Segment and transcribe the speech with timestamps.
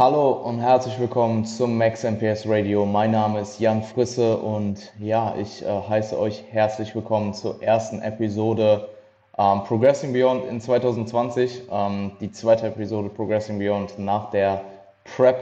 [0.00, 2.86] Hallo und herzlich willkommen zum Max MPS Radio.
[2.86, 8.00] Mein Name ist Jan Frisse und ja, ich äh, heiße euch herzlich willkommen zur ersten
[8.00, 8.88] Episode
[9.36, 11.64] ähm, Progressing Beyond in 2020.
[11.70, 14.62] Ähm, die zweite Episode Progressing Beyond nach der
[15.04, 15.38] Prep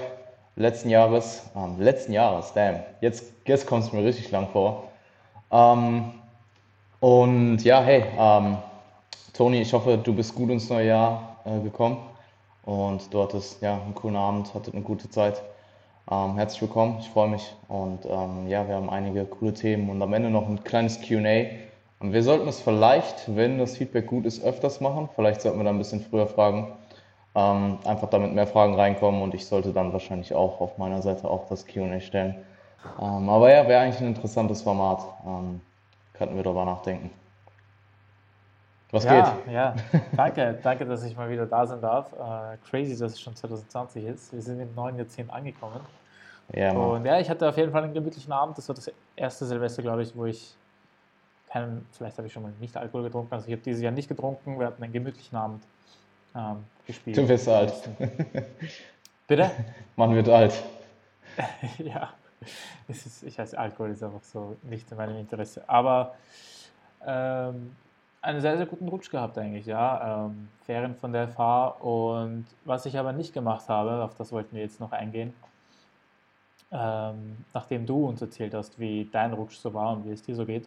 [0.57, 1.45] letzten Jahres.
[1.55, 2.81] Ähm, letzten Jahres, damn.
[3.01, 4.89] Jetzt, jetzt kommt es mir richtig lang vor.
[5.53, 6.15] Ähm,
[6.99, 8.59] und ja, hey, ähm,
[9.35, 12.08] Toni, ich hoffe, du bist gut ins neue Jahr äh, gekommen
[12.69, 15.43] und du hattest ja einen coolen Abend, hattet eine gute Zeit.
[16.11, 20.03] Ähm, herzlich willkommen, ich freue mich und ähm, ja, wir haben einige coole Themen und
[20.03, 21.47] am Ende noch ein kleines QA.
[22.01, 25.09] Und wir sollten es vielleicht, wenn das Feedback gut ist, öfters machen.
[25.15, 26.69] Vielleicht sollten wir da ein bisschen früher fragen.
[27.35, 31.31] Ähm, einfach damit mehr Fragen reinkommen und ich sollte dann wahrscheinlich auch auf meiner Seite
[31.31, 32.35] auch das QA stellen.
[33.01, 35.07] Ähm, aber ja, wäre eigentlich ein interessantes Format.
[35.27, 35.63] Ähm,
[36.13, 37.11] könnten wir darüber nachdenken.
[38.91, 39.53] Was ja, geht?
[39.53, 39.75] Ja,
[40.17, 42.13] danke, danke, dass ich mal wieder da sein darf.
[42.13, 44.33] Uh, crazy, dass es schon 2020 ist.
[44.33, 45.81] Wir sind im neuen Jahrzehnt angekommen.
[46.55, 48.57] Ja, und ja, ich hatte auf jeden Fall einen gemütlichen Abend.
[48.57, 50.55] Das war das erste Silvester, glaube ich, wo ich
[51.51, 53.35] keinen, vielleicht habe ich schon mal nicht Alkohol getrunken.
[53.35, 54.59] Also ich habe dieses Jahr nicht getrunken.
[54.59, 55.63] Wir hatten einen gemütlichen Abend
[56.35, 57.19] ähm, gespielt.
[57.19, 57.75] Du bist alt.
[59.27, 59.51] Bitte?
[59.97, 60.63] Man wird alt.
[61.79, 62.13] ja,
[62.89, 65.63] ist, ich weiß, Alkohol ist einfach so nicht in meinem Interesse.
[65.67, 66.15] Aber
[67.07, 67.77] ähm,
[68.21, 70.27] einen sehr, sehr guten Rutsch gehabt eigentlich, ja.
[70.27, 74.55] Ähm, Ferien von der FH und was ich aber nicht gemacht habe, auf das wollten
[74.57, 75.33] wir jetzt noch eingehen,
[76.71, 80.35] ähm, nachdem du uns erzählt hast, wie dein Rutsch so war und wie es dir
[80.35, 80.67] so geht,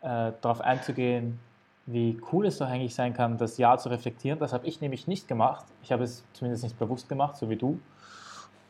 [0.00, 1.38] äh, darauf einzugehen,
[1.86, 4.38] wie cool es doch eigentlich sein kann, das Jahr zu reflektieren.
[4.38, 5.64] Das habe ich nämlich nicht gemacht.
[5.82, 7.80] Ich habe es zumindest nicht bewusst gemacht, so wie du.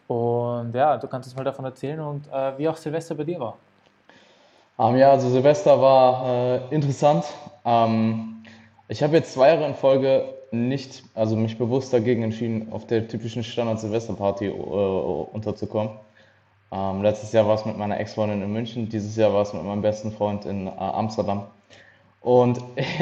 [0.08, 3.40] Und ja, du kannst uns mal davon erzählen und äh, wie auch Silvester bei dir
[3.40, 3.56] war.
[4.82, 7.24] Um, ja, also Silvester war äh, interessant.
[7.64, 8.42] Ähm,
[8.88, 13.06] ich habe jetzt zwei Jahre in Folge nicht, also mich bewusst dagegen entschieden, auf der
[13.06, 15.92] typischen Standard-Silvester-Party äh, unterzukommen.
[16.72, 19.62] Ähm, letztes Jahr war es mit meiner Ex-Freundin in München, dieses Jahr war es mit
[19.62, 21.44] meinem besten Freund in äh, Amsterdam.
[22.20, 22.58] Und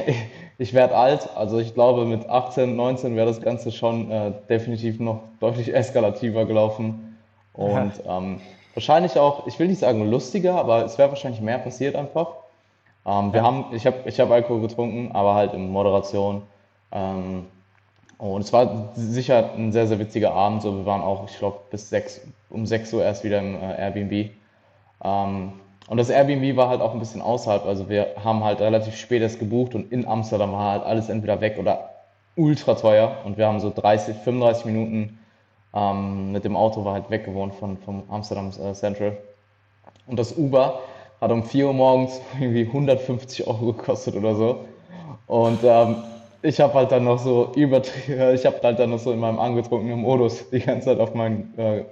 [0.58, 5.00] ich werde alt, also ich glaube mit 18, 19 wäre das Ganze schon äh, definitiv
[5.00, 7.16] noch deutlich eskalativer gelaufen.
[7.54, 8.42] Und ähm,
[8.75, 12.28] wahrscheinlich auch, ich will nicht sagen lustiger, aber es wäre wahrscheinlich mehr passiert einfach.
[13.06, 16.42] Ähm, wir haben, ich habe ich hab Alkohol getrunken, aber halt in Moderation.
[16.92, 17.47] Ähm,
[18.19, 20.62] und es war sicher ein sehr, sehr witziger Abend.
[20.62, 22.20] So, wir waren auch, ich glaube, bis sechs,
[22.50, 24.30] um 6 Uhr erst wieder im äh, Airbnb.
[25.03, 25.53] Ähm,
[25.88, 27.64] und das Airbnb war halt auch ein bisschen außerhalb.
[27.64, 31.41] Also wir haben halt relativ spät erst gebucht und in Amsterdam war halt alles entweder
[31.41, 31.91] weg oder
[32.36, 33.16] ultra teuer.
[33.25, 35.19] Und wir haben so 30, 35 Minuten
[35.75, 39.16] ähm, mit dem Auto war halt weggewohnt von, vom Amsterdam äh, Central.
[40.06, 40.81] Und das Uber
[41.20, 44.64] hat um 4 Uhr morgens irgendwie 150 Euro gekostet oder so.
[45.26, 45.97] Und ähm,
[46.42, 49.38] ich habe halt dann noch so übertrieben, ich habe halt dann noch so in meinem
[49.38, 51.84] angetrunkenen Modus die ganze Zeit auf meinen, äh,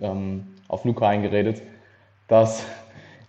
[0.00, 1.62] ähm, auf Luca eingeredet,
[2.28, 2.64] dass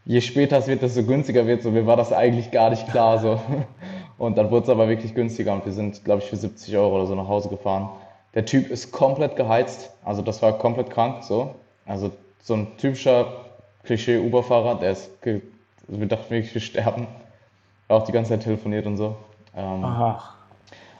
[0.05, 1.61] je später es wird, desto günstiger wird.
[1.61, 3.19] So, mir war das eigentlich gar nicht klar.
[3.19, 3.39] So.
[4.17, 6.97] Und dann wurde es aber wirklich günstiger und wir sind, glaube ich, für 70 Euro
[6.97, 7.89] oder so nach Hause gefahren.
[8.35, 11.55] Der Typ ist komplett geheizt, also das war komplett krank so.
[11.85, 13.45] Also so ein typischer
[13.83, 15.41] Klischee-Uber-Fahrer, der ist, also
[15.87, 17.07] wir dachten wirklich, wir sterben.
[17.87, 19.15] Auch die ganze Zeit telefoniert und so.
[19.55, 20.35] Ähm, Aha.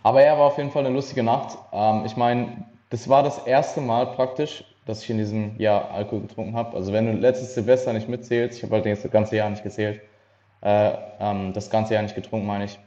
[0.01, 1.57] Aber ja, war auf jeden Fall eine lustige Nacht.
[1.72, 6.22] Ähm, ich meine, das war das erste Mal praktisch, dass ich in diesem Jahr Alkohol
[6.22, 6.75] getrunken habe.
[6.75, 10.01] Also wenn du letztes Silvester nicht mitzählst, ich habe halt das ganze Jahr nicht gezählt,
[10.62, 12.79] äh, ähm, das ganze Jahr nicht getrunken, meine ich.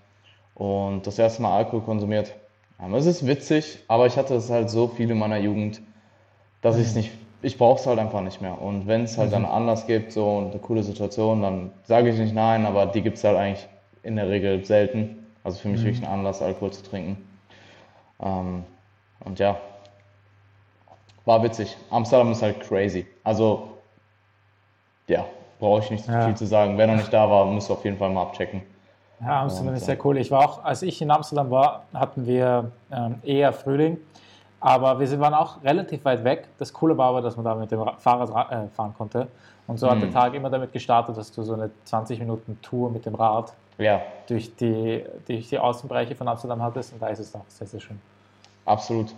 [0.54, 2.34] Und das erste Mal Alkohol konsumiert.
[2.94, 5.80] Es ist witzig, aber ich hatte es halt so viel in meiner Jugend,
[6.62, 7.10] dass ich es nicht
[7.42, 8.60] ich brauche es halt einfach nicht mehr.
[8.60, 9.32] Und wenn es halt mhm.
[9.32, 13.18] dann Anlass gibt, so eine coole Situation, dann sage ich nicht nein, aber die gibt
[13.18, 13.66] es halt eigentlich
[14.04, 15.26] in der Regel selten.
[15.44, 15.86] Also für mich mhm.
[15.86, 17.16] wirklich ein Anlass, Alkohol zu trinken.
[18.20, 18.64] Ähm,
[19.24, 19.60] und ja,
[21.24, 21.76] war witzig.
[21.90, 23.06] Amsterdam ist halt crazy.
[23.24, 23.68] Also,
[25.08, 25.24] ja,
[25.58, 26.26] brauche ich nicht ja.
[26.26, 26.78] viel zu sagen.
[26.78, 28.62] Wer noch nicht da war, muss auf jeden Fall mal abchecken.
[29.24, 30.18] Ja, Amsterdam und, ist sehr cool.
[30.18, 33.98] Ich war auch, als ich in Amsterdam war, hatten wir ähm, eher Frühling.
[34.60, 36.48] Aber wir waren auch relativ weit weg.
[36.58, 39.26] Das Coole war aber, dass man da mit dem Fahrrad äh, fahren konnte.
[39.66, 39.90] Und so mhm.
[39.90, 40.12] hat der mhm.
[40.12, 44.00] Tag immer damit gestartet, dass du so eine 20 Minuten Tour mit dem Rad ja.
[44.28, 46.92] durch, die, durch die Außenbereiche von Amsterdam hattest.
[46.92, 48.00] Und da ist es auch sehr, sehr schön.
[48.64, 49.12] Absolut.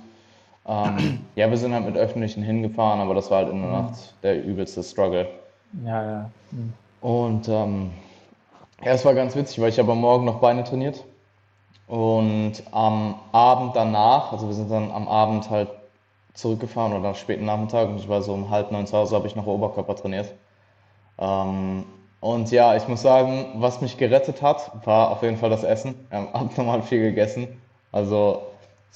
[0.66, 3.86] Ähm, ja, wir sind halt mit Öffentlichen hingefahren, aber das war halt in der mhm.
[3.86, 5.28] Nacht der übelste Struggle.
[5.84, 6.30] Ja, ja.
[6.52, 6.72] Mhm.
[7.00, 7.90] Und ähm,
[8.84, 11.04] ja, es war ganz witzig, weil ich habe am Morgen noch Beine trainiert.
[11.86, 15.68] Und am Abend danach, also wir sind dann am Abend halt
[16.34, 19.26] zurückgefahren oder am späten Nachmittag und ich war so um halb neun zu Hause, habe
[19.26, 20.32] ich noch Oberkörper trainiert.
[21.18, 21.84] Ähm,
[22.20, 26.06] und ja, ich muss sagen, was mich gerettet hat, war auf jeden Fall das Essen.
[26.08, 27.60] Wir haben abnormal viel gegessen.
[27.92, 28.42] Also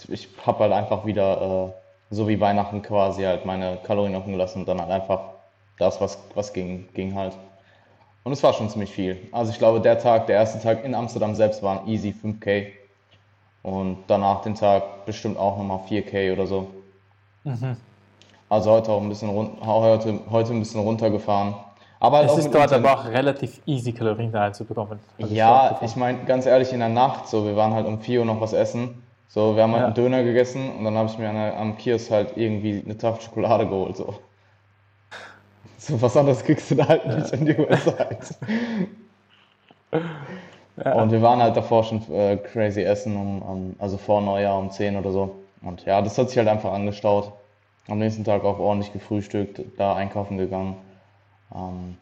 [0.08, 1.74] ich habe halt einfach wieder
[2.10, 5.20] so wie Weihnachten quasi halt meine Kalorien offen gelassen und dann halt einfach
[5.78, 7.36] das, was, was ging, ging halt.
[8.24, 9.16] Und es war schon ziemlich viel.
[9.32, 12.66] Also ich glaube, der Tag, der erste Tag in Amsterdam selbst waren easy 5K.
[13.62, 16.68] Und danach den Tag bestimmt auch nochmal 4K oder so.
[17.44, 17.76] Mhm.
[18.48, 21.54] Also heute auch ein bisschen run heute, heute ein bisschen runtergefahren.
[22.00, 25.00] Aber halt Es ist dort aber auch relativ easy, Kalorien da reinzubekommen.
[25.18, 28.20] Ich Ja, ich meine, ganz ehrlich, in der Nacht, so, wir waren halt um 4
[28.20, 29.02] Uhr noch was essen.
[29.26, 29.86] So, wir haben halt Ja.
[29.86, 33.22] einen Döner gegessen und dann habe ich mir der, am Kiosk halt irgendwie eine Tafel
[33.22, 33.96] Schokolade geholt.
[33.96, 34.14] So.
[35.88, 38.08] So was anderes kriegst du da halt nicht in die USA.
[40.84, 40.92] Ja.
[40.94, 44.70] Und wir waren halt davor schon äh, crazy essen, um, um, also vor Neujahr um
[44.70, 45.34] 10 oder so.
[45.60, 47.32] Und ja, das hat sich halt einfach angestaut.
[47.88, 50.76] Am nächsten Tag auch ordentlich gefrühstückt, da einkaufen gegangen.
[51.54, 51.98] Ähm,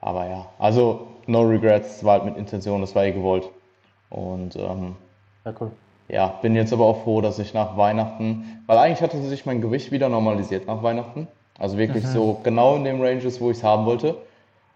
[0.00, 3.50] aber ja, also no regrets, es war halt mit Intention, das war eh gewollt.
[4.10, 4.96] Und ähm,
[5.44, 5.72] Ja, cool.
[6.08, 9.60] ja, bin jetzt aber auch froh, dass ich nach Weihnachten, weil eigentlich hatte sich mein
[9.60, 11.28] Gewicht wieder normalisiert nach Weihnachten.
[11.58, 14.16] Also wirklich so genau in dem Ranges, wo ich es haben wollte.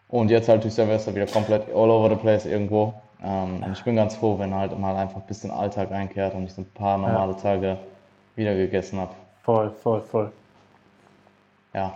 [0.09, 2.95] Und jetzt halt durch Silvester wieder komplett all over the place irgendwo.
[3.23, 6.45] Ähm, und ich bin ganz froh, wenn halt mal einfach ein bisschen Alltag einkehrt und
[6.45, 7.77] ich so ein paar normale Tage
[8.35, 9.13] wieder gegessen habe.
[9.43, 10.33] Voll, voll, voll.
[11.75, 11.93] Ja.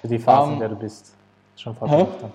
[0.00, 1.12] Für die Phase, Ähm, in der du bist,
[1.54, 2.22] ist schon vorteilhaft.
[2.22, 2.32] dann.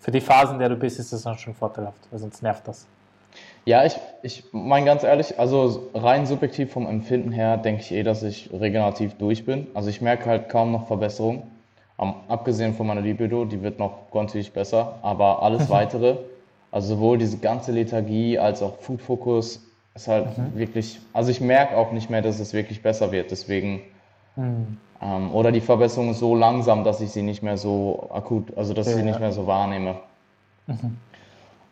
[0.00, 2.66] Für die Phase, in der du bist, ist das dann schon vorteilhaft, weil sonst nervt
[2.68, 2.86] das.
[3.68, 8.02] Ja, ich, ich meine ganz ehrlich, also rein subjektiv vom Empfinden her denke ich eh,
[8.02, 9.66] dass ich regenerativ durch bin.
[9.74, 11.42] Also ich merke halt kaum noch Verbesserung.
[11.98, 16.16] Am, abgesehen von meiner Libido, die wird noch kontinuierlich besser, aber alles weitere,
[16.72, 19.60] also sowohl diese ganze Lethargie als auch Food Focus
[19.94, 23.30] ist halt wirklich, also ich merke auch nicht mehr, dass es wirklich besser wird.
[23.30, 23.82] Deswegen,
[25.02, 28.72] ähm, oder die Verbesserung ist so langsam, dass ich sie nicht mehr so akut, also
[28.72, 29.04] dass ich sie Ja.
[29.04, 29.96] nicht mehr so wahrnehme.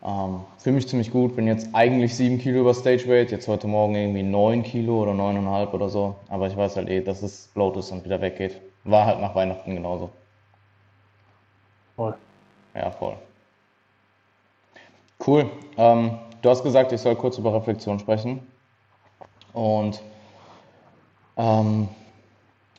[0.06, 3.67] Ähm, Fühle mich ziemlich gut, bin jetzt eigentlich 7 Kilo über Stage Weight, jetzt heute
[3.67, 6.14] Morgen irgendwie 9 Kilo oder 9,5 oder so.
[6.29, 8.61] Aber ich weiß halt eh, dass es float ist und wieder weggeht.
[8.85, 10.11] War halt nach Weihnachten genauso.
[11.97, 12.14] Voll.
[12.75, 13.17] Ja, voll.
[15.26, 15.50] Cool.
[15.76, 18.47] Ähm, du hast gesagt, ich soll kurz über Reflexion sprechen.
[19.55, 20.00] Und
[21.37, 21.88] ähm,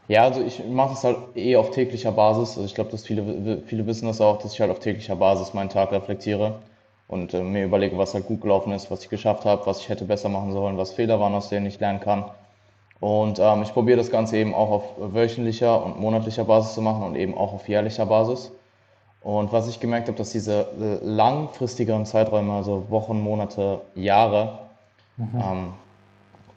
[0.07, 2.51] ja, also ich mache das halt eh auf täglicher Basis.
[2.51, 5.53] Also ich glaube, dass viele, viele wissen das auch, dass ich halt auf täglicher Basis
[5.53, 6.59] meinen Tag reflektiere
[7.07, 9.89] und äh, mir überlege, was halt gut gelaufen ist, was ich geschafft habe, was ich
[9.89, 12.25] hätte besser machen sollen, was Fehler waren, aus denen ich lernen kann.
[13.00, 17.04] Und ähm, ich probiere das Ganze eben auch auf wöchentlicher und monatlicher Basis zu machen
[17.04, 18.51] und eben auch auf jährlicher Basis.
[19.21, 24.59] Und was ich gemerkt habe, dass diese äh, langfristigeren Zeiträume, also Wochen, Monate, Jahre,
[25.19, 25.74] ähm,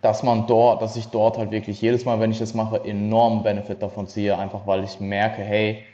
[0.02, 3.42] dass man dort, dass ich dort halt wirklich jedes Mal, wenn ich das mache, enormen
[3.42, 5.84] Benefit davon ziehe, einfach weil ich merke, hey,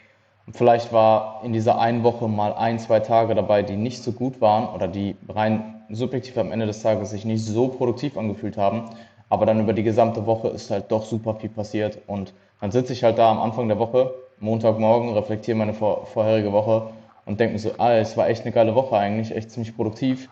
[0.52, 4.40] vielleicht war in dieser einen Woche mal ein, zwei Tage dabei, die nicht so gut
[4.40, 8.90] waren oder die rein subjektiv am Ende des Tages sich nicht so produktiv angefühlt haben,
[9.28, 12.92] aber dann über die gesamte Woche ist halt doch super viel passiert und dann sitze
[12.92, 16.90] ich halt da am Anfang der Woche, Montagmorgen, reflektiere meine vor, vorherige Woche
[17.24, 20.28] und denke mir so, ah, es war echt eine geile Woche eigentlich, echt ziemlich produktiv.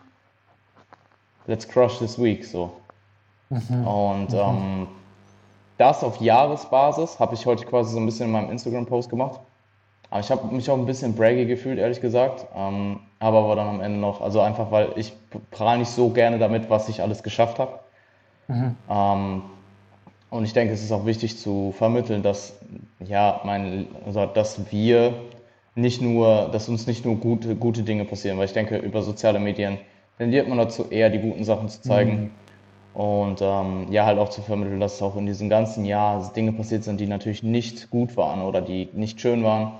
[1.47, 2.73] Let's crush this week, so.
[3.51, 4.89] Und ähm,
[5.77, 9.41] das auf Jahresbasis habe ich heute quasi so ein bisschen in meinem Instagram-Post gemacht.
[10.15, 12.47] Aber ich habe mich auch ein bisschen braggy gefühlt, ehrlich gesagt.
[12.55, 15.13] Ähm, aber dann am Ende noch, also einfach, weil ich
[15.51, 17.81] prahle nicht so gerne damit, was ich alles geschafft habe.
[18.89, 19.43] Ähm,
[20.31, 22.61] und ich denke, es ist auch wichtig zu vermitteln, dass,
[23.01, 25.15] ja, mein, also, dass wir
[25.75, 29.41] nicht nur, dass uns nicht nur gute, gute Dinge passieren, weil ich denke, über soziale
[29.41, 29.79] Medien
[30.19, 32.31] tendiert man dazu, eher die guten Sachen zu zeigen.
[32.93, 36.85] Und ähm, ja, halt auch zu vermitteln, dass auch in diesem ganzen Jahr Dinge passiert
[36.85, 39.73] sind, die natürlich nicht gut waren oder die nicht schön waren.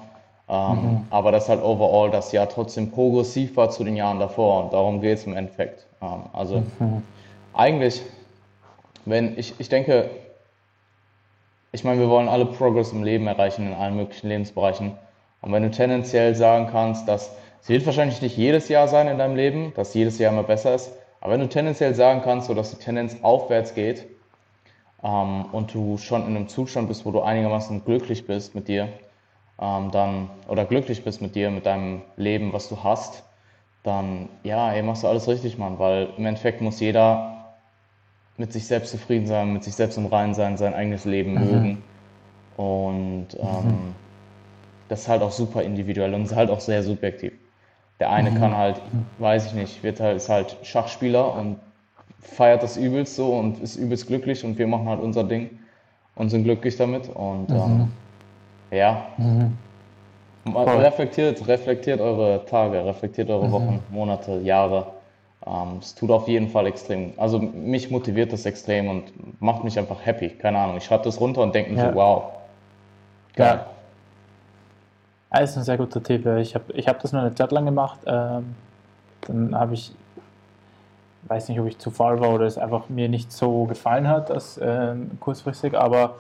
[0.49, 4.65] Ähm, Aber dass halt overall das Jahr trotzdem progressiv war zu den Jahren davor.
[4.65, 5.87] Und darum geht es im Endeffekt.
[6.03, 6.63] Ähm, also
[7.55, 8.03] eigentlich,
[9.07, 10.11] wenn ich, ich denke,
[11.73, 14.93] ich meine, wir wollen alle Progress im Leben erreichen, in allen möglichen Lebensbereichen.
[15.41, 17.31] Und wenn du tendenziell sagen kannst, dass
[17.63, 20.75] es wird wahrscheinlich nicht jedes Jahr sein in deinem Leben, dass jedes Jahr immer besser
[20.75, 24.07] ist, aber wenn du tendenziell sagen kannst, so dass die Tendenz aufwärts geht
[25.03, 28.91] ähm, und du schon in einem Zustand bist, wo du einigermaßen glücklich bist mit dir,
[29.61, 33.25] ähm, dann oder glücklich bist mit dir, mit deinem Leben, was du hast,
[33.83, 37.55] dann ja, ey, machst du alles richtig, Mann, weil im Endeffekt muss jeder
[38.37, 41.83] mit sich selbst zufrieden sein, mit sich selbst im Reinen sein, sein eigenes Leben mögen.
[42.57, 43.95] Und ähm,
[44.89, 47.33] das ist halt auch super individuell und ist halt auch sehr subjektiv.
[48.01, 48.81] Der eine kann halt,
[49.19, 51.59] weiß ich nicht, wird halt, ist halt Schachspieler und
[52.21, 55.59] feiert das übelst so und ist übelst glücklich und wir machen halt unser Ding
[56.17, 57.09] und sind glücklich damit.
[57.09, 57.93] Und ähm,
[58.71, 59.07] ja,
[60.53, 60.77] Voll.
[60.77, 64.87] reflektiert, reflektiert eure Tage, reflektiert eure Wochen, Monate, Jahre.
[65.47, 69.79] Ähm, es tut auf jeden Fall extrem, also mich motiviert das extrem und macht mich
[69.79, 70.31] einfach happy.
[70.31, 71.91] Keine Ahnung, ich schreibe das runter und denke Ja.
[71.91, 72.25] so, wow,
[73.35, 73.57] geil.
[73.57, 73.67] Ja.
[75.35, 76.25] Ja, ist ein sehr guter Tipp.
[76.27, 77.99] Ich habe ich hab das nur eine Zeit lang gemacht.
[78.07, 78.55] Ähm,
[79.23, 79.93] dann habe ich,
[81.23, 84.31] weiß nicht, ob ich zu faul war oder es einfach mir nicht so gefallen hat,
[84.31, 86.17] das ähm, kurzfristig, aber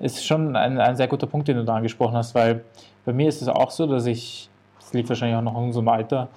[0.00, 2.64] ist schon ein, ein sehr guter Punkt, den du da angesprochen hast, weil
[3.04, 4.48] bei mir ist es auch so, dass ich,
[4.78, 6.28] das liegt wahrscheinlich auch noch in unserem Alter,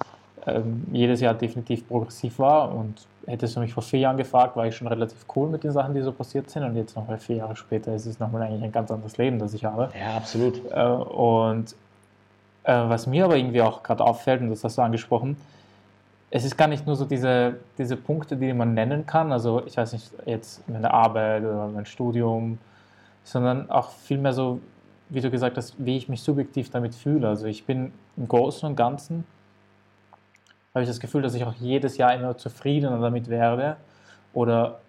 [0.46, 4.66] ähm, jedes Jahr definitiv progressiv war und hättest du mich vor vier Jahren gefragt, war
[4.66, 7.36] ich schon relativ cool mit den Sachen, die so passiert sind und jetzt nochmal vier
[7.36, 9.90] Jahre später ist es nochmal eigentlich ein ganz anderes Leben, das ich habe.
[9.98, 10.62] Ja, absolut.
[10.70, 11.74] Äh, und
[12.62, 15.36] äh, was mir aber irgendwie auch gerade auffällt, und das hast du angesprochen,
[16.30, 19.76] es ist gar nicht nur so diese, diese Punkte, die man nennen kann, also ich
[19.76, 22.58] weiß nicht, jetzt meine Arbeit oder mein Studium,
[23.26, 24.60] sondern auch vielmehr so,
[25.08, 27.28] wie du gesagt hast, wie ich mich subjektiv damit fühle.
[27.28, 29.24] Also ich bin im Großen und Ganzen,
[30.72, 33.78] habe ich das Gefühl, dass ich auch jedes Jahr immer zufriedener damit werde
[34.32, 34.80] oder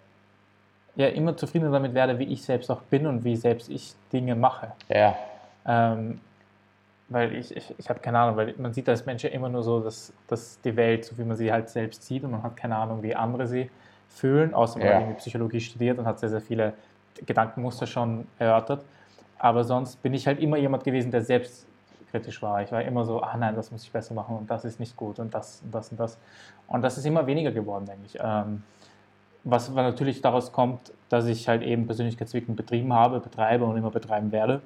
[0.94, 4.36] ja, immer zufriedener damit werde, wie ich selbst auch bin und wie selbst ich Dinge
[4.36, 4.72] mache.
[4.88, 5.16] Ja,
[5.66, 6.20] Ähm,
[7.08, 9.64] weil ich, ich, ich habe keine Ahnung, weil man sieht als Mensch ja immer nur
[9.64, 12.56] so, dass, dass die Welt, so wie man sie halt selbst sieht und man hat
[12.56, 13.68] keine Ahnung, wie andere sie
[14.08, 14.94] fühlen, außer man Ja.
[14.94, 16.74] hat irgendwie Psychologie studiert und hat sehr, sehr viele
[17.26, 18.84] Gedankenmuster schon erörtert.
[19.38, 22.62] Aber sonst bin ich halt immer jemand gewesen, der selbstkritisch war.
[22.62, 24.96] Ich war immer so, ah nein, das muss ich besser machen und das ist nicht
[24.96, 26.18] gut und das und das und das.
[26.66, 28.18] Und das ist immer weniger geworden, denke ich.
[28.20, 28.62] Ähm,
[29.44, 34.32] was natürlich daraus kommt, dass ich halt eben Persönlichkeitsentwicklung betrieben habe, betreibe und immer betreiben
[34.32, 34.60] werde.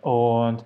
[0.00, 0.64] Und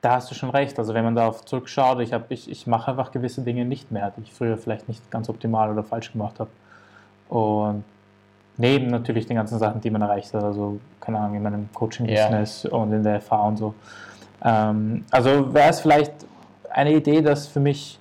[0.00, 0.78] da hast du schon recht.
[0.78, 4.22] Also wenn man darauf zurückschaut, ich, ich, ich mache einfach gewisse Dinge nicht mehr, die
[4.22, 6.50] ich früher vielleicht nicht ganz optimal oder falsch gemacht habe.
[7.28, 7.84] Und
[8.60, 12.66] neben natürlich den ganzen Sachen, die man erreicht hat, also keine Ahnung, in meinem Coaching-Business
[12.66, 13.74] und in der FH und so.
[14.44, 16.12] Ähm, also wäre es vielleicht
[16.70, 17.98] eine Idee, das für mich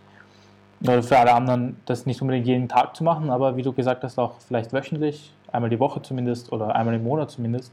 [0.81, 4.03] oder für alle anderen, das nicht unbedingt jeden Tag zu machen, aber wie du gesagt
[4.03, 7.71] hast, auch vielleicht wöchentlich, einmal die Woche zumindest oder einmal im Monat zumindest.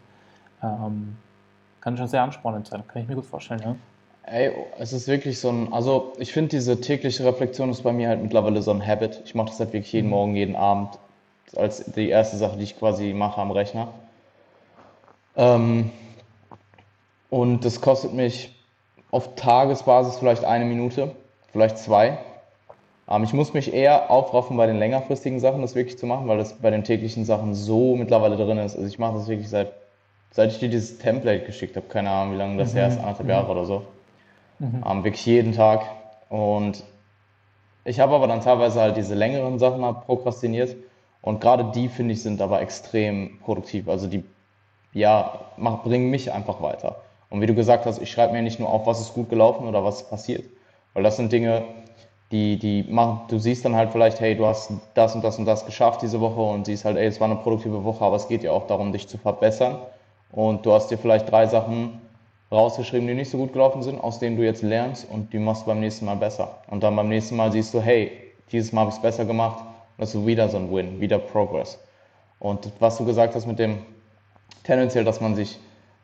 [0.62, 1.16] Ähm,
[1.80, 3.60] kann schon sehr anspornend sein, kann ich mir gut vorstellen.
[3.64, 3.76] Ja?
[4.24, 8.08] Ey, es ist wirklich so ein, also ich finde diese tägliche Reflexion ist bei mir
[8.08, 9.22] halt mittlerweile so ein Habit.
[9.24, 10.98] Ich mache das halt wirklich jeden Morgen, jeden Abend
[11.54, 13.88] als die erste Sache, die ich quasi mache am Rechner.
[15.36, 15.90] Ähm,
[17.30, 18.54] und das kostet mich
[19.10, 21.14] auf Tagesbasis vielleicht eine Minute,
[21.52, 22.18] vielleicht zwei.
[23.08, 26.38] Ähm, ich muss mich eher aufraffen bei den längerfristigen Sachen, das wirklich zu machen, weil
[26.38, 28.76] das bei den täglichen Sachen so mittlerweile drin ist.
[28.76, 29.72] Also ich mache das wirklich seit,
[30.30, 33.28] seit ich dir dieses Template geschickt habe, keine Ahnung, wie lange das her ist, anderthalb
[33.28, 33.82] Jahre oder so.
[34.60, 35.82] Ähm, wirklich jeden Tag.
[36.28, 36.82] Und
[37.84, 40.74] ich habe aber dann teilweise halt diese längeren Sachen mal prokrastiniert.
[41.26, 43.88] Und gerade die, finde ich, sind aber extrem produktiv.
[43.88, 44.22] Also die,
[44.92, 47.02] ja, mach, bringen mich einfach weiter.
[47.30, 49.66] Und wie du gesagt hast, ich schreibe mir nicht nur auf, was ist gut gelaufen
[49.66, 50.44] oder was ist passiert.
[50.94, 51.64] Weil das sind Dinge,
[52.30, 55.46] die, die machen, du siehst dann halt vielleicht, hey, du hast das und das und
[55.46, 58.28] das geschafft diese Woche und siehst halt, ey, es war eine produktive Woche, aber es
[58.28, 59.78] geht ja auch darum, dich zu verbessern.
[60.30, 62.00] Und du hast dir vielleicht drei Sachen
[62.52, 65.62] rausgeschrieben, die nicht so gut gelaufen sind, aus denen du jetzt lernst und die machst
[65.62, 66.58] du beim nächsten Mal besser.
[66.70, 68.12] Und dann beim nächsten Mal siehst du, hey,
[68.52, 69.64] dieses Mal habe ich es besser gemacht.
[69.98, 71.78] Ist wieder so ein Win, wieder Progress.
[72.38, 73.78] Und was du gesagt hast mit dem
[74.62, 75.58] tendenziell, dass man sich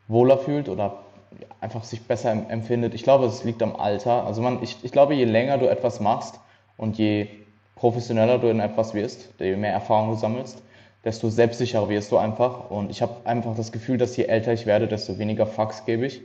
[0.07, 0.99] wohler fühlt oder
[1.61, 4.25] einfach sich besser em- empfindet, ich glaube, es liegt am Alter.
[4.25, 6.39] Also man, ich, ich glaube, je länger du etwas machst
[6.77, 7.27] und je
[7.75, 10.61] professioneller du in etwas wirst, je mehr Erfahrung du sammelst,
[11.03, 12.69] desto selbstsicherer wirst du einfach.
[12.71, 16.05] Und ich habe einfach das Gefühl, dass je älter ich werde, desto weniger Fucks gebe
[16.05, 16.21] ich.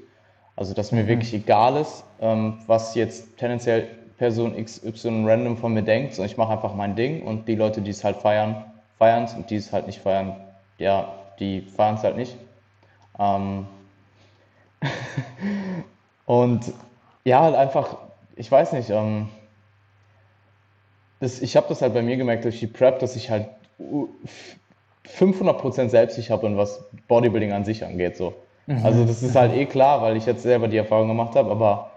[0.57, 3.87] Also, dass mir wirklich egal ist, ähm, was jetzt tendenziell
[4.19, 6.15] Person XY random von mir denkt.
[6.15, 8.65] sondern ich mache einfach mein Ding und die Leute, die es halt feiern,
[8.99, 10.37] feiern es und die es halt nicht feiern,
[10.79, 12.37] ja, die feiern es halt nicht.
[13.19, 13.67] Ähm
[16.27, 16.73] und
[17.25, 17.97] ja, halt einfach,
[18.37, 19.29] ich weiß nicht, ähm,
[21.21, 23.49] das, ich habe das halt bei mir gemerkt durch die Prep, dass ich halt
[23.79, 24.09] u-
[25.05, 28.17] 500% selbstsicher bin, was Bodybuilding an sich angeht.
[28.17, 28.35] So.
[28.85, 31.91] Also das ist halt eh klar, weil ich jetzt selber die Erfahrung gemacht habe, aber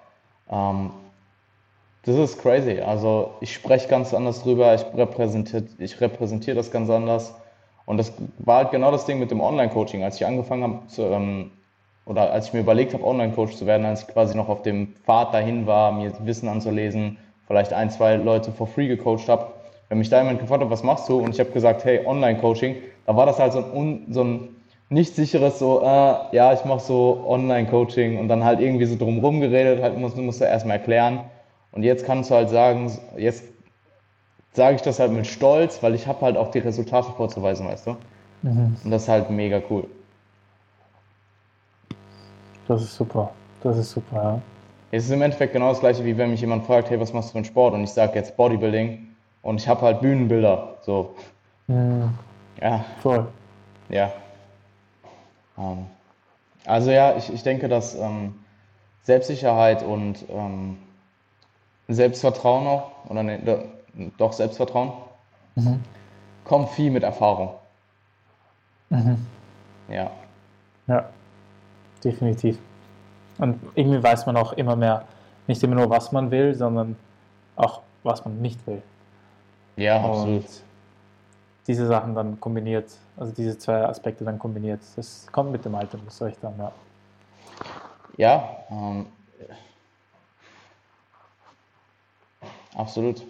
[0.49, 0.91] ähm,
[2.03, 2.79] das ist crazy.
[2.79, 7.35] Also ich spreche ganz anders drüber, ich repräsentiere ich repräsentiere das ganz anders.
[7.85, 10.03] Und das war halt genau das Ding mit dem Online-Coaching.
[10.03, 11.51] Als ich angefangen habe, zu, ähm,
[12.05, 14.93] oder als ich mir überlegt habe, Online-Coach zu werden, als ich quasi noch auf dem
[15.05, 17.17] Pfad dahin war, mir Wissen anzulesen,
[17.47, 19.47] vielleicht ein, zwei Leute for free gecoacht habe,
[19.89, 21.19] wenn mich da jemand gefragt hat, was machst du?
[21.19, 24.49] Und ich habe gesagt, hey, Online-Coaching, da war das halt so ein, so ein
[24.89, 29.41] nicht sicheres, so, äh, ja, ich mache so Online-Coaching und dann halt irgendwie so drumherum
[29.41, 31.21] geredet, halt musst, musst du erstmal erklären.
[31.71, 33.43] Und jetzt kannst du halt sagen, jetzt
[34.53, 37.87] sage ich das halt mit Stolz, weil ich habe halt auch die Resultate vorzuweisen, weißt
[37.87, 37.97] du?
[38.83, 39.87] Und das ist halt mega cool.
[42.67, 43.31] Das ist super.
[43.63, 44.41] Das ist super, ja.
[44.91, 47.29] Es ist im Endeffekt genau das gleiche, wie wenn mich jemand fragt, hey, was machst
[47.29, 47.73] du für einen Sport?
[47.73, 49.07] Und ich sage jetzt Bodybuilding.
[49.41, 51.15] Und ich habe halt Bühnenbilder, so.
[51.67, 52.09] Mhm.
[52.61, 53.27] Ja, Voll.
[53.89, 54.11] ja.
[55.57, 55.85] Ähm,
[56.65, 58.35] also ja, ich, ich denke, dass ähm,
[59.03, 60.77] Selbstsicherheit und ähm,
[61.93, 64.91] Selbstvertrauen auch, oder ne, do- doch Selbstvertrauen,
[65.55, 65.81] Mhm.
[66.45, 67.53] kommt viel mit Erfahrung.
[68.89, 69.25] Mhm.
[69.89, 70.11] Ja,
[70.87, 71.09] Ja,
[72.03, 72.57] definitiv.
[73.37, 75.05] Und irgendwie weiß man auch immer mehr,
[75.47, 76.95] nicht immer nur, was man will, sondern
[77.55, 78.81] auch, was man nicht will.
[79.77, 80.43] ja, absolut.
[80.43, 80.63] Und
[81.67, 85.97] diese Sachen dann kombiniert, also diese zwei Aspekte dann kombiniert, das kommt mit dem Alter,
[85.99, 86.71] muss ich dann, ja.
[88.17, 89.05] Ja, ähm,
[92.75, 93.23] absolut.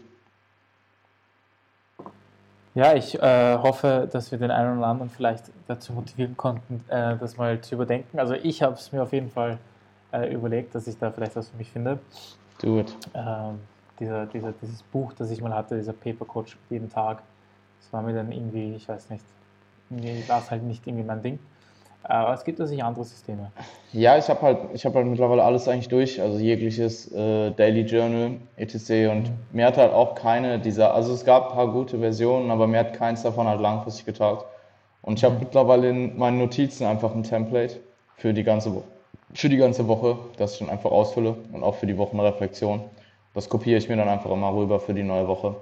[2.74, 7.18] Ja, ich äh, hoffe, dass wir den einen oder anderen vielleicht dazu motivieren konnten, äh,
[7.18, 8.18] das mal zu überdenken.
[8.18, 9.58] Also ich habe es mir auf jeden Fall
[10.14, 12.00] äh, überlegt, dass ich da vielleicht was für mich finde.
[12.64, 12.96] It.
[13.14, 13.60] Ähm,
[14.00, 17.22] dieser, dieser, dieses Buch, das ich mal hatte, dieser Paper Coach jeden Tag,
[17.82, 19.26] das war mir dann irgendwie, ich weiß nicht,
[20.28, 21.40] war es halt nicht irgendwie mein Ding.
[22.04, 23.52] Aber es gibt natürlich andere Systeme.
[23.94, 27.82] Ja, ich habe halt, ich habe halt mittlerweile alles eigentlich durch, also jegliches äh, Daily
[27.82, 29.12] Journal, etc.
[29.12, 32.68] Und mir hat halt auch keine dieser, also es gab ein paar gute Versionen, aber
[32.68, 34.46] mir hat keins davon halt langfristig getaugt.
[35.02, 37.80] Und ich habe mittlerweile in meinen Notizen einfach ein Template
[38.18, 38.86] für die ganze Woche,
[39.34, 42.82] für die ganze Woche, das ich dann einfach ausfülle und auch für die Wochenreflexion.
[43.34, 45.56] Das kopiere ich mir dann einfach immer rüber für die neue Woche.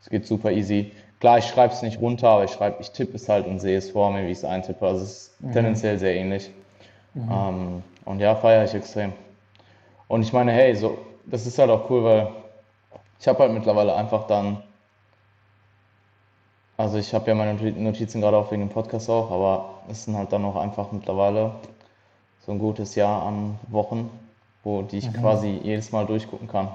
[0.00, 0.92] Es geht super easy.
[1.20, 3.78] Klar, ich schreibe es nicht runter, aber ich schreibe, ich tippe es halt und sehe
[3.78, 4.86] es vor mir, wie ich es eintippe.
[4.86, 6.50] Also es ist tendenziell sehr ähnlich.
[7.30, 9.12] Ähm, und ja, feiere ich extrem.
[10.08, 12.28] Und ich meine, hey, so, das ist halt auch cool, weil
[13.20, 14.62] ich habe halt mittlerweile einfach dann,
[16.76, 20.04] also ich habe ja meine Noti- Notizen gerade auch wegen dem Podcast auch, aber es
[20.04, 21.52] sind halt dann auch einfach mittlerweile
[22.44, 24.10] so ein gutes Jahr an Wochen,
[24.62, 26.68] wo die ich quasi jedes Mal durchgucken kann.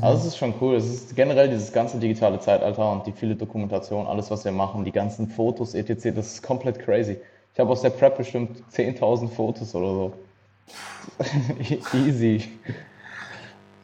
[0.00, 0.76] Also es ist schon cool.
[0.76, 4.84] Es ist generell dieses ganze digitale Zeitalter und die viele Dokumentation, alles was wir machen,
[4.84, 7.18] die ganzen Fotos etc., das ist komplett crazy.
[7.54, 10.12] Ich habe aus der Prep bestimmt 10.000 Fotos oder so.
[11.94, 12.48] Easy.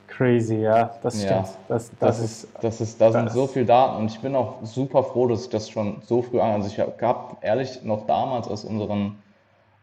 [0.09, 1.59] Crazy, ja, das Ja, stimmt.
[1.69, 4.57] Das, das, Das ist, das ist, da sind so viele Daten und ich bin auch
[4.65, 6.51] super froh, dass ich das schon so früh an.
[6.51, 9.23] Also ich habe ehrlich noch damals aus unseren,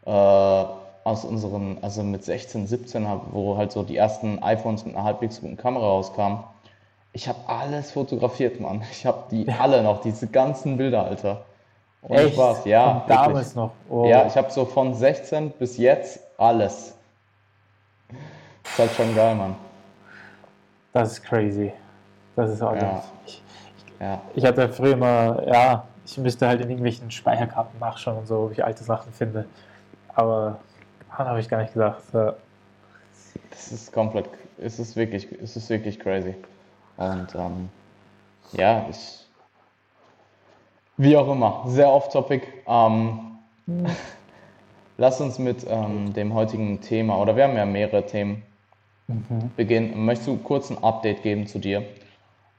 [0.05, 0.65] äh,
[1.10, 5.04] aus unseren, also mit 16, 17, hab, wo halt so die ersten iPhones mit einer
[5.04, 6.43] halbwegs guten Kamera rauskamen.
[7.13, 8.84] Ich habe alles fotografiert, Mann.
[8.91, 11.45] Ich habe die alle noch, diese ganzen Bilder, Alter.
[12.04, 13.00] Ohne echt Spaß, ja.
[13.00, 13.72] von damals noch.
[13.89, 14.06] Oh.
[14.06, 16.95] Ja, ich habe so von 16 bis jetzt alles.
[18.63, 19.56] Ist halt schon geil, Mann.
[20.93, 21.74] Das ist crazy.
[22.36, 23.04] Das ist auch Ja.
[23.26, 23.41] ich,
[24.00, 24.22] Ja.
[24.36, 28.52] ich hatte früher immer, ja, ich müsste halt in irgendwelchen Speicherkarten nachschauen und so, ob
[28.52, 29.45] ich alte Sachen finde.
[30.13, 30.60] Aber
[31.19, 32.01] daran habe ich gar nicht gedacht.
[32.13, 32.36] Ja.
[33.49, 34.25] Das ist komplett,
[34.58, 36.34] es ist wirklich, es ist wirklich crazy.
[36.97, 37.69] Und ähm,
[38.53, 39.25] ja, ich,
[40.97, 42.47] wie auch immer, sehr off-topic.
[42.67, 43.38] Ähm,
[44.97, 48.43] lass uns mit ähm, dem heutigen Thema, oder wir haben ja mehrere Themen,
[49.58, 50.05] beginnen.
[50.05, 51.84] Möchtest du kurz ein Update geben zu dir?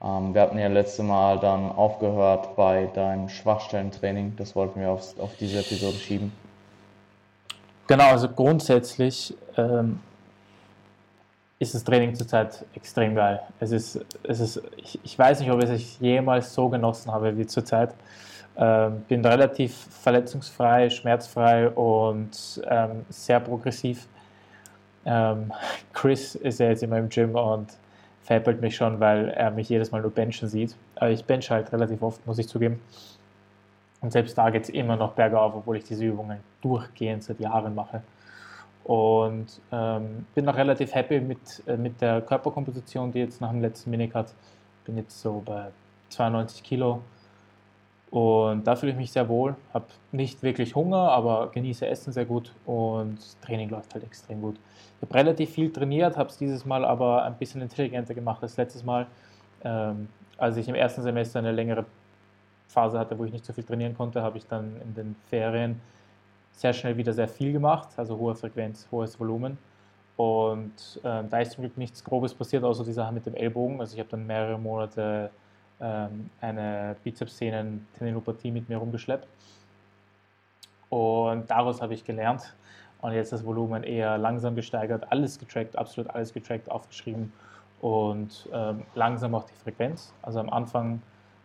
[0.03, 4.35] Ähm, wir hatten ja letzte Mal dann aufgehört bei deinem Schwachstellentraining.
[4.37, 6.33] Das wollten wir auf, auf diese Episode schieben.
[7.91, 9.99] Genau, also grundsätzlich ähm,
[11.59, 13.41] ist das Training zurzeit extrem geil.
[13.59, 17.37] Es ist, es ist, ich, ich weiß nicht, ob ich es jemals so genossen habe
[17.37, 17.93] wie zurzeit.
[18.57, 24.07] Ähm, bin relativ verletzungsfrei, schmerzfrei und ähm, sehr progressiv.
[25.05, 25.53] Ähm,
[25.93, 27.73] Chris ist ja jetzt immer im Gym und
[28.23, 30.77] veräppelt mich schon, weil er mich jedes Mal nur benchen sieht.
[30.95, 32.81] Aber ich bench halt relativ oft, muss ich zugeben.
[34.01, 37.75] Und selbst da geht es immer noch bergauf, obwohl ich diese Übungen durchgehend seit Jahren
[37.75, 38.03] mache.
[38.85, 43.61] Und ähm, bin noch relativ happy mit, äh, mit der Körperkomposition, die jetzt nach dem
[43.61, 44.27] letzten Minicut.
[44.85, 45.69] Bin jetzt so bei
[46.09, 47.03] 92 Kilo.
[48.11, 49.55] Und da fühle ich mich sehr wohl.
[49.73, 54.57] Habe nicht wirklich Hunger, aber genieße Essen sehr gut und Training läuft halt extrem gut.
[54.97, 58.57] Ich habe relativ viel trainiert, habe es dieses Mal aber ein bisschen intelligenter gemacht als
[58.57, 59.07] letztes Mal.
[59.63, 61.85] Ähm, als ich im ersten Semester eine längere
[62.67, 65.81] Phase hatte, wo ich nicht so viel trainieren konnte, habe ich dann in den Ferien
[66.53, 69.59] sehr schnell wieder sehr viel gemacht, also hohe Frequenz, hohes Volumen.
[70.17, 73.81] Und ähm, da ist zum Glück nichts Grobes passiert, außer die Sache mit dem Ellbogen.
[73.81, 75.31] Also ich habe dann mehrere Monate
[75.81, 79.27] ähm, eine Bizepssehnen-Tendinopathie mit mir rumgeschleppt.
[80.91, 82.55] Und daraus habe ich gelernt
[83.01, 87.33] und jetzt das Volumen eher langsam gesteigert, alles getrackt, absolut alles getrackt, aufgeschrieben
[87.81, 90.13] und ähm, langsam auch die Frequenz.
[90.21, 91.01] Also am Anfang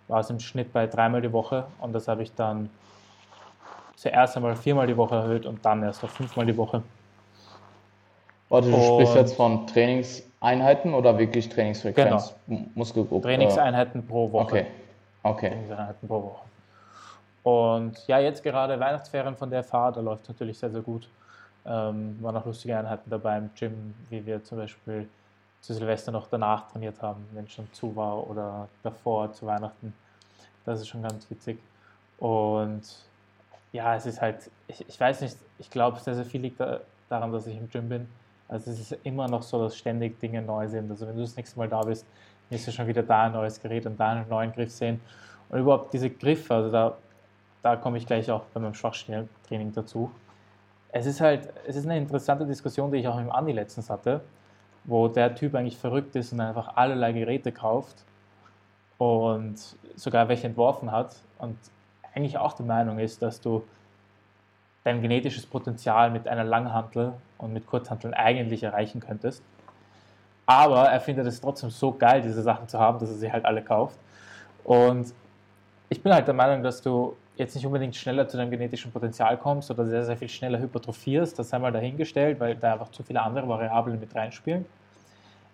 [0.08, 2.70] war es im Schnitt bei dreimal die Woche und das habe ich dann
[3.96, 6.82] zuerst einmal viermal die Woche erhöht und dann erst auf fünfmal die Woche.
[8.50, 12.36] Warte, du sprichst Und- jetzt von Trainingseinheiten oder wirklich Trainingsfrequenz?
[12.48, 12.66] Genau.
[12.76, 13.28] Muskelgruppe?
[13.28, 14.44] Trainingseinheiten pro Woche.
[14.44, 14.66] Okay.
[15.24, 15.50] okay.
[15.50, 16.46] Trainingseinheiten pro Woche.
[17.44, 21.08] Und ja, jetzt gerade Weihnachtsferien von der Fahrt, da läuft natürlich sehr, sehr gut.
[21.66, 25.08] Ähm, waren auch lustige Einheiten dabei im Gym, wie wir zum Beispiel
[25.62, 29.94] zu Silvester noch danach trainiert haben, wenn es schon zu war oder davor zu Weihnachten.
[30.64, 31.58] Das ist schon ganz witzig.
[32.20, 32.84] Und
[33.76, 36.80] ja, es ist halt, ich, ich weiß nicht, ich glaube, sehr, sehr viel liegt da,
[37.10, 38.08] daran, dass ich im Gym bin.
[38.48, 40.90] Also es ist immer noch so, dass ständig Dinge neu sind.
[40.90, 42.06] Also wenn du das nächste Mal da bist,
[42.50, 45.02] wirst du schon wieder da ein neues Gerät und da einen neuen Griff sehen.
[45.50, 46.98] Und überhaupt diese Griffe, also da,
[47.62, 50.10] da komme ich gleich auch bei meinem Schwachstellentraining dazu.
[50.92, 54.22] Es ist halt, es ist eine interessante Diskussion, die ich auch mit Andi letztens hatte,
[54.86, 58.06] wo der Typ eigentlich verrückt ist und einfach allerlei Geräte kauft
[58.98, 59.58] und
[59.96, 61.58] sogar welche entworfen hat und
[62.16, 63.64] eigentlich auch der Meinung ist, dass du
[64.84, 69.44] dein genetisches Potenzial mit einer Langhantel und mit Kurzhanteln eigentlich erreichen könntest.
[70.46, 73.46] Aber er findet es trotzdem so geil, diese Sachen zu haben, dass er sie halt
[73.46, 73.98] alle kauft.
[74.64, 75.14] Und
[75.90, 79.38] ich bin halt der Meinung, dass du jetzt nicht unbedingt schneller zu deinem genetischen Potenzial
[79.38, 81.38] kommst oder sehr, sehr viel schneller hypertrophierst.
[81.38, 84.66] Das sei mal dahingestellt, weil da einfach zu viele andere Variablen mit reinspielen.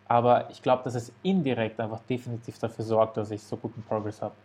[0.07, 4.21] Aber ich glaube, dass es indirekt einfach definitiv dafür sorgt, dass ich so guten Progress
[4.21, 4.35] habe.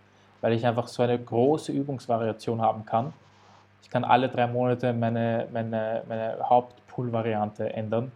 [0.41, 3.13] Weil ich einfach so eine große Übungsvariation haben kann.
[3.83, 8.13] Ich kann alle drei Monate meine, meine, meine Hauptpool-Variante ändern,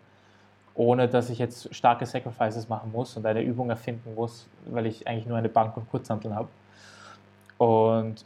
[0.74, 5.06] ohne dass ich jetzt starke Sacrifices machen muss und eine Übung erfinden muss, weil ich
[5.06, 6.48] eigentlich nur eine Bank und Kurzhanteln habe.
[7.58, 8.24] Und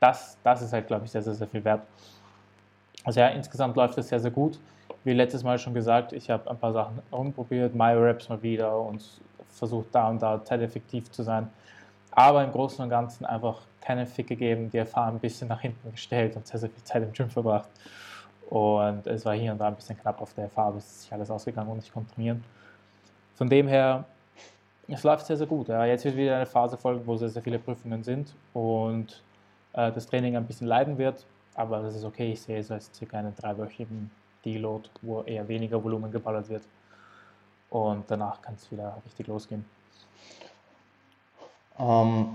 [0.00, 1.82] das, das ist halt, glaube ich, sehr, sehr, sehr viel wert.
[3.04, 4.58] Also ja, insgesamt läuft es sehr, sehr gut
[5.06, 9.00] wie letztes Mal schon gesagt, ich habe ein paar Sachen rumprobiert, MyRaps mal wieder und
[9.50, 11.48] versucht da und da zeiteffektiv zu sein.
[12.16, 15.92] Aber im Großen und Ganzen einfach keinen Fick gegeben, die Erfahrung ein bisschen nach hinten
[15.92, 17.68] gestellt und sehr, sehr viel Zeit im Gym verbracht.
[18.48, 21.12] Und es war hier und da ein bisschen knapp auf der Erfahrung, bis ist sich
[21.12, 22.42] alles ausgegangen und ich konnte trainieren.
[23.34, 24.06] Von dem her,
[24.88, 25.68] es läuft sehr, sehr gut.
[25.68, 25.84] Ja.
[25.84, 29.22] Jetzt wird wieder eine Phase folgen, wo sehr, sehr viele Prüfungen sind und
[29.74, 31.26] äh, das Training ein bisschen leiden wird.
[31.54, 32.32] Aber das ist okay.
[32.32, 34.10] Ich sehe es als circa einen dreiwöchigen
[34.42, 36.62] Deload, wo eher weniger Volumen geballert wird.
[37.68, 39.66] Und danach kann es wieder richtig losgehen.
[41.78, 42.28] Ähm,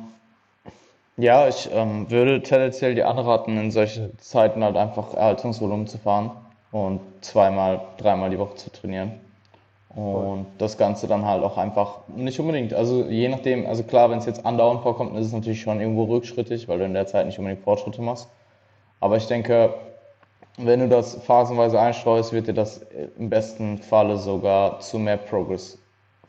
[1.17, 6.31] ja, ich ähm, würde tendenziell die anraten, in solchen Zeiten halt einfach Erhaltungsvolumen zu fahren
[6.71, 9.19] und zweimal, dreimal die Woche zu trainieren.
[9.89, 14.19] Und das Ganze dann halt auch einfach nicht unbedingt, also je nachdem, also klar, wenn
[14.19, 17.25] es jetzt andauernd vorkommt, ist es natürlich schon irgendwo rückschrittig, weil du in der Zeit
[17.25, 18.29] nicht unbedingt Fortschritte machst.
[19.01, 19.73] Aber ich denke,
[20.57, 22.85] wenn du das phasenweise einstreust, wird dir das
[23.17, 25.80] im besten Falle sogar zu mehr Progress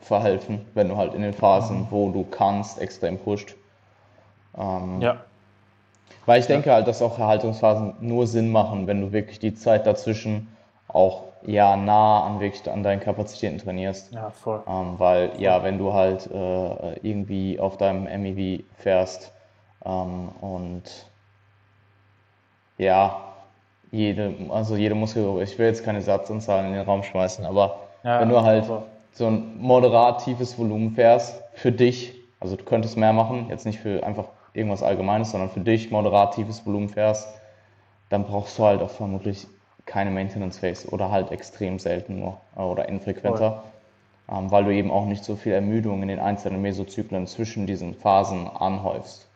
[0.02, 3.54] verhelfen, wenn du halt in den Phasen, wo du kannst, extrem pusht.
[4.58, 5.16] Ähm, ja.
[6.26, 6.76] Weil ich denke ja.
[6.76, 10.48] halt, dass auch Erhaltungsphasen nur Sinn machen, wenn du wirklich die Zeit dazwischen
[10.88, 14.12] auch ja nah an wirklich an deinen Kapazitäten trainierst.
[14.12, 14.62] Ja, voll.
[14.68, 15.40] Ähm, weil voll.
[15.40, 19.32] ja, wenn du halt äh, irgendwie auf deinem MEV fährst
[19.84, 20.82] ähm, und
[22.78, 23.20] ja,
[23.90, 28.20] jede, also jede Muskelgruppe, ich will jetzt keine Satzanzahlen in den Raum schmeißen, aber ja,
[28.20, 28.84] wenn du halt super.
[29.12, 33.78] So ein moderat tiefes Volumen fährst, für dich, also du könntest mehr machen, jetzt nicht
[33.78, 37.28] für einfach irgendwas Allgemeines, sondern für dich moderat tiefes Volumen fährst,
[38.08, 39.46] dann brauchst du halt auch vermutlich
[39.86, 43.64] keine Maintenance Phase oder halt extrem selten nur oder infrequenter,
[44.30, 47.94] ähm, weil du eben auch nicht so viel Ermüdung in den einzelnen Mesozyklen zwischen diesen
[47.94, 49.26] Phasen anhäufst.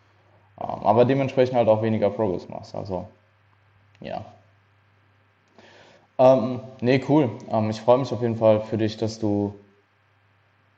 [0.60, 2.74] Ähm, aber dementsprechend halt auch weniger Progress machst.
[2.74, 3.06] Also
[4.00, 4.24] ja.
[6.18, 7.30] Ähm, nee, cool.
[7.50, 9.54] Ähm, ich freue mich auf jeden Fall für dich, dass du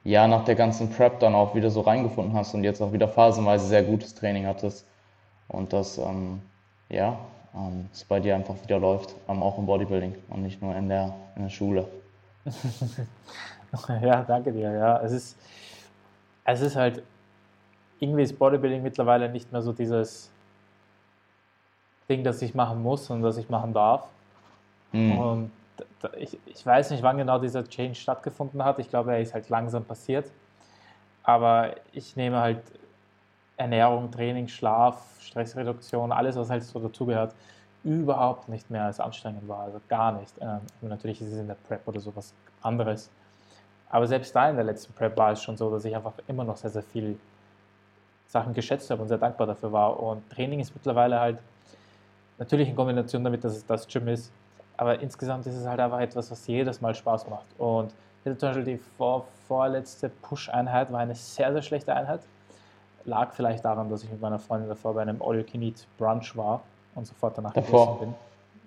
[0.04, 3.08] ja nach der ganzen Prep dann auch wieder so reingefunden hast und jetzt auch wieder
[3.08, 4.87] phasenweise sehr gutes Training hattest
[5.48, 6.40] und dass ähm,
[6.88, 7.18] ja,
[7.54, 10.88] ähm, es bei dir einfach wieder läuft, ähm, auch im Bodybuilding und nicht nur in
[10.88, 11.87] der, in der Schule.
[14.02, 14.72] ja, danke dir.
[14.72, 15.37] Ja, es ist,
[16.44, 17.02] es ist halt
[18.00, 20.30] irgendwie ist Bodybuilding mittlerweile nicht mehr so dieses
[22.08, 24.08] Ding, das ich machen muss und das ich machen darf,
[24.92, 25.18] Mhm.
[25.18, 25.50] Und
[26.16, 28.78] ich, ich weiß nicht, wann genau dieser Change stattgefunden hat.
[28.78, 30.30] Ich glaube, er ist halt langsam passiert.
[31.22, 32.62] Aber ich nehme halt
[33.56, 37.34] Ernährung, Training, Schlaf, Stressreduktion, alles, was halt so dazugehört,
[37.84, 39.61] überhaupt nicht mehr als anstrengend war.
[39.61, 40.32] Also gar nicht.
[40.40, 42.32] Ähm, natürlich ist es in der Prep oder sowas
[42.62, 43.11] anderes.
[43.90, 46.44] Aber selbst da in der letzten Prep war es schon so, dass ich einfach immer
[46.44, 47.18] noch sehr, sehr viel
[48.28, 50.00] Sachen geschätzt habe und sehr dankbar dafür war.
[50.00, 51.38] Und Training ist mittlerweile halt
[52.38, 54.30] natürlich in Kombination damit, dass es das Gym ist,
[54.78, 57.46] aber insgesamt ist es halt einfach etwas, was jedes Mal Spaß macht.
[57.58, 57.92] Und
[58.24, 62.20] zum Beispiel die vor, vorletzte Push-Einheit war eine sehr, sehr schlechte Einheit.
[63.04, 65.86] Lag vielleicht daran, dass ich mit meiner Freundin davor bei einem All You Can Eat
[65.98, 66.62] Brunch war
[66.94, 67.98] und sofort danach davor.
[67.98, 68.14] bin.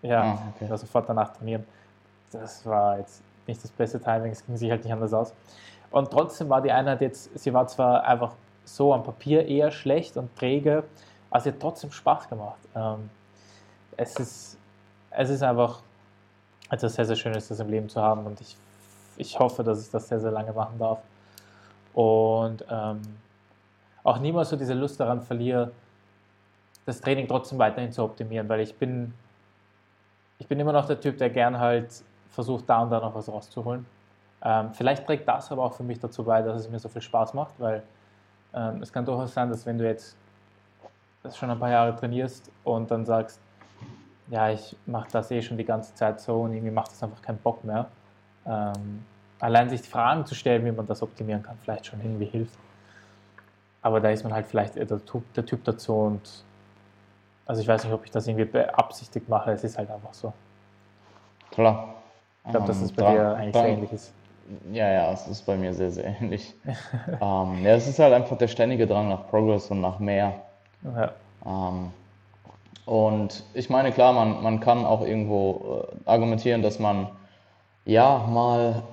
[0.01, 0.75] Ja, ah, okay.
[0.75, 1.65] sofort danach trainieren.
[2.31, 5.33] Das war jetzt nicht das beste Timing, es ging sich halt nicht anders aus.
[5.91, 8.33] Und trotzdem war die Einheit jetzt, sie war zwar einfach
[8.65, 10.83] so am Papier eher schlecht und träge,
[11.29, 12.59] aber sie hat trotzdem Spaß gemacht.
[12.75, 13.09] Ähm,
[13.97, 14.57] es, ist,
[15.11, 15.81] es ist einfach
[16.71, 18.55] etwas sehr, sehr Schönes, das im Leben zu haben und ich,
[19.17, 20.99] ich hoffe, dass ich das sehr, sehr lange machen darf.
[21.93, 23.01] Und ähm,
[24.03, 25.71] auch niemals so diese Lust daran verliere,
[26.85, 29.13] das Training trotzdem weiterhin zu optimieren, weil ich bin,
[30.39, 31.89] ich bin immer noch der Typ, der gern halt
[32.31, 33.85] versucht, da und da noch was rauszuholen.
[34.43, 37.01] Ähm, vielleicht trägt das aber auch für mich dazu bei, dass es mir so viel
[37.01, 37.83] Spaß macht, weil
[38.53, 40.15] ähm, es kann durchaus sein, dass wenn du jetzt
[41.35, 43.39] schon ein paar Jahre trainierst und dann sagst,
[44.31, 47.21] ja, ich mache das eh schon die ganze Zeit so und irgendwie macht das einfach
[47.21, 47.87] keinen Bock mehr.
[48.47, 49.03] Ähm,
[49.39, 52.57] allein sich die Fragen zu stellen, wie man das optimieren kann, vielleicht schon irgendwie hilft.
[53.81, 56.43] Aber da ist man halt vielleicht der Typ, der typ dazu und
[57.45, 60.31] also ich weiß nicht, ob ich das irgendwie beabsichtigt mache, es ist halt einfach so.
[61.51, 61.95] Klar.
[62.45, 64.13] Ich glaube, dass es bei dran, dir eigentlich dran, sehr ähnlich ist.
[64.71, 66.55] Ja, ja, es ist bei mir sehr, sehr ähnlich.
[66.65, 70.41] ähm, ja, es ist halt einfach der ständige Drang nach Progress und nach mehr.
[70.83, 71.11] Ja.
[71.45, 71.91] Ähm,
[72.85, 77.09] und ich meine, klar, man, man kann auch irgendwo äh, argumentieren, dass man
[77.85, 78.83] ja mal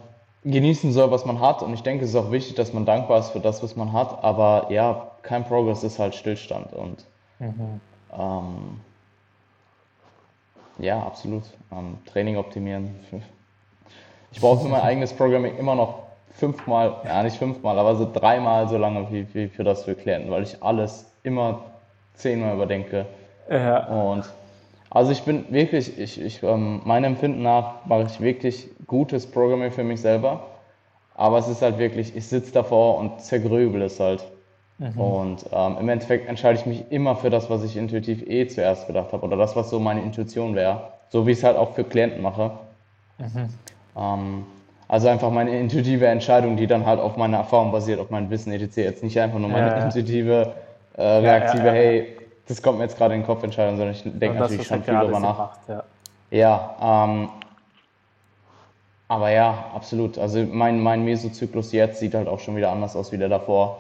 [0.45, 1.63] genießen soll, was man hat.
[1.63, 3.93] Und ich denke, es ist auch wichtig, dass man dankbar ist für das, was man
[3.93, 4.23] hat.
[4.23, 6.73] Aber ja, kein Progress ist halt Stillstand.
[6.73, 7.05] Und
[7.39, 7.81] mhm.
[8.17, 8.81] ähm,
[10.79, 11.45] ja, absolut.
[11.73, 12.95] Ähm, Training optimieren.
[14.31, 16.01] Ich brauche für mein eigenes Programming immer noch
[16.33, 20.31] fünfmal, ja nicht fünfmal, aber so dreimal so lange wie, wie für das für Klienten,
[20.31, 21.63] weil ich alles immer
[22.13, 23.07] zehnmal überdenke.
[23.49, 23.87] Ja.
[23.87, 24.25] Und
[24.91, 29.71] also ich bin wirklich, ich, ich, ähm, meinem Empfinden nach mache ich wirklich gutes Programming
[29.71, 30.47] für mich selber.
[31.15, 34.25] Aber es ist halt wirklich, ich sitze davor und zergrübel es halt.
[34.79, 35.01] Mhm.
[35.01, 38.87] Und ähm, im Endeffekt entscheide ich mich immer für das, was ich intuitiv eh zuerst
[38.87, 40.93] gedacht habe oder das, was so meine Intuition wäre.
[41.09, 42.53] So wie ich es halt auch für Klienten mache.
[43.19, 43.49] Mhm.
[43.97, 44.47] Ähm,
[44.87, 48.53] also einfach meine intuitive Entscheidung, die dann halt auf meiner Erfahrung basiert, auf meinem Wissen
[48.53, 48.77] etc.
[48.77, 50.55] Jetzt nicht einfach nur meine ja, intuitive,
[50.97, 52.18] äh, reaktive, ja, ja, hey,
[52.49, 54.95] das kommt mir jetzt gerade in den Kopf entscheiden, sondern ich denke natürlich schon viel
[54.95, 55.39] darüber nach.
[55.39, 55.85] Macht, ja,
[56.31, 57.29] ja ähm,
[59.07, 60.19] aber ja, absolut.
[60.19, 63.79] Also mein, mein Mesozyklus jetzt sieht halt auch schon wieder anders aus wie der davor.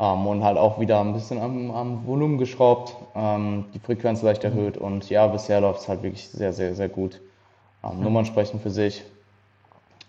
[0.00, 4.42] Ähm, und halt auch wieder ein bisschen am, am Volumen geschraubt, ähm, die Frequenz leicht
[4.44, 4.50] mhm.
[4.50, 7.20] erhöht und ja, bisher läuft es halt wirklich sehr, sehr, sehr gut.
[7.82, 8.02] Mhm.
[8.02, 9.04] Nummern sprechen für sich.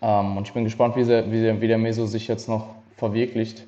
[0.01, 2.67] Ähm, und ich bin gespannt, wie, der, wie, der, wie der Meso sich jetzt noch
[2.95, 3.65] verwirklicht.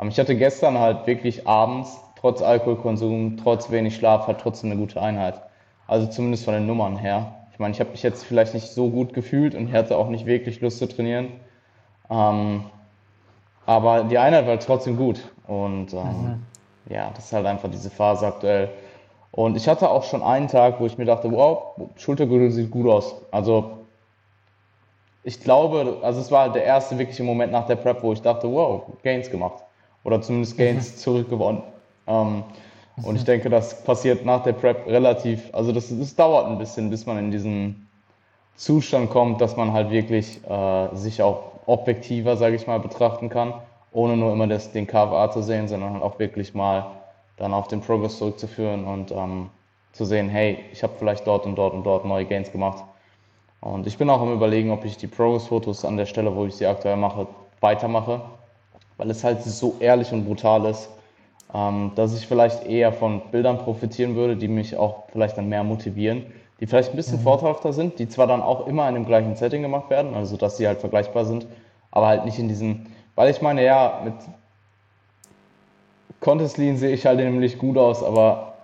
[0.00, 4.80] Ähm, ich hatte gestern halt wirklich abends trotz Alkoholkonsum, trotz wenig Schlaf, hat trotzdem eine
[4.80, 5.40] gute Einheit.
[5.86, 7.34] Also zumindest von den Nummern her.
[7.52, 10.26] Ich meine, ich habe mich jetzt vielleicht nicht so gut gefühlt und hatte auch nicht
[10.26, 11.28] wirklich Lust zu trainieren.
[12.10, 12.64] Ähm,
[13.66, 15.20] aber die Einheit war trotzdem gut.
[15.46, 16.42] Und ähm, mhm.
[16.88, 18.70] ja, das ist halt einfach diese Phase aktuell.
[19.30, 22.88] Und ich hatte auch schon einen Tag, wo ich mir dachte, wow, Schultergürtel sieht gut
[22.88, 23.14] aus.
[23.30, 23.78] Also
[25.22, 28.50] ich glaube, also es war der erste wirkliche Moment nach der Prep, wo ich dachte,
[28.50, 29.62] wow, Gains gemacht.
[30.04, 31.62] Oder zumindest Gains zurückgewonnen.
[32.08, 32.44] Ähm,
[33.02, 36.90] und ich denke, das passiert nach der Prep relativ, also das, das dauert ein bisschen,
[36.90, 37.88] bis man in diesen
[38.56, 43.54] Zustand kommt, dass man halt wirklich äh, sich auch objektiver, sage ich mal, betrachten kann,
[43.92, 46.86] ohne nur immer das, den KFA zu sehen, sondern halt auch wirklich mal
[47.36, 49.50] dann auf den Progress zurückzuführen und ähm,
[49.92, 52.82] zu sehen, hey, ich habe vielleicht dort und dort und dort neue Gains gemacht.
[53.60, 56.54] Und ich bin auch am überlegen, ob ich die Progress-Fotos an der Stelle, wo ich
[56.54, 57.26] sie aktuell mache,
[57.60, 58.22] weitermache,
[58.96, 60.88] weil es halt so ehrlich und brutal ist
[61.54, 65.64] ähm, dass ich vielleicht eher von Bildern profitieren würde, die mich auch vielleicht dann mehr
[65.64, 66.26] motivieren,
[66.60, 67.24] die vielleicht ein bisschen mhm.
[67.24, 70.56] vorteilhafter sind, die zwar dann auch immer in dem gleichen Setting gemacht werden, also dass
[70.56, 71.46] sie halt vergleichbar sind,
[71.90, 74.14] aber halt nicht in diesem, weil ich meine, ja, mit
[76.20, 78.54] Contest Lean sehe ich halt nämlich gut aus, aber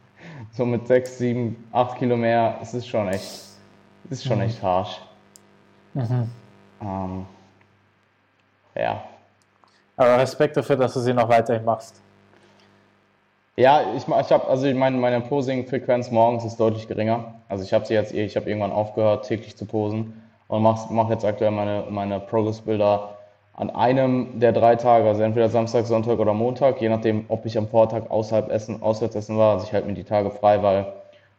[0.52, 3.42] so mit 6, 7, 8 Kilo mehr, es ist schon echt,
[4.10, 4.44] ist schon mhm.
[4.44, 5.00] echt harsch.
[5.94, 6.30] Mhm.
[6.82, 7.26] Ähm,
[8.74, 9.02] ja.
[9.96, 12.02] Aber Respekt dafür, dass du sie noch weiterhin machst.
[13.56, 17.34] Ja, ich, ich habe, also ich meine, meine Posing-Frequenz morgens ist deutlich geringer.
[17.48, 21.08] Also ich habe sie jetzt, ich habe irgendwann aufgehört, täglich zu posen und mache mach
[21.08, 23.10] jetzt aktuell meine, meine Progress-Bilder
[23.52, 27.56] an einem der drei Tage, also entweder Samstag, Sonntag oder Montag, je nachdem, ob ich
[27.56, 29.52] am Vortag außerhalb essen, auswärts essen war.
[29.54, 30.92] Also ich halte mir die Tage frei, weil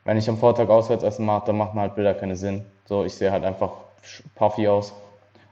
[0.05, 2.63] wenn ich am Vortag auswärts essen mache, dann machen halt Bilder keinen Sinn.
[2.85, 3.71] So, ich sehe halt einfach
[4.35, 4.93] puffy aus.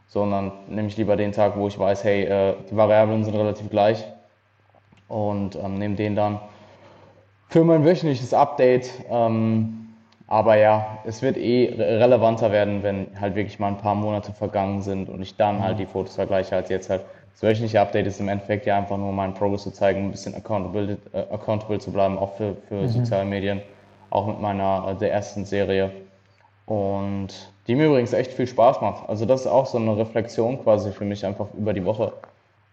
[0.07, 3.69] Sondern nehme ich lieber den Tag, wo ich weiß, hey, äh, die Variablen sind relativ
[3.69, 4.05] gleich
[5.09, 6.39] und ähm, nehme den dann
[7.53, 8.89] für mein wöchentliches Update.
[9.11, 9.87] Ähm,
[10.25, 14.81] aber ja, es wird eh relevanter werden, wenn halt wirklich mal ein paar Monate vergangen
[14.81, 18.19] sind und ich dann halt die Fotos vergleiche, als jetzt halt das wöchentliche Update ist
[18.19, 21.91] im Endeffekt ja einfach nur meinen Progress zu zeigen, ein bisschen accountable, äh, accountable zu
[21.91, 22.87] bleiben, auch für, für mhm.
[22.87, 23.61] soziale Medien,
[24.09, 25.91] auch mit meiner äh, der ersten Serie.
[26.65, 29.07] Und die mir übrigens echt viel Spaß macht.
[29.07, 32.13] Also das ist auch so eine Reflexion quasi für mich einfach über die Woche.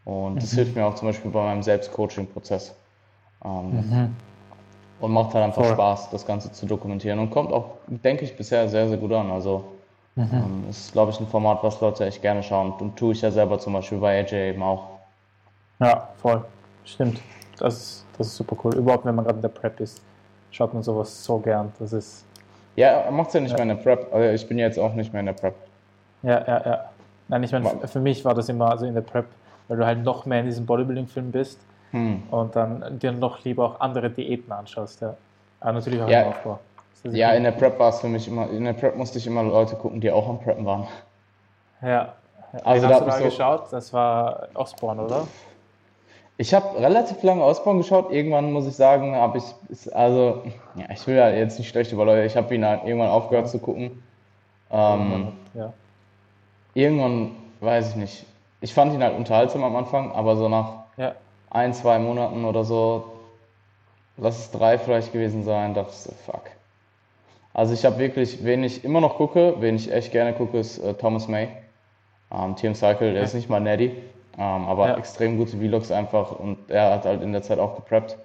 [0.07, 2.75] Und das hilft mir auch zum Beispiel bei meinem Selbstcoaching-Prozess.
[3.45, 4.15] Ähm,
[5.01, 5.73] Und macht halt einfach Voll.
[5.73, 7.19] Spaß, das Ganze zu dokumentieren.
[7.19, 9.31] Und kommt auch, denke ich, bisher sehr, sehr gut an.
[9.31, 9.65] Also
[10.17, 12.73] ähm, ist, glaube ich, ein Format, was Leute echt gerne schauen.
[12.73, 14.85] Und tue ich ja selber zum Beispiel bei AJ eben auch.
[15.81, 16.45] Ja, voll.
[16.85, 17.21] Stimmt.
[17.59, 18.75] Das ist, das ist super cool.
[18.77, 20.03] Überhaupt, wenn man gerade in der Prep ist,
[20.51, 21.73] schaut man sowas so gern.
[21.79, 22.25] Das ist,
[22.77, 24.13] Ja, er macht es ja nicht mehr in der Prep.
[24.13, 25.55] Also ich bin ja jetzt auch nicht mehr in der Prep.
[26.23, 26.85] ja, ja, ja.
[27.29, 29.27] Nein, ich meine, für mich war das immer also in der Prep,
[29.69, 31.61] weil du halt noch mehr in diesem Bodybuilding-Film bist
[31.93, 32.23] Hm.
[32.31, 35.01] und dann dir noch lieber auch andere Diäten anschaust.
[35.01, 35.15] Ja.
[35.61, 36.23] Aber natürlich auch Ja.
[36.23, 36.59] im Aufbau.
[37.05, 39.43] Ja, in der Prep war es für mich immer, in der Prep musste ich immer
[39.43, 40.87] Leute gucken, die auch am Preppen waren.
[41.83, 42.15] ja.
[42.65, 43.63] Also Wen da hast du da so- geschaut?
[43.73, 45.27] Das war Osborne, oder?
[46.37, 48.11] Ich habe relativ lange Ausbau geschaut.
[48.11, 50.43] Irgendwann muss ich sagen, habe ich, also,
[50.75, 53.49] ja, ich will ja jetzt nicht schlecht über Leute, ich habe ihn halt irgendwann aufgehört
[53.49, 54.03] zu gucken.
[54.73, 55.73] Ähm, ja.
[56.75, 58.27] irgendwann, weiß ich nicht.
[58.61, 61.15] Ich fand ihn halt unterhaltsam am Anfang, aber so nach ja.
[61.51, 63.13] Ein, zwei Monaten oder so,
[64.17, 66.43] lass es drei vielleicht gewesen sein, dachte ich so, fuck.
[67.53, 70.79] Also ich habe wirklich, wen ich immer noch gucke, wen ich echt gerne gucke, ist
[70.79, 71.49] äh, Thomas May.
[72.33, 73.93] Ähm, Team Cycle, der ist nicht mal Neddy,
[74.39, 74.97] ähm, aber Ja.
[74.97, 78.17] extrem gute Vlogs einfach und er hat halt in der Zeit auch gepreppt.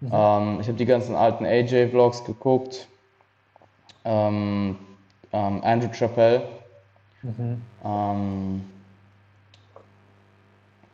[0.00, 0.10] Mhm.
[0.12, 2.86] Ähm, ich habe die ganzen alten AJ-Vlogs geguckt.
[4.04, 4.78] Ähm,
[5.32, 6.42] ähm, Andrew Chappelle.
[7.22, 7.62] Mhm.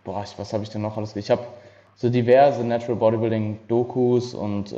[0.04, 1.14] Boah, ich, was habe ich denn noch alles?
[1.16, 1.42] Ich habe
[1.94, 4.76] so diverse Natural Bodybuilding Dokus und äh,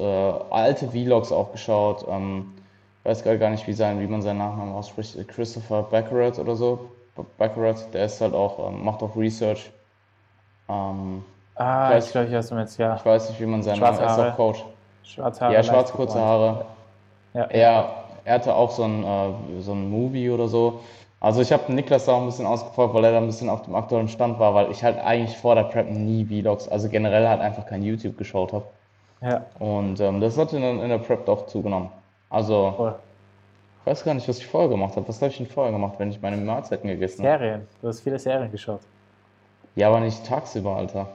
[0.50, 2.04] alte Vlogs auch geschaut.
[2.08, 2.52] Ähm,
[3.04, 5.16] weiß gerade gar nicht, wie, sein, wie man seinen Nachnamen ausspricht.
[5.28, 6.90] Christopher Baccarat oder so.
[7.38, 9.70] Baccarat, der ist halt auch, ähm, macht auch Research.
[10.68, 11.22] Ähm,
[11.56, 12.78] Ah, weiß- ich glaube, ich weiß, du meinst.
[12.78, 12.96] Ja.
[12.96, 14.64] ich weiß nicht, wie man seinen Namen, er ist auch Coach.
[15.04, 15.54] Schwarze Haare.
[15.54, 16.18] Ja, schwarz, kurze.
[16.18, 16.64] Haare.
[17.34, 17.44] Ja.
[17.44, 20.80] Er, er hatte auch so ein, äh, so ein Movie oder so.
[21.24, 23.62] Also ich habe Niklas da auch ein bisschen ausgefragt, weil er da ein bisschen auf
[23.62, 27.26] dem aktuellen Stand war, weil ich halt eigentlich vor der Prep nie Vlogs, also generell
[27.26, 28.66] halt einfach kein YouTube geschaut habe.
[29.22, 31.88] ja, Und ähm, das hat dann in der Prep doch zugenommen.
[32.28, 32.94] Also voll.
[33.80, 35.08] ich weiß gar nicht, was ich vorher gemacht habe.
[35.08, 37.38] Was habe ich denn vorher gemacht, wenn ich meine Mahlzeiten gegessen habe?
[37.38, 37.68] Serien.
[37.80, 38.80] Du hast viele Serien geschaut.
[39.76, 41.08] Ja, aber nicht tagsüber, Alter.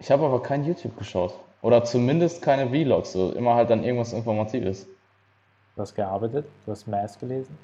[0.00, 1.32] Ich habe aber kein YouTube geschaut.
[1.62, 4.88] Oder zumindest keine Vlogs, so immer halt dann irgendwas Informatives.
[5.76, 7.56] Du hast gearbeitet, du hast Mass gelesen.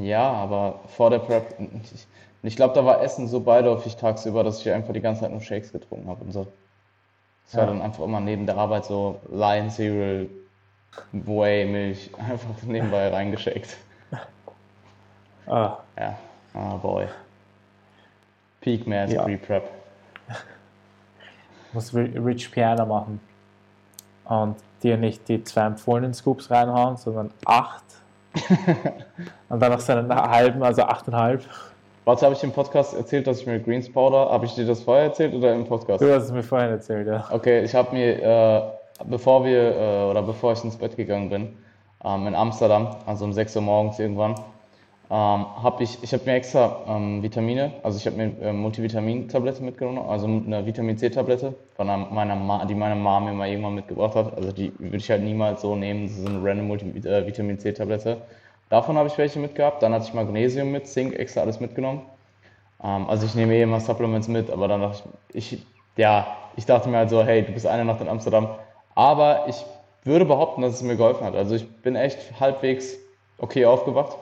[0.00, 2.06] Ja, aber vor der Prep, ich,
[2.42, 5.40] ich glaube, da war Essen so beiläufig tagsüber, dass ich einfach die ganze Zeit nur
[5.40, 6.46] Shakes getrunken habe und so.
[7.46, 7.70] Es war Ja.
[7.70, 10.28] dann einfach immer neben der Arbeit so Lion Cereal,
[11.12, 13.76] Whey, Milch, einfach nebenbei reingeshakt.
[15.46, 16.16] Ah, Ja,
[16.54, 17.06] ah boy.
[18.62, 19.24] Peak Mass Ja.
[19.24, 19.68] Pre-Prep.
[21.74, 23.20] musst Ri- Rich Piana machen.
[24.24, 27.84] Und dir nicht die zwei empfohlenen Scoops reinhauen, sondern acht.
[29.48, 31.42] Und dann noch so einen halben, also achteinhalb.
[32.04, 34.82] Warte, habe ich im Podcast erzählt, dass ich mir Greens Powder, habe ich dir das
[34.82, 36.02] vorher erzählt oder im Podcast?
[36.02, 37.24] Du hast es mir vorhin erzählt, ja.
[37.30, 38.62] Okay, ich habe mir, äh,
[39.06, 41.56] bevor wir, äh, oder bevor ich ins Bett gegangen bin,
[42.04, 44.34] ähm, in Amsterdam, also um 6 Uhr morgens irgendwann,
[45.10, 49.62] ähm, habe ich, ich habe mir extra ähm, Vitamine, also ich habe mir äh, Multivitamin-Tablette
[49.62, 51.84] mitgenommen, also eine Vitamin C-Tablette, die
[52.74, 54.36] meine Mama mir mal irgendwann mitgebracht hat.
[54.36, 58.22] Also die würde ich halt niemals so nehmen, ist eine random äh, Vitamin C-Tablette.
[58.70, 62.02] Davon habe ich welche mitgehabt, dann hatte ich Magnesium mit, Zink, extra alles mitgenommen.
[62.82, 66.66] Ähm, also ich nehme eh immer Supplements mit, aber dann dachte ich, ich, ja, ich
[66.66, 68.48] dachte mir halt so, hey, du bist eine Nacht in Amsterdam.
[68.94, 69.64] Aber ich
[70.04, 71.34] würde behaupten, dass es mir geholfen hat.
[71.34, 72.96] Also ich bin echt halbwegs
[73.38, 74.16] okay aufgewacht.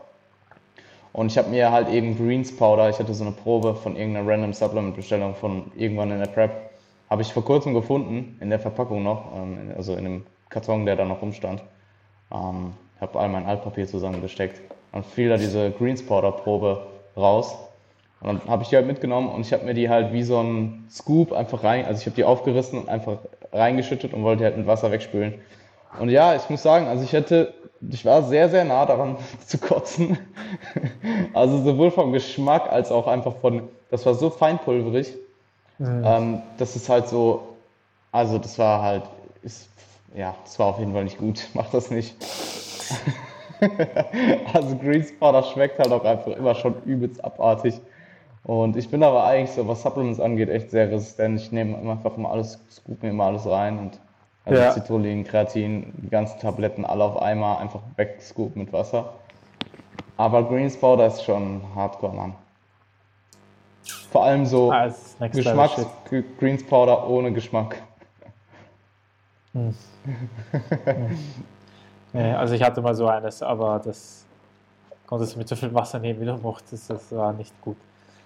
[1.13, 4.27] Und ich habe mir halt eben Greens Powder, ich hatte so eine Probe von irgendeiner
[4.27, 6.71] random Supplement-Bestellung von irgendwann in der Prep,
[7.11, 10.97] habe ich vor kurzem gefunden, in der Verpackung noch, ähm, also in dem Karton, der
[10.97, 11.63] da noch rumstand.
[12.33, 14.61] Ähm, habe all mein Altpapier zusammengesteckt
[14.93, 16.87] und fiel da diese Greens Powder Probe
[17.17, 17.57] raus.
[18.21, 20.39] Und dann habe ich die halt mitgenommen und ich habe mir die halt wie so
[20.39, 23.19] ein Scoop einfach rein, also ich habe die aufgerissen und einfach
[23.53, 25.35] reingeschüttet und wollte die halt mit Wasser wegspülen.
[25.99, 29.17] Und ja, ich muss sagen, also ich hätte, ich war sehr, sehr nah daran
[29.47, 30.19] zu kotzen.
[31.35, 35.15] Also sowohl vom Geschmack als auch einfach von, das war so feinpulverig,
[35.81, 37.57] ähm, dass es halt so,
[38.13, 39.05] also das war halt,
[39.43, 39.69] ist,
[40.15, 41.49] ja, das war auf jeden Fall nicht gut.
[41.55, 42.15] Mach das nicht.
[44.53, 47.81] Also Greens Powder schmeckt halt auch einfach immer schon übelst abartig.
[48.45, 51.41] Und ich bin aber eigentlich so, was Supplements angeht, echt sehr resistent.
[51.41, 54.01] Ich nehme einfach immer alles, scoop mir immer alles rein und
[54.45, 54.73] also Ja.
[54.73, 59.13] Citrullin, Kreatin, die ganzen Tabletten alle auf einmal einfach wegscoop mit Wasser.
[60.17, 62.35] Aber Greens Powder ist schon hardcore, Mann.
[64.11, 65.89] Vor allem so Ah, es ist Next Level Geschmacks Shit.
[66.11, 67.83] G- Greens Powder ohne Geschmack.
[69.53, 69.75] Hm.
[72.13, 74.25] nee, also ich hatte mal so eines, aber das
[75.07, 76.91] konntest du mit so viel Wasser nehmen, wie du mochtest.
[76.91, 77.77] Das war nicht gut.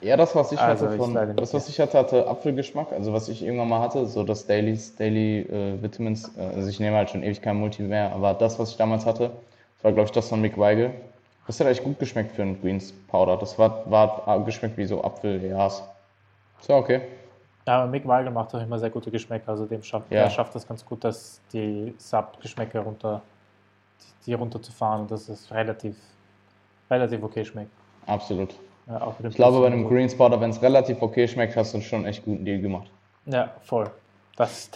[0.01, 2.93] Ja, das, was ich Also hatte, ich von, nicht das, was ich hatte, hatte Apfelgeschmack.
[2.93, 6.31] Also, was ich irgendwann mal hatte, so das Dailies, Daily äh, Vitamins.
[6.37, 9.07] Äh, also, ich nehme halt schon ewig kein Multi mehr, aber das, was ich damals
[9.07, 9.31] hatte,
[9.77, 10.93] das war, glaube ich, das von Mick Weigel.
[11.47, 13.37] Das hat echt gut geschmeckt für einen Greens Powder.
[13.37, 15.71] Das war, war geschmeckt wie so Apfel, ja.
[16.61, 17.03] So, okay.
[17.67, 19.51] Ja, aber Mick Weigel macht auch immer sehr gute Geschmäcker.
[19.51, 20.25] Also dem schafft, Ja.
[20.25, 23.23] der schafft das ganz gut, dass die Sub-Geschmäcker runter,
[24.01, 25.97] die, die runterzufahren und dass es relativ,
[26.91, 27.71] relativ okay schmeckt.
[28.07, 28.55] Absolut.
[28.87, 29.95] Ja, Ich glaube, bei einem und so.
[29.95, 32.89] Greens Powder, wenn es relativ okay schmeckt, hast du schon echt guten Deal gemacht.
[33.25, 33.91] Ja, voll.
[34.37, 34.71] Das,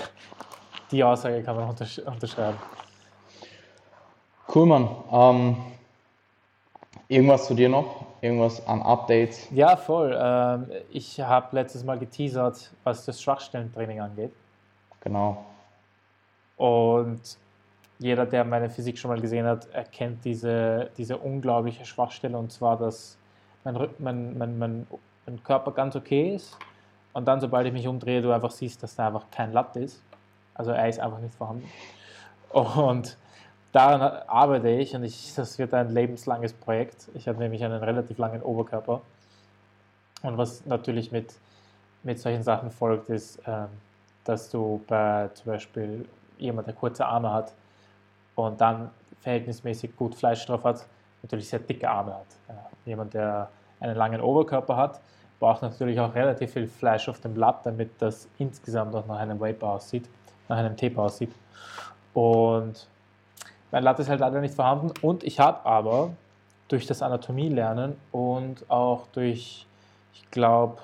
[0.91, 2.59] die Aussage kann man untersch unterschreiben.
[4.53, 4.89] Cool, Mann.
[5.13, 5.57] Ähm,
[7.07, 8.05] irgendwas zu dir noch?
[8.21, 9.47] Irgendwas an Updates?
[9.53, 10.19] Ja, voll.
[10.21, 14.33] Ähm, ich habe letztes Mal geteasert, was das Schwachstellentraining angeht.
[15.03, 15.45] Genau.
[16.57, 17.21] Und
[18.01, 22.77] jeder, der meine Physik schon mal gesehen hat, erkennt diese, diese unglaubliche Schwachstelle und zwar,
[22.77, 23.17] dass
[23.65, 24.87] mein, mein, mein, mein,
[25.27, 26.57] mein Körper ganz okay ist
[27.13, 30.03] und dann, sobald ich mich umdrehe, du einfach siehst, dass da einfach kein Latt ist.
[30.55, 31.69] Also er ist einfach nicht vorhanden.
[32.51, 33.17] Und
[33.73, 37.09] daran arbeite ich und ich, das wird ein lebenslanges Projekt.
[37.15, 39.01] Ich habe nämlich einen relativ langen Oberkörper.
[40.23, 41.35] Und was natürlich mit,
[42.03, 43.69] mit solchen Sachen folgt, ist, ähm,
[44.25, 46.09] dass du bei zum Beispiel
[46.39, 47.53] jemand, der kurze Arme hat
[48.35, 48.91] und dann
[49.21, 50.87] verhältnismäßig gut Fleisch drauf hat,
[51.23, 52.27] natürlich sehr dicke Arme hat.
[52.85, 53.49] Jemand, der
[53.81, 55.01] einen langen Oberkörper hat,
[55.39, 59.41] braucht natürlich auch relativ viel Fleisch auf dem Blatt, damit das insgesamt auch nach einem
[59.41, 60.09] Vape aussieht,
[60.49, 61.33] nach einem Tape aussieht.
[62.15, 62.87] Und
[63.71, 66.11] mein Latt ist halt leider nicht vorhanden und ich habe aber
[66.69, 69.67] durch das Anatomielernen und auch durch,
[70.13, 70.79] ich glaube,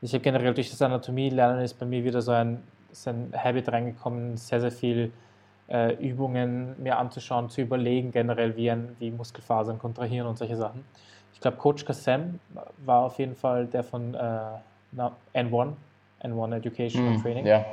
[0.00, 3.70] ich habe generell durch das Anatomielernen ist bei mir wieder so ein, ist ein Habit
[3.70, 5.12] reingekommen, sehr, sehr viel
[5.68, 10.84] äh, Übungen mir anzuschauen, zu überlegen, generell wie, ein, wie Muskelfasern kontrahieren und solche Sachen.
[11.34, 12.40] Ich glaube, Coach Kassem
[12.84, 14.18] war auf jeden Fall der von äh,
[14.92, 15.72] na, N1,
[16.22, 17.46] N1 Education and Training.
[17.46, 17.64] Ja.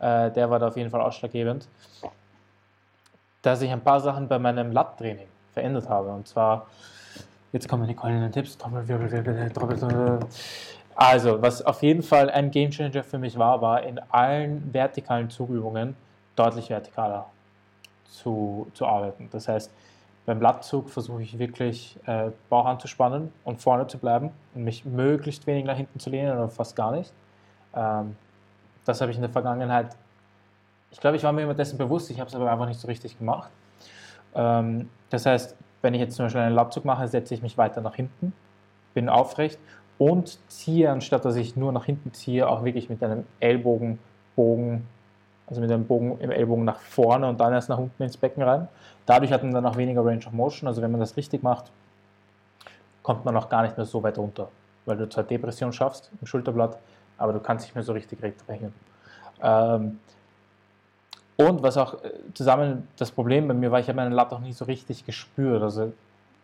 [0.00, 1.68] Äh, der war da auf jeden Fall ausschlaggebend,
[3.42, 6.10] dass ich ein paar Sachen bei meinem Lat-Training verändert habe.
[6.10, 6.66] Und zwar,
[7.52, 8.58] jetzt kommen die goldenen Tipps.
[8.58, 10.20] Trommelwirbel, Trommelwirbel.
[10.96, 15.96] Also, was auf jeden Fall ein Gamechanger für mich war, war in allen vertikalen Zugübungen
[16.36, 17.26] deutlich vertikaler
[18.04, 19.28] zu, zu arbeiten.
[19.32, 19.70] Das heißt,
[20.26, 25.46] beim Blattzug versuche ich wirklich äh, Bauch anzuspannen und vorne zu bleiben und mich möglichst
[25.46, 27.12] wenig nach hinten zu lehnen oder fast gar nicht.
[27.74, 28.16] Ähm,
[28.84, 29.96] das habe ich in der Vergangenheit,
[30.90, 32.86] ich glaube, ich war mir immer dessen bewusst, ich habe es aber einfach nicht so
[32.86, 33.50] richtig gemacht.
[34.34, 37.80] Ähm, das heißt, wenn ich jetzt zum Beispiel einen Latzug mache, setze ich mich weiter
[37.82, 38.32] nach hinten,
[38.94, 39.58] bin aufrecht
[39.98, 44.86] und ziehe, anstatt dass ich nur nach hinten ziehe, auch wirklich mit einem Ellbogenbogen,
[45.46, 48.42] also mit einem Bogen im Ellbogen nach vorne und dann erst nach unten ins Becken
[48.42, 48.68] rein.
[49.06, 50.66] Dadurch hat man dann auch weniger Range of Motion.
[50.66, 51.70] Also wenn man das richtig macht,
[53.02, 54.48] kommt man auch gar nicht mehr so weit runter,
[54.86, 56.78] weil du zwar Depression schaffst im Schulterblatt,
[57.18, 58.72] aber du kannst nicht mehr so richtig rechtfertigen.
[59.42, 60.00] Ähm,
[61.36, 64.40] und was auch äh, zusammen das Problem bei mir war, ich habe meinen Latt auch
[64.40, 65.62] nie so richtig gespürt.
[65.62, 65.92] Also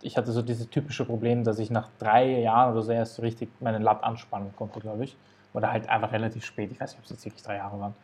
[0.02, 3.22] ich hatte so dieses typische Problem, dass ich nach drei Jahren oder so erst so
[3.22, 5.16] richtig meinen Latt anspannen konnte, glaube ich.
[5.52, 6.70] Oder halt einfach relativ spät.
[6.72, 7.94] Ich weiß nicht, ob es jetzt wirklich drei Jahre waren.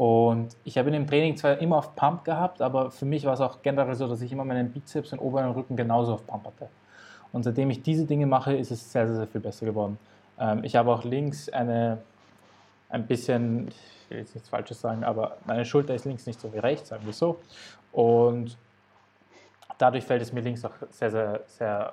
[0.00, 3.34] Und ich habe in dem Training zwar immer auf Pump gehabt, aber für mich war
[3.34, 6.46] es auch generell so, dass ich immer meinen Bizeps und oberen Rücken genauso auf Pump
[6.46, 6.70] hatte.
[7.32, 9.98] Und seitdem ich diese Dinge mache, ist es sehr, sehr, sehr viel besser geworden.
[10.38, 11.98] Ähm, ich habe auch links eine,
[12.88, 13.76] ein bisschen, ich
[14.08, 17.04] will jetzt nichts Falsches sagen, aber meine Schulter ist links nicht so wie rechts, sagen
[17.04, 17.38] wir so.
[17.92, 18.56] Und
[19.76, 21.92] dadurch fällt es mir links auch sehr, sehr, sehr,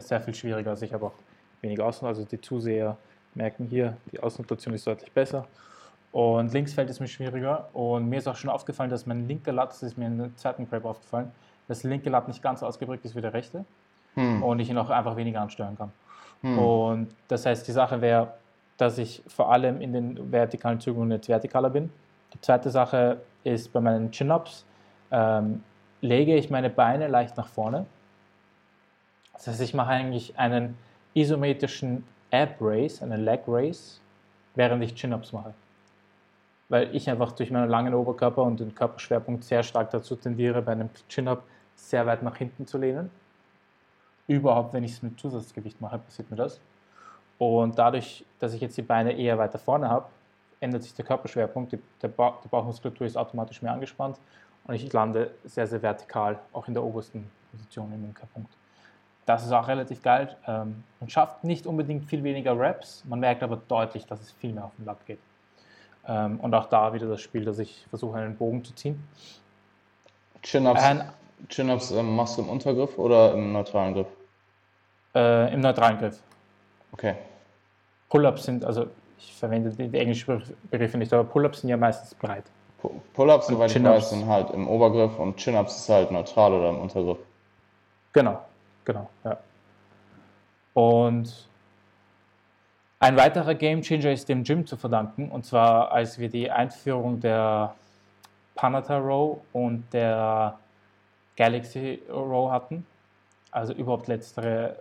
[0.00, 0.70] sehr viel schwieriger.
[0.70, 1.14] Also ich habe auch
[1.60, 2.96] weniger Außen, also die Zuseher
[3.36, 5.46] merken hier, die Außenrotation ist deutlich besser.
[6.16, 7.68] Und links fällt es mir schwieriger.
[7.74, 10.36] Und mir ist auch schon aufgefallen, dass mein linker Latt, das ist mir in der
[10.36, 11.30] zweiten Prep aufgefallen,
[11.68, 13.66] dass der linke Latt nicht ganz ausgeprägt ist wie der rechte
[14.14, 14.42] Hm.
[14.42, 15.92] und ich ihn auch einfach weniger ansteuern kann.
[16.40, 16.58] Hm.
[16.58, 18.32] Und das heißt, die Sache wäre,
[18.78, 21.92] dass ich vor allem in den vertikalen Zügen jetzt vertikaler bin.
[22.32, 24.64] Die zweite Sache ist bei meinen Chin-Ups,
[25.10, 25.62] ähm,
[26.00, 27.84] lege ich meine Beine leicht nach vorne.
[29.34, 30.78] Das heißt, ich mache eigentlich einen
[31.12, 34.00] isometrischen Ab Race, einen Leg Race,
[34.54, 35.52] während ich Chin-Ups mache.
[36.68, 40.72] Weil ich einfach durch meinen langen Oberkörper und den Körperschwerpunkt sehr stark dazu tendiere, bei
[40.72, 41.42] einem Chin-Up
[41.76, 43.10] sehr weit nach hinten zu lehnen.
[44.26, 46.60] Überhaupt, wenn ich es mit Zusatzgewicht mache, passiert mir das.
[47.38, 50.06] Und dadurch, dass ich jetzt die Beine eher weiter vorne habe,
[50.60, 54.18] ändert sich der Körperschwerpunkt, die, der ba die Bauchmuskulatur ist automatisch mehr angespannt
[54.66, 58.50] und ich lande sehr, sehr vertikal, auch in der obersten Position im Umkehrpunkt.
[59.26, 60.36] Das ist auch relativ geil.
[60.46, 64.52] Ähm, man schafft nicht unbedingt viel weniger Reps, man merkt aber deutlich, dass es viel
[64.52, 65.18] mehr auf den Latt geht.
[66.08, 69.02] Ähm, und auch da wieder das Spiel, dass ich versuche, einen Bogen zu ziehen.
[70.42, 70.82] Chin-Ups
[71.48, 74.06] Chin ähm, machst du im Untergriff oder im neutralen Griff?
[75.14, 76.18] Äh, Im neutralen Griff.
[76.92, 77.14] Okay.
[78.08, 78.86] Pull-Ups sind, also
[79.18, 82.44] ich verwende die, die englischen Begriffe nicht, aber Pull-Ups sind ja meistens breit.
[83.14, 86.80] Pull-Ups, soweit ich weiß, sind halt im Obergriff und Chin-Ups ist halt neutral oder im
[86.80, 87.18] Untergriff.
[88.12, 88.40] Genau,
[88.84, 89.38] genau, ja.
[90.74, 91.48] Und
[92.98, 97.74] ein weiterer Gamechanger ist dem Gym zu verdanken, und zwar als wir die Einführung der
[98.54, 100.58] Panata Row und der
[101.36, 102.86] Galaxy Row hatten.
[103.50, 104.76] Also überhaupt letztere,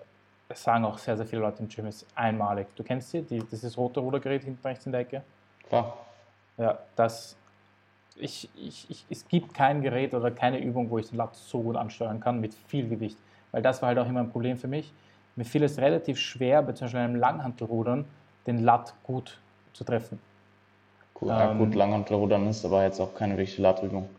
[0.54, 2.68] sagen auch sehr, sehr viele Leute im Gym, ist einmalig.
[2.76, 5.22] Du kennst sie, die, dieses rote Rudergerät hinten rechts in der Ecke?
[5.68, 5.98] Klar.
[6.58, 7.36] Ja, das,
[8.16, 11.62] ich, ich, ich, es gibt kein Gerät oder keine Übung, wo ich den Lat so
[11.62, 13.18] gut ansteuern kann mit viel Gewicht.
[13.52, 14.92] Weil das war halt auch immer ein Problem für mich.
[15.36, 18.06] Mir fiel es relativ schwer, beziehungsweise einem Langhantelrudern,
[18.48, 19.40] den Lat gut
[19.74, 20.20] zu treffen.
[21.22, 24.10] Ja, ähm, gut, Langhantelrudern ist aber jetzt auch keine wirkliche Latübung.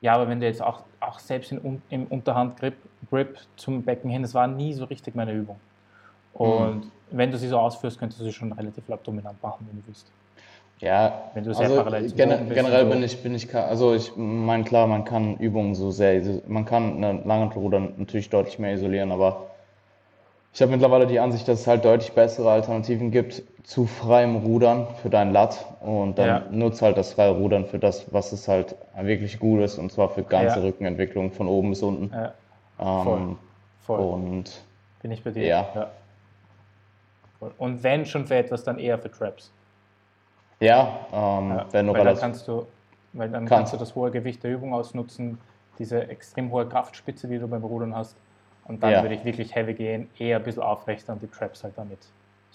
[0.00, 2.74] Ja, aber wenn du jetzt auch, auch selbst in, im Unterhandgrip
[3.10, 5.58] Grip zum Becken hin, das war nie so richtig meine Übung.
[6.34, 6.90] Und mhm.
[7.10, 10.10] wenn du sie so ausführst, könntest du sie schon relativ dominant machen, wenn du willst.
[10.78, 14.62] Ja, wenn du sehr also parallel gen generell bin ich, bin ich, also ich meine
[14.64, 19.46] klar, man kann Übungen so sehr, man kann eine Langhantelrudern natürlich deutlich mehr isolieren, aber
[20.56, 24.86] ich habe mittlerweile die Ansicht, dass es halt deutlich bessere Alternativen gibt zu freiem Rudern
[25.02, 26.42] für dein Latt und dann ja.
[26.50, 30.08] nutzt halt das freie Rudern für das, was es halt wirklich gut ist und zwar
[30.08, 30.64] für ganze ja.
[30.64, 32.10] Rückenentwicklung von oben bis unten.
[32.10, 32.32] Ja.
[32.80, 33.36] Ähm, voll.
[33.80, 34.00] Voll.
[34.00, 34.62] Und
[35.02, 35.44] bin ich bei dir.
[35.44, 35.68] Ja.
[35.74, 35.90] ja.
[37.58, 39.52] Und wenn schon für etwas, dann eher für Traps.
[40.60, 42.66] Ja, ähm, wenn du weil dann kannst du,
[43.12, 43.50] weil dann kannst.
[43.50, 45.36] kannst du das hohe Gewicht der Übung ausnutzen,
[45.78, 48.16] diese extrem hohe Kraftspitze, die du beim Rudern hast
[48.68, 49.02] und dann ja.
[49.02, 51.98] würde ich wirklich heavy gehen, eher ein bisschen aufrechter und die Traps halt damit.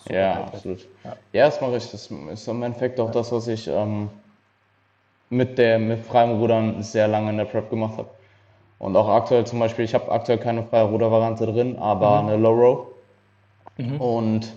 [0.10, 0.88] Ja, absolut.
[1.04, 1.16] Ja.
[1.32, 1.92] ja, das mache ich.
[1.92, 3.14] Das ist im Endeffekt auch ja.
[3.14, 4.10] das, was ich ähm,
[5.30, 8.10] mit, der, mit freiem Rudern sehr lange in der Prep gemacht habe.
[8.80, 12.30] Und auch aktuell zum Beispiel, ich habe aktuell keine freie Rudervariante drin, aber mhm.
[12.30, 12.88] eine Low Row.
[13.78, 14.02] Mhm.
[14.02, 14.54] Und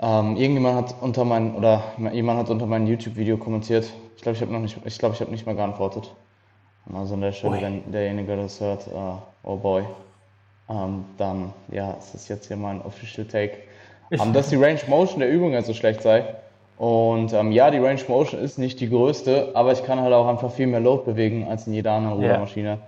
[0.00, 1.82] ähm, irgendjemand hat unter mein oder
[2.12, 3.90] jemand hat unter mein YouTube-Video kommentiert.
[4.16, 6.12] Ich glaube, ich habe noch nicht, ich glaube, ich habe nicht mal geantwortet.
[6.92, 7.62] Also an der Stelle, Ui.
[7.62, 9.84] wenn derjenige das hört, uh, oh boy
[10.72, 13.58] ähm, dann ja, es ist jetzt hier mein Official Take,
[14.10, 16.24] ähm, dass die Range Motion der Übung halt so schlecht sei.
[16.78, 20.26] Und ähm, ja, die Range Motion ist nicht die größte, aber ich kann halt auch
[20.26, 22.78] einfach viel mehr Load bewegen als in jeder anderen Rudermaschine.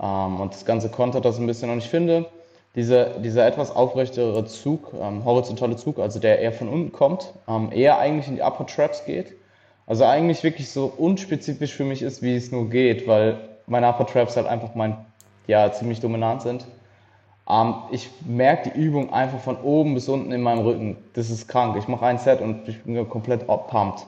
[0.00, 0.26] Yeah.
[0.26, 1.70] Ähm, und das Ganze kontert das ein bisschen.
[1.70, 2.26] Und ich finde,
[2.74, 7.70] diese, dieser etwas aufrechtere Zug, ähm, horizontale Zug, also der eher von unten kommt, ähm,
[7.72, 9.34] eher eigentlich in die Upper Traps geht.
[9.86, 14.06] Also eigentlich wirklich so unspezifisch für mich ist, wie es nur geht, weil meine Upper
[14.06, 14.96] Traps halt einfach mein,
[15.46, 16.64] ja, ziemlich dominant sind.
[17.50, 20.96] Ähm, ich merke die Übung einfach von oben bis unten in meinem Rücken.
[21.14, 21.76] Das ist krank.
[21.76, 24.06] Ich mache ein Set und ich bin komplett pumped.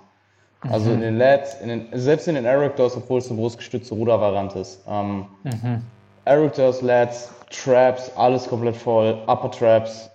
[0.70, 0.95] Also mhm.
[0.95, 4.80] in den Lats, in den, selbst in den Erectors, obwohl es eine brustgestützte Rudervariante ist.
[4.88, 5.82] Ähm, mhm.
[6.24, 10.09] Erectors, Lats, Traps, alles komplett voll, Upper Traps.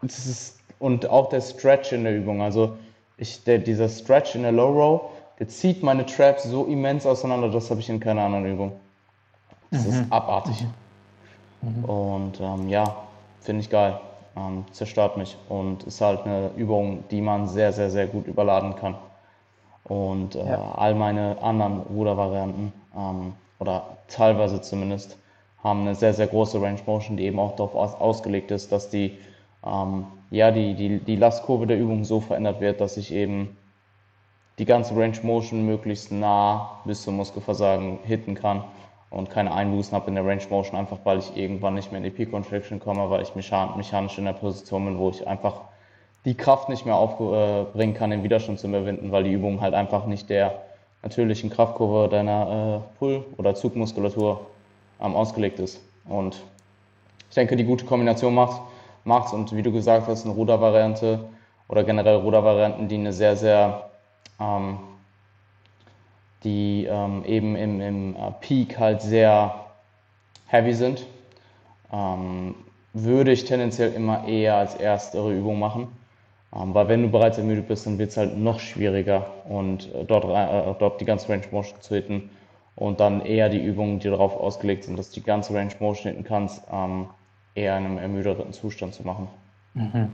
[0.00, 2.40] Das ist, und auch der Stretch in der Übung.
[2.40, 2.76] Also
[3.18, 5.00] ich, der, dieser Stretch in der Low Row,
[5.38, 8.72] der zieht meine Traps so immens auseinander, das habe ich in keiner anderen Übung.
[9.70, 9.90] Das mhm.
[9.90, 10.62] ist abartig.
[10.62, 10.83] Mhm.
[11.64, 11.84] Mhm.
[11.84, 12.96] Und ähm, ja,
[13.40, 14.00] finde ich geil.
[14.36, 18.74] Ähm, zerstört mich und ist halt eine Übung, die man sehr, sehr, sehr gut überladen
[18.74, 18.96] kann.
[19.84, 20.72] Und äh, ja.
[20.76, 25.18] all meine anderen Rudervarianten ähm, oder teilweise zumindest
[25.62, 28.90] haben eine sehr, sehr große Range Motion, die eben auch darauf aus ausgelegt ist, dass
[28.90, 29.18] die,
[29.64, 33.56] ähm, ja, die, die, die Lastkurve der Übung so verändert wird, dass ich eben
[34.58, 38.64] die ganze Range Motion möglichst nah bis zum Muskelversagen hitten kann
[39.14, 42.04] und keine Einbußen habe in der Range Motion, einfach weil ich irgendwann nicht mehr in
[42.04, 45.62] die Peak Contraction komme, weil ich mechanisch in der Position bin, wo ich einfach
[46.24, 50.06] die Kraft nicht mehr aufbringen kann, den Widerstand zu überwinden, weil die Übung halt einfach
[50.06, 50.62] nicht der
[51.02, 54.46] natürlichen Kraftkurve deiner äh, Pull- oder Zugmuskulatur
[55.00, 55.80] ähm, ausgelegt ist.
[56.08, 56.42] Und
[57.28, 58.60] ich denke, die gute Kombination macht
[59.04, 61.20] macht's und wie du gesagt hast, eine Rudervariante
[61.68, 63.90] oder generell Rudervarianten, die eine sehr, sehr
[64.40, 64.78] ähm,
[66.44, 69.66] die ähm, eben im, im äh, Peak halt sehr
[70.46, 71.06] heavy sind,
[71.92, 72.54] ähm,
[72.92, 75.88] würde ich tendenziell immer eher als erstere Übung machen.
[76.54, 80.04] Ähm, weil wenn du bereits ermüdet bist, dann wird es halt noch schwieriger und äh,
[80.04, 82.30] dort, äh, dort die ganze Range Motion zu hitten
[82.76, 86.12] und dann eher die Übungen, die darauf ausgelegt sind, dass du die ganze Range Motion
[86.12, 87.08] hitten kannst, ähm,
[87.54, 89.28] eher in einem ermüdeten Zustand zu machen.
[89.74, 90.08] Mhm.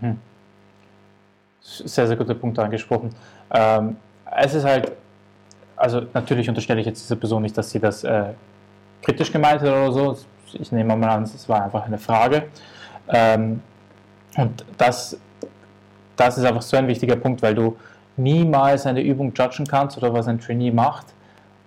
[0.00, 0.18] Mhm.
[1.60, 3.10] Sehr, sehr guter Punkt angesprochen.
[3.52, 3.96] Ähm,
[4.36, 4.92] es ist halt
[5.78, 8.32] also natürlich unterstelle ich jetzt dieser Person nicht, dass sie das äh,
[9.02, 10.18] kritisch gemeint hat oder so.
[10.54, 12.44] Ich nehme mal an, es war einfach eine Frage.
[13.08, 13.60] Ähm,
[14.36, 15.18] und das,
[16.16, 17.76] das ist einfach so ein wichtiger Punkt, weil du,
[18.18, 21.06] niemals eine Übung judgen kannst oder was ein Trainee macht,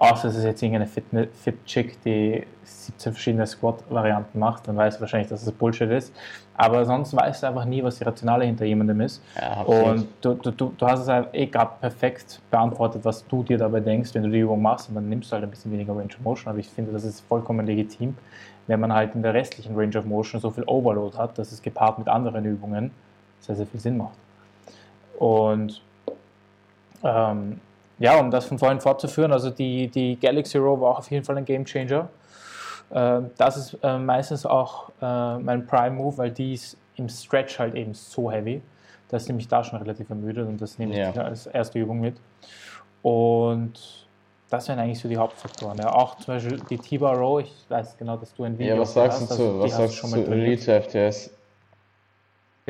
[0.01, 5.29] außer es ist jetzt irgendeine Fit-Chick, die 17 verschiedene Squat-Varianten macht, dann weißt du wahrscheinlich,
[5.29, 6.11] dass es Bullshit ist.
[6.55, 9.21] Aber sonst weißt du einfach nie, was die Rationale hinter jemandem ist.
[9.39, 13.59] Ja, und du, du, du hast es halt eh gerade perfekt beantwortet, was du dir
[13.59, 15.93] dabei denkst, wenn du die Übung machst und dann nimmst du halt ein bisschen weniger
[15.93, 16.49] Range of Motion.
[16.49, 18.17] Aber ich finde, das ist vollkommen legitim,
[18.65, 21.61] wenn man halt in der restlichen Range of Motion so viel Overload hat, dass es
[21.61, 22.89] gepaart mit anderen Übungen
[23.39, 24.17] sehr, sehr viel Sinn macht.
[25.19, 25.83] Und
[27.03, 27.59] ähm,
[28.01, 31.23] ja, um das von vorhin fortzuführen, also die, die Galaxy Row war auch auf jeden
[31.23, 32.09] Fall ein Game Changer.
[32.89, 37.59] Äh, das ist äh, meistens auch äh, mein Prime Move, weil die ist im Stretch
[37.59, 38.61] halt eben so heavy.
[39.09, 42.15] Das nehme ich da schon relativ ermüdet und das nehme ich als erste Übung mit.
[43.01, 44.07] Und
[44.49, 45.77] das wären eigentlich so die Hauptfaktoren.
[45.77, 48.95] Ja, auch zum Beispiel die T-Bar Row, ich weiß genau, dass du ein Video hast.
[48.95, 51.31] Ja, was sagst du zu, also, was sagst du zu Elite FTS?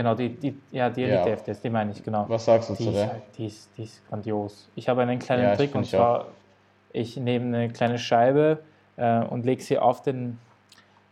[0.02, 1.38] Genau, die, die, ja, die Elite ja.
[1.38, 2.26] FTS, die meine ich, genau.
[2.28, 3.08] Was sagst du die zu der?
[3.08, 4.68] Halt, die, ist, die ist grandios.
[4.74, 6.26] Ich habe einen kleinen ja, Trick und zwar, auch.
[6.92, 8.64] ich nehme eine kleine Scheibe
[8.98, 10.40] äh, und lege sie auf den,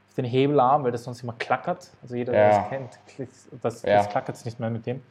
[0.07, 1.91] auf den Hebelarm, weil das sonst immer klackert.
[2.01, 2.99] Also jeder, der das kennt,
[3.61, 5.03] das, das klackert es nicht mehr mit dem.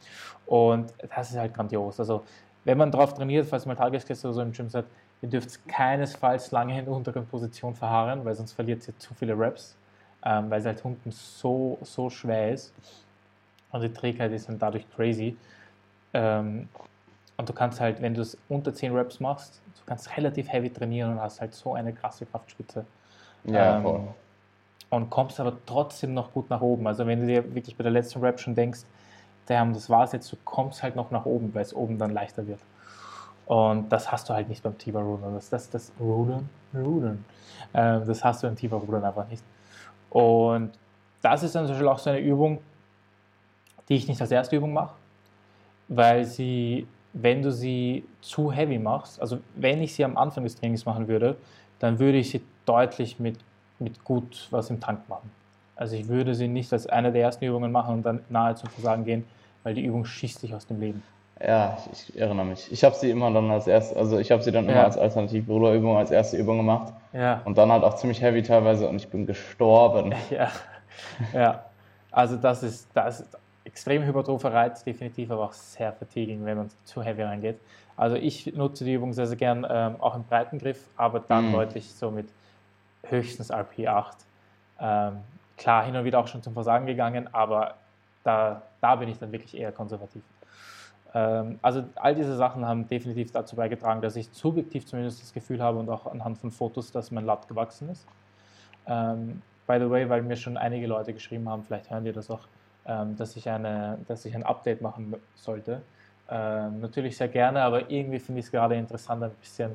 [0.45, 2.01] Und das ist halt grandios.
[2.01, 2.25] Also
[2.65, 4.83] wenn man darauf trainiert, falls man Tagesgäste oder so im Gym seid,
[5.21, 9.39] ihr dürft keinesfalls lange in der unteren Position verharren, weil sonst verliert ihr zu viele
[9.39, 9.77] Reps,
[10.25, 12.73] ähm, weil es halt unten so, so schwer ist.
[13.71, 15.37] Und die Trägheit ist dann dadurch crazy.
[16.13, 16.69] Ähm,
[17.37, 20.69] und du kannst halt, wenn du es unter 10 Reps machst, du kannst relativ heavy
[20.69, 22.85] trainieren und hast halt so eine krasse Kraftspitze.
[23.45, 24.07] Ja, ähm, voll.
[24.89, 26.87] Und kommst aber trotzdem noch gut nach oben.
[26.87, 28.81] Also wenn du dir wirklich bei der letzten Rep schon denkst,
[29.45, 32.47] damn, das war's jetzt, du kommst halt noch nach oben, weil es oben dann leichter
[32.47, 32.59] wird.
[33.45, 35.33] Und das hast du halt nicht beim Tiber Rudern.
[35.33, 37.25] Das, das, das Rudern, Rudern.
[37.73, 39.43] Ähm, das hast du beim Tiber Rudern einfach nicht.
[40.09, 40.71] Und
[41.21, 42.59] das ist dann zum Beispiel auch so eine Übung,
[43.89, 44.93] die ich nicht als erste Übung mache,
[45.87, 50.55] weil sie, wenn du sie zu heavy machst, also wenn ich sie am Anfang des
[50.55, 51.35] Trainings machen würde,
[51.79, 53.39] dann würde ich sie deutlich mit,
[53.79, 55.31] mit gut was im Tank machen.
[55.75, 58.69] Also ich würde sie nicht als eine der ersten Übungen machen und dann nahe zum
[58.69, 59.25] Versagen gehen,
[59.63, 61.01] weil die Übung schießt dich aus dem Leben.
[61.41, 62.69] Ja, ich, ich erinnere mich.
[62.69, 64.83] Ich habe sie immer dann als erste, also ich habe sie dann immer ja.
[64.83, 66.93] als Alternativruderübung als erste Übung gemacht.
[67.13, 67.41] Ja.
[67.45, 70.13] Und dann halt auch ziemlich heavy teilweise und ich bin gestorben.
[70.29, 70.49] Ja,
[71.33, 71.63] ja.
[72.11, 73.37] Also das ist, das ist
[73.69, 77.59] extrem hypertropher Reiz, definitiv, aber auch sehr fatiguing, wenn man zu heavy reingeht.
[77.95, 81.53] Also ich nutze die Übung sehr, sehr gern ähm, auch im Breitengriff, aber dann mm.
[81.53, 82.29] deutlich so mit
[83.03, 84.13] höchstens RP8.
[84.79, 85.17] Ähm,
[85.57, 87.75] klar, hin und wieder auch schon zum Versagen gegangen, aber
[88.23, 90.23] da, da bin ich dann wirklich eher konservativ.
[91.13, 95.61] Ähm, also all diese Sachen haben definitiv dazu beigetragen, dass ich subjektiv zumindest das Gefühl
[95.61, 98.07] habe und auch anhand von Fotos, dass mein Lat gewachsen ist.
[98.87, 102.31] Ähm, by the way, weil mir schon einige Leute geschrieben haben, vielleicht hören die das
[102.31, 102.47] auch,
[103.17, 105.81] dass, ich eine, dass ich ein Update machen sollte.
[106.29, 109.71] Ähm, natürlich sehr gerne, aber irgendwie finde ich es gerade interessant, ein bisschen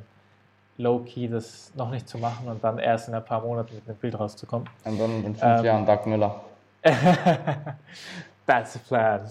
[0.79, 3.97] low-key das noch nicht zu machen und dann erst in ein paar Monaten mit einem
[3.97, 4.69] Bild rauszukommen.
[4.85, 6.41] Und dann in fünf ähm, Jahren Doug Miller.
[8.47, 9.23] That's the plan.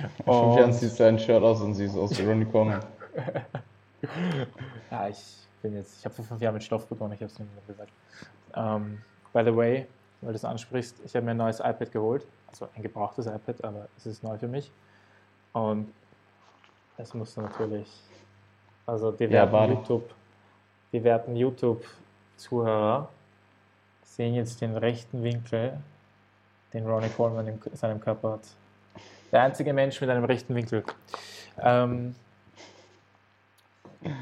[0.00, 2.80] In fünf Jahren siehst du ein Shirt aus und siehst aus wie Ronnie Coleman.
[4.90, 5.18] ja, ich
[5.62, 7.62] bin jetzt, ich habe vor fünf Jahren mit Stoff begonnen, ich habe es nicht mehr
[7.66, 7.92] gesagt.
[8.54, 9.02] Um, ähm,
[9.32, 9.86] by the way,
[10.20, 13.64] weil du es ansprichst, ich habe mir ein neues iPad geholt, also ein gebrauchtes iPad,
[13.64, 14.70] aber es ist neu für mich.
[15.52, 15.92] Und
[16.96, 17.88] es muss natürlich,
[18.86, 20.10] also die ja, YouTube,
[20.92, 23.08] die werten YouTube-Zuhörer
[24.02, 25.78] sehen jetzt den rechten Winkel,
[26.72, 28.40] den Ronnie Coleman in seinem Körper hat.
[29.32, 30.84] Der einzige Mensch mit einem rechten Winkel.
[31.58, 32.14] Ähm,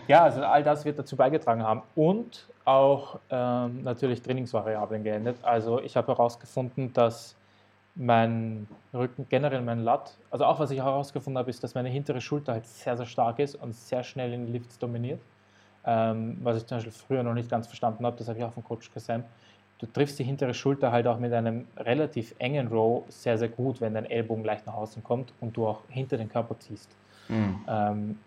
[0.07, 1.83] ja, also all das wird dazu beigetragen haben.
[1.95, 5.37] Und auch ähm, natürlich Trainingsvariablen geändert.
[5.43, 7.35] Also ich habe herausgefunden, dass
[7.99, 12.21] mein Rücken, generell mein Lat, also auch was ich herausgefunden habe, ist, dass meine hintere
[12.21, 15.21] Schulter halt sehr, sehr stark ist und sehr schnell in den Lifts dominiert.
[15.85, 18.53] Ähm, was ich zum Beispiel früher noch nicht ganz verstanden habe, das habe ich auch
[18.53, 19.25] von Coach Kassem.
[19.79, 23.81] Du triffst die hintere Schulter halt auch mit einem relativ engen Row sehr, sehr gut,
[23.81, 26.91] wenn dein Ellbogen leicht nach außen kommt und du auch hinter den Körper ziehst.
[27.29, 27.65] Mhm.
[27.69, 28.19] Ähm,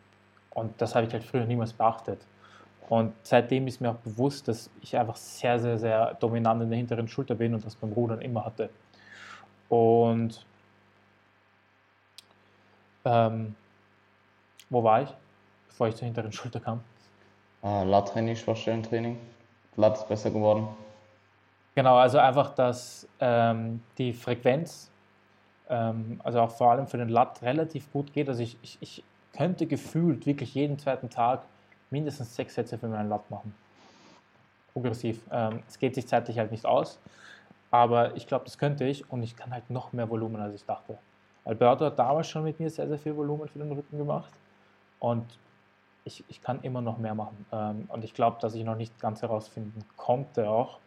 [0.51, 2.19] und das habe ich halt früher niemals beachtet.
[2.89, 6.77] Und seitdem ist mir auch bewusst, dass ich einfach sehr, sehr, sehr dominant in der
[6.77, 8.69] hinteren Schulter bin und das beim Rudern immer hatte.
[9.71, 10.45] Und
[13.05, 13.55] ähm,
[14.69, 15.09] wo war ich,
[15.69, 16.81] bevor ich zur hinteren Schulter kam?
[17.61, 19.17] Ah, Lat-Training, Schwachstellentraining.
[19.77, 20.67] Lat ist besser geworden.
[21.73, 24.91] Genau, also einfach, dass ähm, die Frequenz,
[25.69, 28.27] ähm, also auch vor allem für den Lat, relativ gut geht.
[28.27, 31.43] Also ich, ich, ich könnte gefühlt wirklich jeden zweiten Tag
[31.91, 33.55] mindestens sechs Sätze für meinen Lat machen.
[34.73, 35.21] Progressiv.
[35.31, 36.99] Ähm, es geht sich zeitlich halt nicht aus,
[37.71, 40.65] aber ich glaube, das könnte ich und ich kann halt noch mehr Volumen, als ich
[40.65, 40.97] dachte.
[41.45, 44.31] Alberto hat damals schon mit mir sehr, sehr viel Volumen für den Rücken gemacht
[44.99, 45.25] und
[46.03, 47.45] ich, ich kann immer noch mehr machen.
[47.51, 50.79] Ähm, und ich glaube, dass ich noch nicht ganz herausfinden konnte auch,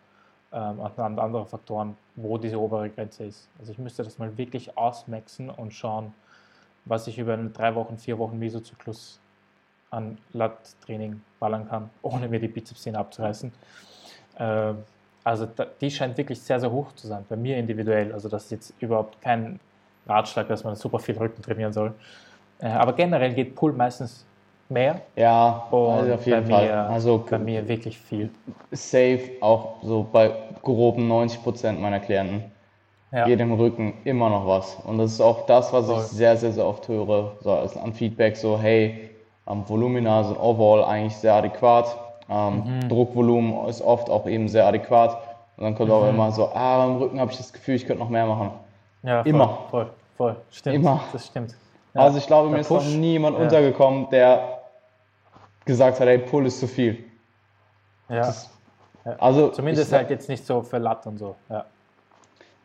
[0.53, 3.49] ähm, anhand anderer Faktoren, wo diese obere Grenze ist.
[3.59, 6.15] Also ich müsste das mal wirklich ausmaxen und schauen,
[6.85, 9.19] was ich über einen drei Wochen, vier Wochen Mesozyklus
[9.91, 13.53] an Lat-Training ballern kann, ohne mir die Bizepssehne abzureißen.
[14.39, 14.75] Äh,
[15.25, 15.49] also
[15.81, 18.13] die scheint wirklich sehr, sehr hoch zu sein, bei mir individuell.
[18.13, 19.59] Also das ist jetzt überhaupt kein
[20.07, 21.95] Ratschlag, dass man super viel Rücken trainieren soll.
[22.61, 24.27] Äh, aber generell geht Pull meistens
[24.69, 25.01] mehr.
[25.17, 26.67] Ja, also auf jeden Fall.
[26.67, 28.31] Mir, also bei mir wirklich viel.
[28.71, 30.31] Safe auch so bei
[30.63, 32.45] groben 90 Prozent meiner Klienten
[33.13, 33.25] ja.
[33.25, 34.77] geht im Rücken immer noch was.
[34.85, 36.01] Und das ist auch das, was Voll.
[36.01, 39.11] ich sehr, sehr, sehr oft höre, so an Feedback, so hey,
[39.47, 41.97] ähm, Volumina sind overall eigentlich sehr adäquat.
[42.29, 42.89] Ähm, mhm.
[42.89, 45.19] Druckvolumen ist oft auch eben sehr adäquat.
[45.57, 45.95] Und dann kommt mhm.
[45.95, 48.51] auch immer so, ah, im Rücken habe ich das Gefühl, ich könnte noch mehr machen.
[49.03, 49.59] Ja, voll, immer.
[49.71, 50.37] Voll, voll.
[50.51, 50.77] Stimmt.
[50.77, 51.01] Immer.
[51.13, 51.55] Das stimmt.
[51.95, 52.01] Ja.
[52.01, 53.45] Also ich glaube, Der mir Push, ist noch niemand ja.
[53.45, 54.61] untergekommen, der
[55.65, 57.05] gesagt hat, hey, Pull ist zu viel.
[58.09, 58.29] Ja.
[58.29, 58.51] Ist,
[59.19, 61.37] also Zumindest ich, halt jetzt nicht so für Latt und so.
[61.49, 61.65] Ja.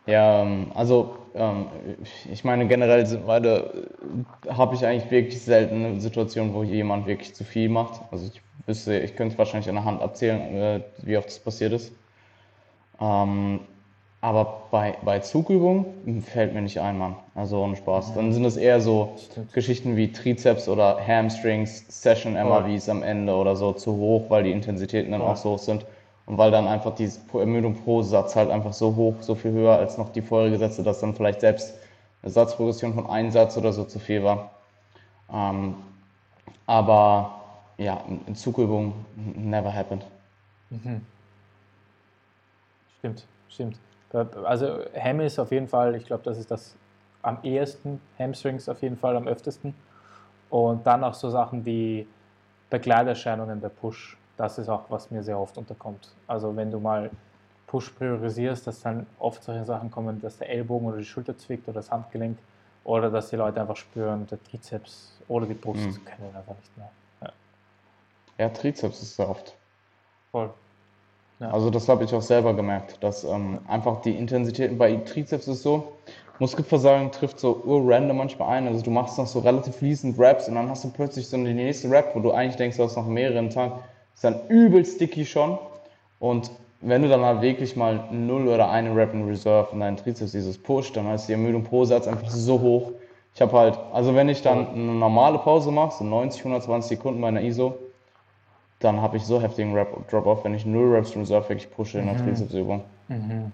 [0.06, 1.68] Ja, ähm, also ähm,
[2.32, 3.86] ich meine generell sind beide,
[4.48, 8.02] äh, habe ich eigentlich wirklich selten eine Situation, wo jemand wirklich zu viel macht.
[8.12, 11.74] Also ich wüsste, ich könnte wahrscheinlich an der Hand abzählen, äh, wie oft das passiert
[11.74, 11.92] ist.
[13.02, 13.60] Ähm,
[14.22, 17.16] aber bei, bei Zugübungen fällt mir nicht ein, Mann.
[17.36, 18.14] Also ohne Spaß.
[18.16, 19.54] Dann sind es eher so Stimmt.
[19.54, 24.52] Geschichten wie Trizeps oder Hamstrings, Session MRVs am Ende oder so zu hoch, weil die
[24.52, 25.86] Intensitäten dann auch so hoch sind.
[26.26, 29.78] Und weil dann einfach die Ermüdung pro Satz halt einfach so hoch, so viel höher
[29.78, 31.74] als noch die vorherige Sätze, dass dann vielleicht selbst
[32.22, 34.52] eine Satzprogression von einem Satz oder so zu viel war.
[35.34, 35.76] Ähm,
[36.68, 37.39] aber
[37.80, 40.06] ja, in Zugübung never happened.
[40.70, 41.06] Mhm.
[43.00, 43.80] Stimmt, stimmt.
[44.44, 46.76] Also Ham ist auf jeden Fall, ich glaube, das ist das
[47.22, 49.74] am ehesten, Hamstrings auf jeden Fall am öftesten.
[50.50, 52.08] Und dann auch so Sachen wie
[52.70, 56.08] Begleiterscheinungen der Push das ist auch, was mir sehr oft unterkommt.
[56.26, 57.12] Also wenn du mal
[57.68, 61.68] Push priorisierst, dass dann oft solche Sachen kommen, dass der Ellbogen oder die Schulter zwickt
[61.68, 62.38] oder das Handgelenk
[62.86, 66.06] oder dass die Leute einfach spüren, der Trizeps oder die Brust mhm.
[66.06, 66.90] können einfach nicht mehr.
[68.40, 68.50] Ja.
[68.50, 69.56] Trizeps ist sehr oft.
[70.32, 70.50] Voll.
[71.40, 71.52] Ja.
[71.52, 75.62] Also das habe ich auch selber gemerkt, dass ähm, einfach die Intensitäten bei Trizeps ist
[75.62, 75.94] so,
[76.40, 78.68] Muskelversagen trifft so urrandom manchmal ein.
[78.68, 81.54] Also du machst noch so relativ fließend Raps und dann hast du plötzlich so die
[81.54, 83.80] nächste Rap, wo du eigentlich denkst, du hast noch mehreren Tagen
[84.20, 85.58] ist dann übel sticky schon.
[86.20, 89.96] Und wenn du dann halt wirklich mal 0 oder eine Rep in Reserve in deinen
[89.96, 92.92] Trizeps dieses Push, dann ist die Ermüdung pro Satz einfach so hoch.
[93.34, 97.22] Ich habe halt, also wenn ich dann eine normale Pause mache, so 90, 120 Sekunden
[97.22, 97.76] bei einer ISO,
[98.80, 99.74] dann habe ich so heftigen
[100.10, 102.26] Drop-Off, wenn ich 0 Reps in Reserve wirklich pushe in der mhm.
[102.26, 102.84] Trizepsübung.
[103.10, 103.52] Mhm.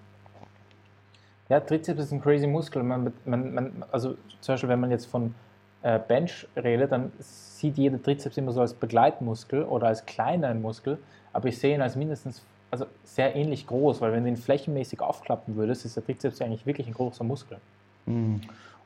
[1.50, 2.84] Ja, Trizeps ist ein crazy Muskel.
[2.84, 5.36] Man, man, man, also zum Beispiel, wenn man jetzt von
[5.84, 10.98] äh, Bench redet, dann sieht jeder Trizeps immer so als Begleitmuskel oder als kleinen Muskel,
[11.34, 15.00] aber ich sehe ihn als mindestens also sehr ähnlich groß, weil wenn du ihn flächenmäßig
[15.02, 17.58] aufklappen würdest, ist der Trizeps eigentlich wirklich ein großer Muskel.
[18.06, 18.42] Mhm.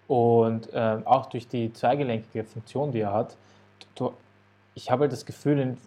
[0.07, 3.35] Und äh, auch durch die zweigelenkige Funktion, die er hat,
[3.95, 4.13] du,
[4.75, 5.77] ich habe halt das Gefühl,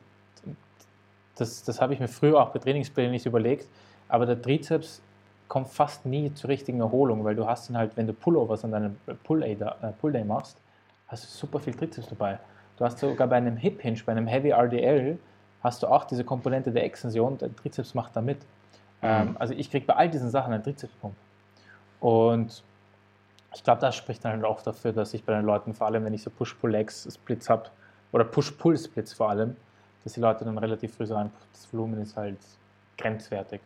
[1.37, 3.68] das, das habe ich mir früher auch bei Trainingsplänen nicht überlegt,
[4.09, 5.03] aber der Trizeps
[5.49, 8.72] kommt fast nie zur richtigen Erholung, weil du hast ihn halt, wenn du Pullovers an
[8.72, 10.57] deinem Pull-Day äh, Pull machst,
[11.09, 12.39] hast du super viel Trizeps dabei.
[12.78, 15.18] Du hast sogar bei einem Hip Hinge, bei einem Heavy RDL,
[15.62, 18.39] hast du auch diese Komponente der Extension, der Trizeps macht da mit.
[18.39, 18.45] Mhm.
[19.03, 21.14] Ähm, also ich kriege bei all diesen Sachen einen Trizepspump.
[22.01, 22.64] Und
[23.55, 26.05] ich glaube, das spricht dann halt auch dafür, dass ich bei den Leuten, vor allem
[26.05, 27.70] wenn ich so Push-Pull-Legs-Splits habe,
[28.11, 29.57] oder Push-Pull-Splits vor allem,
[30.05, 32.38] dass die Leute dann relativ früh sagen, das Volumen ist halt
[32.98, 33.61] grenzwertig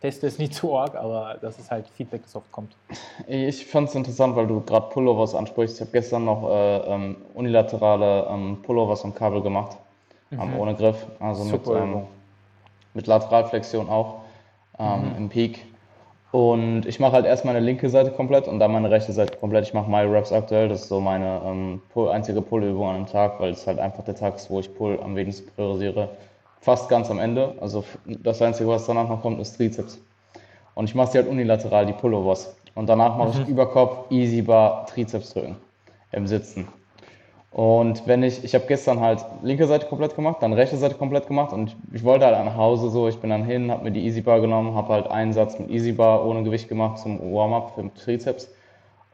[0.00, 2.74] teste es nicht zu arg, aber das ist halt Feedback, das oft kommt.
[3.26, 5.76] Ich fand es interessant, weil du gerade Pullovers ansprichst.
[5.76, 9.76] Ich habe gestern noch äh, ähm, unilaterale ähm, Pullovers am Kabel gemacht,
[10.30, 10.56] mhm.
[10.58, 12.06] ohne Griff, also mit, ähm,
[12.94, 14.22] mit Lateralflexion auch
[14.78, 15.16] ähm, mhm.
[15.16, 15.66] im Peak.
[16.32, 19.66] Und ich mache halt erst meine linke Seite komplett und dann meine rechte Seite komplett.
[19.66, 23.06] Ich mache My Reps aktuell, das ist so meine ähm, Pull, einzige Pull-Übung an einem
[23.06, 26.08] Tag, weil es halt einfach der Tag ist, wo ich Pull am wenigsten priorisiere
[26.60, 27.54] fast ganz am Ende.
[27.60, 29.98] Also das Einzige, was danach noch kommt, ist Trizeps.
[30.74, 32.54] Und ich mache sie halt unilateral, die Pullovers.
[32.74, 33.42] Und danach mache mhm.
[33.42, 35.56] ich Überkopf, Easy Bar, Trizeps drücken
[36.12, 36.68] im Sitzen.
[37.52, 41.26] Und wenn ich, ich habe gestern halt linke Seite komplett gemacht, dann rechte Seite komplett
[41.26, 44.06] gemacht und ich wollte halt nach Hause so, ich bin dann hin, habe mir die
[44.06, 47.72] Easy Bar genommen, habe halt einen Satz mit Easy Bar ohne Gewicht gemacht zum Warm-up
[47.74, 48.52] für Trizeps.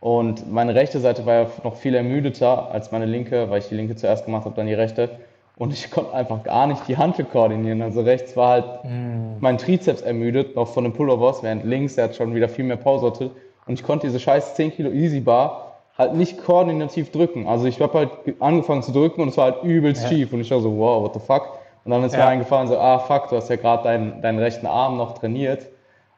[0.00, 3.74] Und meine rechte Seite war ja noch viel ermüdeter als meine linke, weil ich die
[3.74, 5.10] linke zuerst gemacht habe, dann die rechte.
[5.56, 7.80] Und ich konnte einfach gar nicht die Handel koordinieren.
[7.80, 9.38] Also rechts war halt mm.
[9.40, 12.76] mein Trizeps ermüdet, noch von dem Pullovers, während links, der hat schon wieder viel mehr
[12.76, 13.30] Pause hatte.
[13.66, 15.65] Und ich konnte diese scheiß 10 Kilo Easy Bar
[15.98, 17.46] halt nicht koordinativ drücken.
[17.46, 20.08] Also ich habe halt angefangen zu drücken und es war halt übelst Ja.
[20.08, 21.58] schief und ich war so, wow, what the fuck?
[21.84, 22.28] Und dann ist mir Ja.
[22.28, 25.66] eingefallen, so, ah fuck, du hast ja gerade deinen, deinen rechten Arm noch trainiert.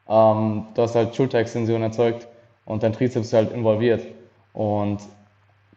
[0.09, 2.27] Ähm, du hast halt Schulterextension erzeugt
[2.65, 4.03] und dein Trizeps ist halt involviert.
[4.55, 4.99] Und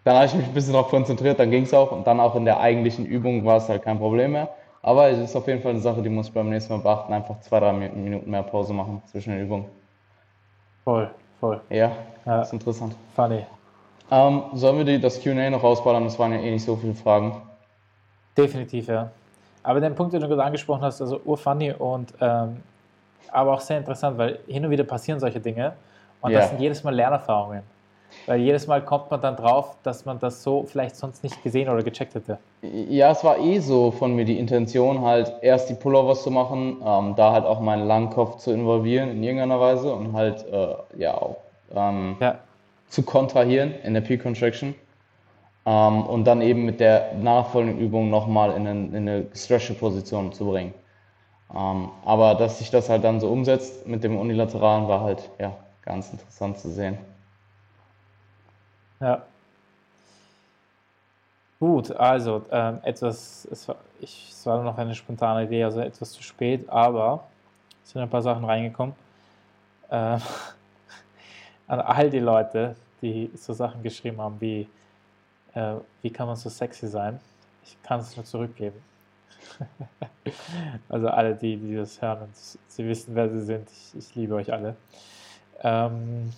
[0.03, 2.35] dann habe ich mich ein bisschen darauf konzentriert, dann ging es auch und dann auch
[2.35, 4.49] in der eigentlichen Übung war es halt kein Problem mehr.
[4.81, 7.13] Aber es ist auf jeden Fall eine Sache, die muss ich beim nächsten Mal beachten,
[7.13, 9.65] einfach zwei, drei Mi- Minuten mehr Pause machen zwischen den Übungen.
[10.83, 11.07] Voll,
[11.39, 11.61] voll.
[11.69, 11.91] Ja,
[12.25, 12.37] Ja.
[12.37, 12.95] das ist interessant.
[13.15, 13.45] Funny.
[14.11, 16.03] Ähm, sollen wir die, das Q&A noch rausballern?
[16.03, 17.41] Das waren ja eh nicht so viele Fragen.
[18.37, 19.09] Definitiv, ja.
[19.63, 22.57] Aber den Punkt, den du gerade angesprochen hast, also urfunny und ähm,
[23.31, 25.73] aber auch sehr interessant, weil hin und wieder passieren solche Dinge
[26.21, 26.39] und Ja.
[26.39, 27.63] das sind jedes Mal Lernerfahrungen.
[28.25, 31.69] Weil jedes Mal kommt man dann drauf, dass man das so vielleicht sonst nicht gesehen
[31.69, 32.37] oder gecheckt hätte.
[32.61, 36.77] Ja, es war eh so von mir die Intention, halt erst die Pullovers zu machen,
[36.85, 41.15] ähm, da halt auch meinen Langkopf zu involvieren in irgendeiner Weise und halt äh, ja
[41.15, 41.37] auch
[41.73, 42.35] ähm, Ja,
[42.91, 44.75] zu kontrahieren in der Peak Contraction.
[45.65, 50.33] Ähm, und dann eben mit der nachfolgenden Übung nochmal in, eine- in eine gestretchte Position
[50.33, 50.73] zu bringen.
[51.55, 55.57] Ähm, aber dass sich das halt dann so umsetzt mit dem Unilateralen war halt ja
[55.83, 56.97] ganz interessant zu sehen.
[59.01, 59.25] ja.
[61.59, 66.11] Gut, also ähm, etwas, es war, ich, es war noch eine spontane Idee, also etwas
[66.11, 67.23] zu spät, aber
[67.83, 68.95] es sind ein paar Sachen reingekommen.
[69.91, 70.21] Ähm,
[71.71, 74.67] an all die Leute, die so Sachen geschrieben haben wie,
[75.53, 77.17] äh, wie kann man so sexy sein?
[77.63, 78.83] Ich kann es nur zurückgeben.
[80.89, 84.35] also alle, die, die das hören und sie wissen, wer sie sind, ich, ich liebe
[84.35, 84.75] euch alle.
[85.61, 86.33] Ähm,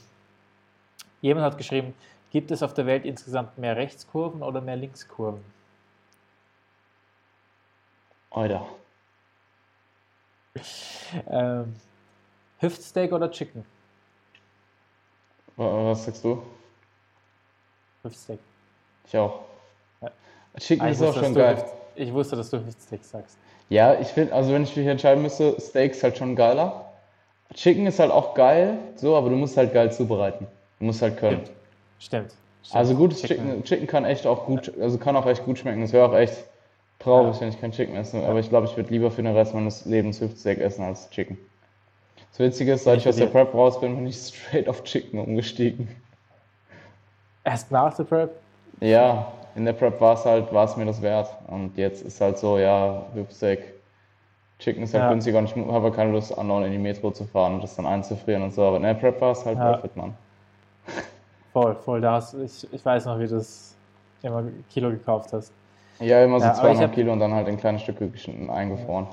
[1.22, 1.96] jemand hat geschrieben,
[2.30, 5.44] gibt es auf der Welt insgesamt mehr Rechtskurven oder mehr Linkskurven?
[8.30, 8.68] Alter.
[11.28, 11.76] Ähm,
[12.60, 13.66] Hüftsteak oder Chicken?
[15.58, 16.42] Wa- Was sagst du?
[18.04, 18.40] Hüftsteak.
[19.08, 19.40] Ich auch.
[20.02, 20.12] Ja.
[20.60, 21.66] Chicken Ah, ist ich, auch wusste, schon geil.
[21.96, 23.38] Ich wusste, dass du Hüftsteak sagst.
[23.70, 26.92] Ja, ich finde, also wenn ich mich entscheiden müsste, Steak ist halt schon geiler.
[27.54, 30.48] Chicken ist halt auch geil, so, aber du musst halt geil zubereiten.
[30.80, 31.38] Du musst halt können.
[31.44, 31.52] Stimmt.
[32.00, 32.34] Stimmt.
[32.64, 32.76] Stimmt.
[32.76, 35.82] Also gutes Chicken, Chicken kann echt auch gut, also kann auch echt gut schmecken.
[35.84, 36.44] Es wäre auch echt
[37.00, 37.42] traurig, Ja.
[37.42, 38.24] wenn ich kein Chicken esse.
[38.26, 41.38] Aber ich glaube, ich würde lieber für den Rest meines Lebens Hüftsteak essen als Chicken.
[42.34, 45.20] Das Witzige ist, seit ich aus der Prep raus bin, bin ich straight auf Chicken
[45.20, 45.88] umgestiegen.
[47.44, 48.32] Erst nach der Prep?
[48.80, 51.30] Ja, in der Prep war es halt, war es mir das wert.
[51.46, 53.74] Und jetzt ist halt so, ja, Hüftsteak,
[54.58, 55.10] Chicken ist halt Ja.
[55.12, 57.86] günstiger und ich habe keine Lust, andauernd in die Metro zu fahren und das dann
[57.86, 58.64] einzufrieren und so.
[58.64, 59.84] Aber in der Prep war es halt Ja.
[59.84, 60.16] worth Mann.
[61.52, 62.02] Voll, voll.
[62.02, 63.76] Da hast, ich, ich weiß noch, wie du das
[64.24, 65.52] immer Kilo gekauft hast.
[66.00, 68.50] Ja, immer so Ja, ich zweieinhalb hab- Kilo und dann halt in kleine Stücke geschnitten,
[68.50, 69.06] eingefroren.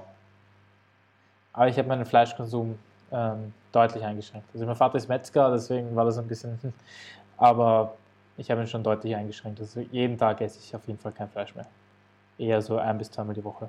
[1.52, 2.78] Aber ich habe meinen Fleischkonsum
[3.12, 4.48] ähm, deutlich eingeschränkt.
[4.52, 6.58] Also mein Vater ist Metzger, deswegen war das ein bisschen.
[7.36, 7.94] Aber
[8.36, 9.60] ich habe ihn schon deutlich eingeschränkt.
[9.60, 11.66] Also jeden Tag esse ich auf jeden Fall kein Fleisch mehr.
[12.38, 13.68] Eher so ein bis zweimal die Woche.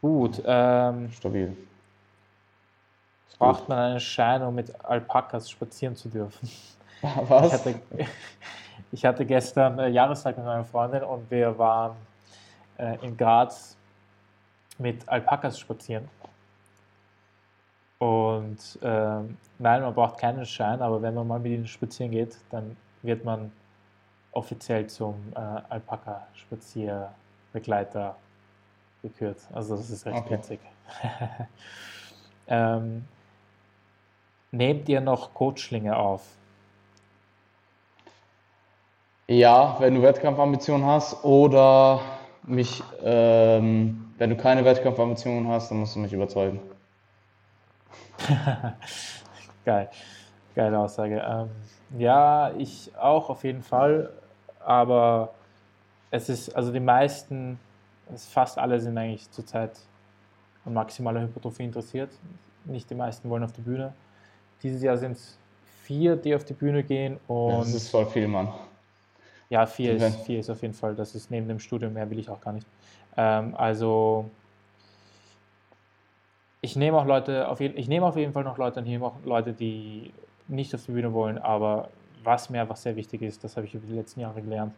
[0.00, 1.56] Gut, ähm, Stabil.
[3.38, 6.48] Braucht man einen Schein, um mit Alpakas spazieren zu dürfen?
[7.02, 7.52] Ich Was?
[7.52, 7.80] hatte,
[8.92, 11.96] ich hatte gestern äh, Jahrestag mit meiner Freundin und wir waren
[12.76, 13.74] äh, in Graz
[14.76, 16.06] mit Alpakas spazieren.
[18.00, 22.34] Und ähm, nein, man braucht keinen Schein, aber wenn man mal mit ihnen spazieren geht,
[22.50, 23.52] dann wird man
[24.32, 25.38] offiziell zum äh,
[25.68, 28.16] Alpaka-Spazierbegleiter
[29.02, 29.36] gekürt.
[29.52, 30.30] Also das ist recht Okay.
[30.30, 30.60] witzig.
[32.48, 33.04] ähm,
[34.50, 36.22] nehmt ihr noch Coachlinge auf?
[39.28, 42.00] Ja, wenn du Wettkampfambitionen hast oder
[42.44, 46.60] mich, ähm, wenn du keine Wettkampfambitionen hast, dann musst du mich überzeugen.
[49.64, 49.88] Geil,
[50.54, 51.22] geile Aussage.
[51.26, 51.48] Ähm,
[51.98, 54.10] ja, ich auch auf jeden Fall,
[54.64, 55.32] aber
[56.10, 57.58] es ist, also die meisten,
[58.16, 59.72] fast alle sind eigentlich zurzeit
[60.64, 62.10] an maximaler Hypertrophie interessiert.
[62.64, 63.92] Nicht die meisten wollen auf die Bühne.
[64.62, 65.38] Dieses Jahr sind es
[65.82, 68.48] vier, die auf die Bühne gehen Ja, und das ist voll viel, Mann.
[69.48, 70.06] ja, vier Okay.
[70.06, 72.40] ist, vier ist auf jeden Fall, das ist neben dem Studium, mehr will ich auch
[72.40, 72.66] gar nicht.
[73.16, 74.30] Ähm, also
[76.60, 78.92] ich nehme auch Leute, auf jeden, ich nehme auf jeden Fall noch Leute und ich
[78.92, 80.12] nehme auch Leute, die
[80.48, 81.88] nicht auf die Bühne wollen, aber
[82.22, 84.74] was mir einfach sehr wichtig ist, das habe ich über die letzten Jahre gelernt.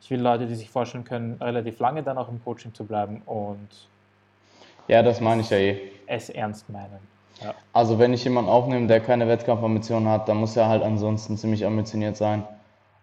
[0.00, 3.22] Ich will Leute, die sich vorstellen können, relativ lange dann auch im Coaching zu bleiben
[3.26, 3.68] und
[4.88, 5.80] Ja, das meine ich ja eh.
[6.06, 7.00] es ernst meinen.
[7.40, 11.36] Ja, Also wenn ich jemanden aufnehme, der keine Wettkampfambitionen hat, dann muss er halt ansonsten
[11.36, 12.44] ziemlich ambitioniert sein.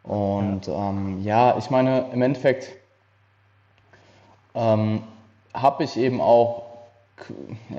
[0.03, 2.69] Und ja, ähm, ja ich meine, im Endeffekt
[4.55, 5.03] ähm,
[5.53, 6.63] habe ich eben auch,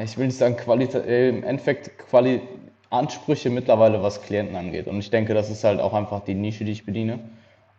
[0.03, 2.43] ich will nicht sagen Qualität, im Endeffekt Quali
[2.91, 4.89] Ansprüche mittlerweile, was Klienten angeht.
[4.89, 7.21] Und ich denke, das ist halt auch einfach die Nische, die ich bediene.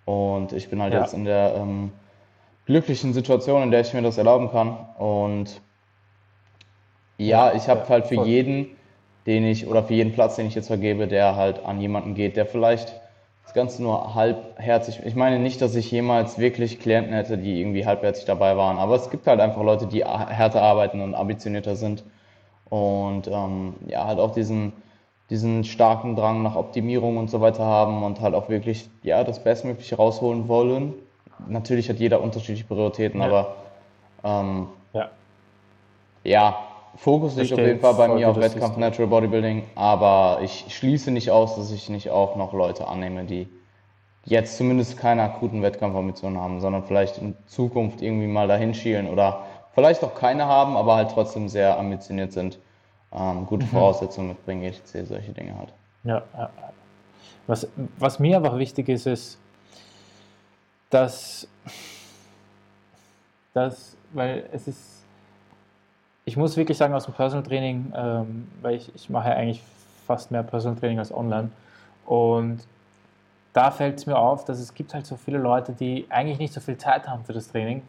[0.06, 1.94] Und ich bin halt Ja, jetzt in der ähm,
[2.66, 4.78] glücklichen Situation, in der ich mir das erlauben kann.
[4.98, 5.62] Und
[7.18, 8.78] ja, ich habe halt für jeden,
[9.28, 12.38] den ich, oder für jeden Platz, den ich jetzt vergebe, der halt an jemanden geht,
[12.38, 13.01] der vielleicht
[13.52, 17.86] das Ganze nur halbherzig, ich meine nicht, dass ich jemals wirklich Klienten hätte, die irgendwie
[17.86, 22.06] halbherzig dabei waren, aber es gibt halt einfach Leute, die härter arbeiten und ambitionierter sind.
[22.70, 24.72] Und ähm, ja, halt auch diesen,
[25.30, 29.44] diesen starken Drang nach Optimierung und so weiter haben und halt auch wirklich, ja, das
[29.44, 30.94] Bestmögliche rausholen wollen.
[31.50, 33.56] Natürlich hat jeder unterschiedliche Prioritäten, Ja, aber
[34.24, 35.10] ähm, ja,
[36.24, 38.78] ja, Fokus liegt auf jeden Fall bei mir auf Wettkampf.
[38.78, 43.48] Natural Bodybuilding, aber ich schließe nicht aus, dass ich nicht auch noch Leute annehme, die
[44.26, 49.46] jetzt zumindest keine akuten Wettkampfambitionen haben, sondern vielleicht in Zukunft irgendwie mal dahin schielen oder
[49.74, 52.60] vielleicht auch keine haben, aber halt trotzdem sehr ambitioniert sind,
[53.14, 53.70] ähm, gute Mhm.
[53.70, 55.74] Voraussetzungen mitbringen, etc., solche Dinge halt.
[56.04, 56.22] Ja.
[57.48, 57.68] Was,
[57.98, 59.38] was mir einfach wichtig ist, ist,
[60.90, 61.48] dass,
[63.54, 64.80] dass, weil es ist,
[66.32, 69.62] ich muss wirklich sagen, aus dem Personal Training, ähm, weil ich, ich mache ja eigentlich
[70.08, 71.52] fast mehr Personal Training als online
[72.06, 72.62] und
[73.52, 76.54] da fällt es mir auf, dass es gibt halt so viele Leute, die eigentlich nicht
[76.54, 77.82] so viel Zeit haben für das Training,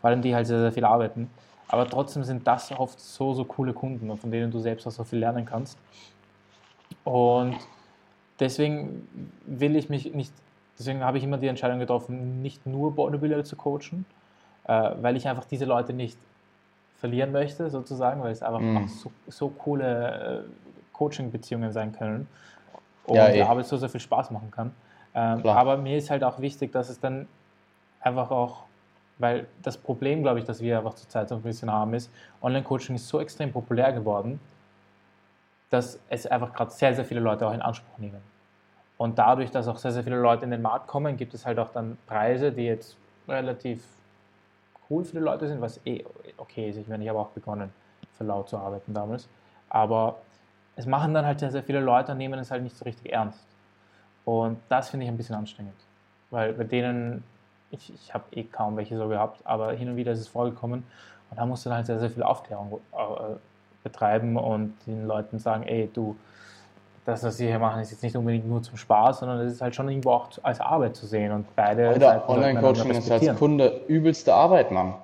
[0.00, 1.28] vor allem die halt sehr, sehr viel arbeiten,
[1.66, 4.92] aber trotzdem sind das oft so, so coole Kunden und von denen du selbst auch
[4.92, 5.76] so viel lernen kannst.
[7.02, 7.56] Und
[8.38, 9.08] deswegen
[9.44, 10.32] will ich mich nicht,
[10.78, 14.04] deswegen habe ich immer die Entscheidung getroffen, nicht nur Bodybuilder zu coachen,
[14.68, 16.16] äh, weil ich einfach diese Leute nicht
[17.02, 18.86] verlieren möchte, sozusagen, weil es einfach Mm.
[18.86, 22.28] so, so coole äh, Coaching-Beziehungen sein können
[23.06, 24.70] und Ja, die eh, Arbeit so, so viel Spaß machen kann.
[25.12, 27.26] Ähm, aber mir ist halt auch wichtig, dass es dann
[28.00, 28.66] einfach auch,
[29.18, 32.08] weil das Problem, glaube ich, das wir einfach zurzeit so ein bisschen haben, ist,
[32.40, 34.38] Online-Coaching ist so extrem populär geworden,
[35.70, 38.22] dass es einfach gerade sehr, sehr viele Leute auch in Anspruch nehmen.
[38.96, 41.58] Und dadurch, dass auch sehr, sehr viele Leute in den Markt kommen, gibt es halt
[41.58, 42.96] auch dann Preise, die jetzt
[43.26, 43.82] relativ
[44.90, 46.04] cool für die Leute sind, was eh
[46.36, 46.76] okay ist.
[46.76, 47.72] Ich meine, ich habe auch begonnen,
[48.16, 49.28] für laut zu arbeiten damals.
[49.68, 50.18] Aber
[50.76, 53.12] es machen dann halt sehr, sehr viele Leute und nehmen es halt nicht so richtig
[53.12, 53.44] ernst.
[54.24, 55.74] Und das finde ich ein bisschen anstrengend.
[56.30, 57.24] Weil bei denen,
[57.70, 60.84] ich, ich habe eh kaum welche so gehabt, aber hin und wieder ist es vorgekommen.
[61.30, 63.34] Und da musst du dann halt sehr, sehr viel Aufklärung äh,
[63.82, 66.16] betreiben und den Leuten sagen, ey, du,
[67.04, 69.60] das, was sie hier machen, ist jetzt nicht unbedingt nur zum Spaß, sondern es ist
[69.60, 73.36] halt schon irgendwo auch als Arbeit zu sehen und beide Alter, Online-Coaching ist als.
[73.36, 74.94] Kunde übelste Arbeit, Mann.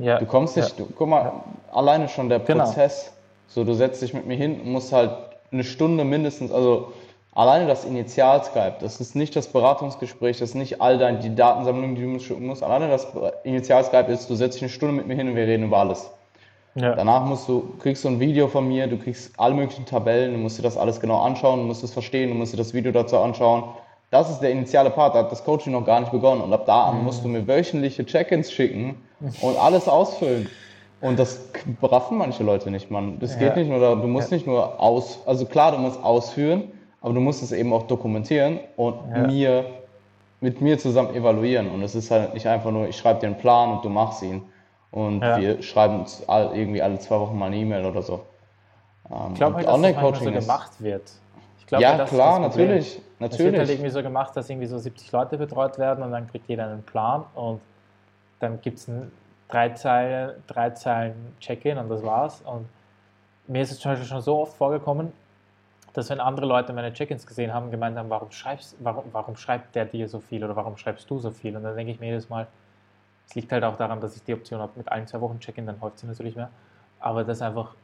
[0.00, 1.32] Ja, Du kommst ja, nicht, du, guck mal,
[1.72, 2.64] alleine schon der genau.
[2.64, 3.12] Prozess.
[3.48, 5.10] So, du setzt dich mit mir hin und musst halt
[5.50, 6.92] eine Stunde mindestens, also
[7.32, 11.96] alleine das Initial-Skype, das ist nicht das Beratungsgespräch, das ist nicht all dein, die Datensammlung,
[11.96, 12.62] die du schicken musst.
[12.62, 13.08] Alleine das
[13.42, 16.08] Initial-Skype ist, du setzt dich eine Stunde mit mir hin und wir reden über alles.
[16.74, 20.32] Ja, Danach musst du, kriegst du ein Video von mir, du kriegst alle möglichen Tabellen,
[20.32, 22.74] du musst dir das alles genau anschauen, du musst es verstehen, du musst dir das
[22.74, 23.64] Video dazu anschauen.
[24.10, 26.40] Das ist der initiale Part, da hat das Coaching noch gar nicht begonnen.
[26.40, 28.96] Und ab da an musst du mir wöchentliche Check-ins schicken
[29.40, 30.48] und alles ausfüllen.
[31.00, 31.48] Und das
[31.82, 33.18] raffen manche Leute nicht, Mann.
[33.20, 36.02] Das geht ja, nicht nur, du musst ja, nicht nur aus, also klar, du musst
[36.02, 39.64] ausführen, aber du musst es eben auch dokumentieren und ja, mir,
[40.40, 41.70] mit mir zusammen evaluieren.
[41.70, 44.22] Und es ist halt nicht einfach nur, ich schreibe dir einen Plan und du machst
[44.22, 44.42] ihn.
[44.94, 45.40] Und ja.
[45.40, 48.24] wir schreiben uns all, irgendwie alle zwei Wochen mal eine E-Mail oder so.
[49.10, 51.10] Ähm, Ich glaube halt, dass das manchmal so gemacht wird.
[51.58, 52.68] Ich glaube, ja das ist klar, das Problem.
[52.68, 53.70] natürlich, Es wird halt natürlich.
[53.70, 56.84] irgendwie so gemacht, dass irgendwie so 70 Leute betreut werden und dann kriegt jeder einen
[56.84, 57.60] Plan und
[58.38, 59.10] dann gibt es ein
[59.48, 62.40] drei Zeilen, drei Zeilen Check-in und das war's.
[62.42, 62.68] Und
[63.48, 65.12] mir ist es zum Beispiel schon so oft vorgekommen,
[65.92, 69.74] dass wenn andere Leute meine Check-ins gesehen haben, gemeint haben, warum, schreibst, warum, warum schreibt
[69.74, 71.56] der dir so viel oder warum schreibst du so viel?
[71.56, 72.46] Und dann denke ich mir jedes Mal,
[73.28, 75.66] es liegt halt auch daran, dass ich die Option habe mit allen zwei Wochen Check-in,
[75.66, 76.50] dann häuft sie natürlich mehr.
[77.00, 77.74] Aber das einfach,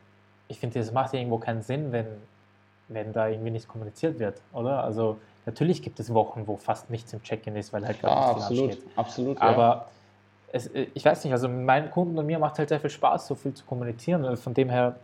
[0.48, 2.06] ich finde, das macht ja irgendwo keinen Sinn, wenn,
[2.88, 4.82] wenn da irgendwie nicht kommuniziert wird, oder?
[4.84, 8.34] Also natürlich gibt es Wochen, wo fast nichts im Check-in ist, weil halt gerade Klar,
[8.34, 8.96] nicht viel absolut, ansteht.
[8.96, 9.46] absolut, ja.
[9.46, 9.86] Aber
[10.52, 13.26] es, äh, ich weiß nicht, also meinen Kunden und mir macht halt sehr viel Spaß,
[13.26, 14.24] so viel zu kommunizieren.
[14.24, 14.96] Und Von dem her,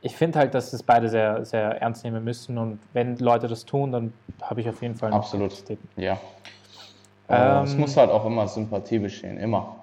[0.00, 2.58] ich finde halt, dass das beide sehr, sehr ernst nehmen müssen.
[2.58, 5.52] Und wenn Leute das tun, dann habe ich auf jeden Fall Absolut,
[5.96, 6.18] ja.
[7.28, 9.76] Es Ähm, muss halt auch immer Sympathie bestehen, immer.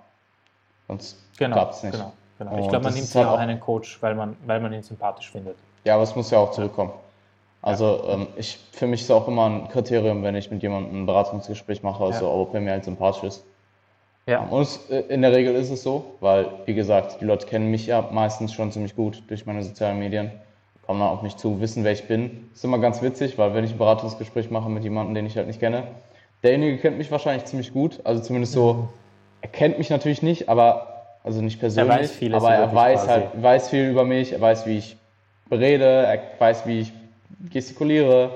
[0.87, 1.93] Sonst genau, klappt es nicht.
[1.93, 2.57] genau, genau.
[2.57, 5.31] Ich glaube, man nimmt sich halt auch einen Coach, weil man, weil man ihn sympathisch
[5.31, 5.57] findet.
[5.83, 6.91] ja, aber es muss ja auch zurückkommen.
[7.63, 11.03] Ja, Also ähm, ich, für mich ist auch immer ein Kriterium, wenn ich mit jemandem
[11.03, 13.45] ein Beratungsgespräch mache, ja, also ob er mir halt sympathisch ist.
[14.25, 17.47] ja, Und es, äh, in der Regel ist es so, weil, wie gesagt, die Leute
[17.47, 20.31] kennen mich ja meistens schon ziemlich gut durch meine sozialen Medien,
[20.85, 22.49] kommen dann auf mich zu, wissen, wer ich bin.
[22.53, 25.47] Ist immer ganz witzig, weil wenn ich ein Beratungsgespräch mache mit jemandem, den ich halt
[25.47, 25.83] nicht kenne,
[26.43, 28.87] derjenige kennt mich wahrscheinlich ziemlich gut, also zumindest so, Mhm.
[29.41, 32.99] er kennt mich natürlich nicht, aber, also nicht Er weiß persönlich, vieles aber er weiß
[33.01, 33.09] quasi.
[33.09, 34.97] halt, weiß viel über mich, er weiß, wie ich
[35.51, 36.93] rede, er weiß, wie ich
[37.51, 38.31] gestikuliere.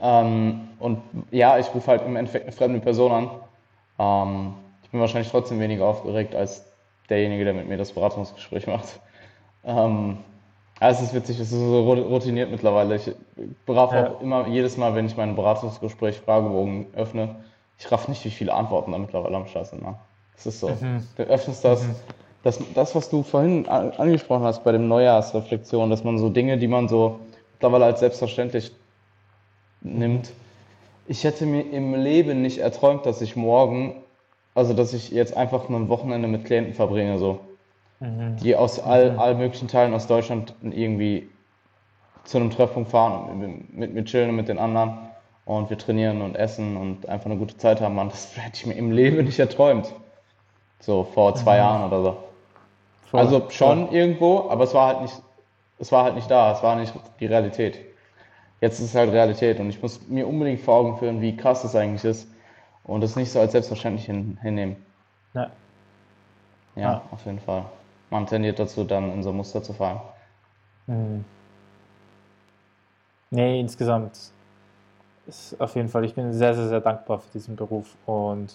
[0.00, 3.30] Ähm, und ja, ich rufe halt im Endeffekt eine fremde Person an.
[3.98, 6.64] Ähm, ich bin wahrscheinlich trotzdem weniger aufgeregt als
[7.08, 9.00] derjenige, der mit mir das Beratungsgespräch macht.
[9.64, 10.18] Ähm,
[10.78, 12.96] also es ist witzig, es ist so routiniert mittlerweile.
[12.96, 13.10] Ich
[13.64, 14.10] berate ja.
[14.10, 17.36] auch immer jedes Mal, wenn ich mein Beratungsgespräch Fragebogen öffne,
[17.78, 19.82] ich raff nicht, wie viele Antworten da mittlerweile am Start sind.
[19.82, 19.94] Ne?
[20.34, 20.68] Das ist so.
[20.68, 21.06] Mhm.
[21.16, 21.94] Du öffnest das, mhm.
[22.42, 26.68] das, das, was du vorhin angesprochen hast bei dem Neujahrsreflexion, dass man so Dinge, die
[26.68, 27.20] man so
[27.54, 28.72] mittlerweile als selbstverständlich
[29.80, 30.30] nimmt.
[31.08, 34.02] Ich hätte mir im Leben nicht erträumt, dass ich morgen,
[34.54, 37.40] also dass ich jetzt einfach ein Wochenende mit Klienten verbringe, so.
[38.00, 38.36] Mhm.
[38.36, 39.18] Die aus all, mhm.
[39.18, 41.28] all möglichen Teilen aus Deutschland irgendwie
[42.24, 44.98] zu einem Treffpunkt fahren, mit, mit, mit chillen mit den anderen
[45.44, 48.66] und wir trainieren und essen und einfach eine gute Zeit haben, man, das hätte ich
[48.66, 49.92] mir im Leben nicht erträumt.
[50.80, 51.58] So vor zwei mhm.
[51.58, 52.16] Jahren oder so.
[53.10, 53.96] Voll, also schon voll.
[53.96, 55.22] irgendwo, aber es war halt nicht,
[55.78, 57.78] es war halt nicht da, es war nicht die Realität.
[58.60, 61.62] Jetzt ist es halt Realität und ich muss mir unbedingt vor Augen führen, wie krass
[61.62, 62.28] das eigentlich ist
[62.84, 64.76] und es nicht so als selbstverständlich hin, hinnehmen.
[65.34, 65.50] Ja.
[66.74, 66.82] ja.
[66.82, 67.64] Ja, auf jeden Fall.
[68.10, 70.00] Man tendiert dazu, dann in so Muster zu fallen.
[70.86, 71.24] Mhm.
[73.30, 74.32] Nee, insgesamt
[75.26, 78.54] ist auf jeden Fall, ich bin sehr, sehr, sehr dankbar für diesen Beruf und.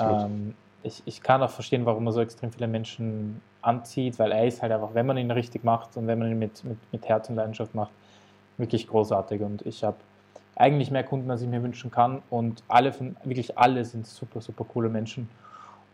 [0.00, 4.46] Ähm, ich, ich kann auch verstehen, warum er so extrem viele Menschen anzieht, weil er
[4.46, 7.08] ist halt einfach, wenn man ihn richtig macht und wenn man ihn mit, mit, mit
[7.08, 7.90] Herz und Leidenschaft macht,
[8.56, 9.42] wirklich großartig.
[9.42, 9.96] Und ich habe
[10.54, 12.22] eigentlich mehr Kunden, als ich mir wünschen kann.
[12.30, 15.28] Und alle von, wirklich alle sind super, super coole Menschen.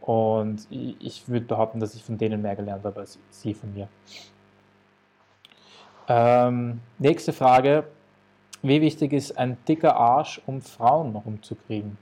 [0.02, 3.88] Und ich, würde behaupten, dass ich von denen mehr gelernt habe als sie von mir.
[6.08, 7.84] Ähm, nächste Frage.
[8.62, 11.96] Wie wichtig ist ein dicker Arsch, um Frauen rumzukriegen?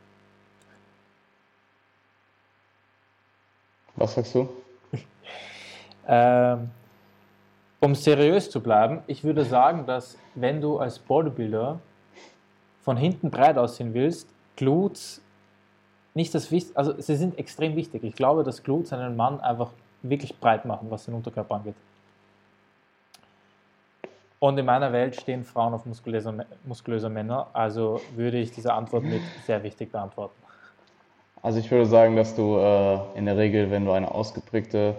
[3.96, 4.48] Was sagst du?
[6.08, 6.70] ähm,
[7.80, 11.80] um seriös zu bleiben, ich würde sagen, dass wenn du als Bodybuilder
[12.82, 15.22] von hinten breit aussehen willst, Glutes
[16.14, 18.04] nicht das Wichtigste, also sie sind extrem wichtig.
[18.04, 19.70] Ich glaube, dass Glutes einen Mann einfach
[20.02, 21.74] wirklich breit machen, was den Unterkörper angeht.
[24.38, 29.04] Und in meiner Welt stehen Frauen auf muskulöse, muskulöse Männer, also würde ich diese Antwort
[29.04, 30.34] mit sehr wichtig beantworten.
[31.42, 34.96] Also ich würde sagen, dass du äh, in der Regel, wenn du eine ausgeprägte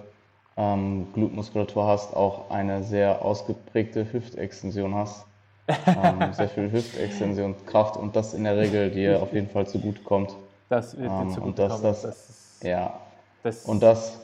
[0.58, 5.26] ähm, Glutmuskulatur hast, auch eine sehr ausgeprägte Hüftextension hast.
[5.88, 10.36] ähm, sehr viel Hüftextensionskraft und das in der Regel dir auf jeden Fall zugute kommt.
[10.72, 12.98] Das wird dir ähm, zugute und das, das, das ist, ja.
[13.44, 14.22] Das und das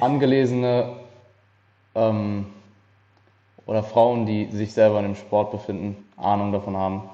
[0.00, 0.96] angelesene
[1.94, 2.52] ähm,
[3.64, 7.08] oder Frauen, die sich selber in dem Sport befinden, Ahnung davon haben,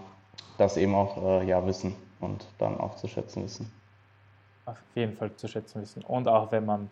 [0.57, 3.71] das eben auch äh, ja, wissen und dann auch zu schätzen wissen.
[4.65, 6.03] Auf jeden Fall zu schätzen wissen.
[6.03, 6.91] Und auch wenn man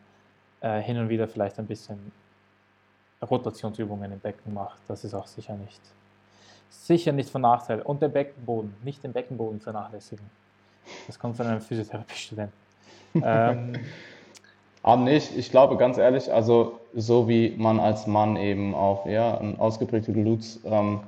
[0.60, 2.12] äh, hin und wieder vielleicht ein bisschen
[3.22, 4.78] Rotationsübungen im Becken macht.
[4.88, 5.80] Das ist auch sicher nicht,
[6.68, 7.80] sicher nicht von Nachteil.
[7.80, 10.28] Und der Beckenboden, nicht den Beckenboden vernachlässigen.
[11.06, 12.52] Das kommt von einem Physiotherapiestudenten.
[13.22, 13.74] ähm,
[14.82, 19.36] Aber nicht, ich glaube ganz ehrlich, also so wie man als Mann eben auch ja,
[19.38, 21.00] ein ausgeprägte Glutes ähm,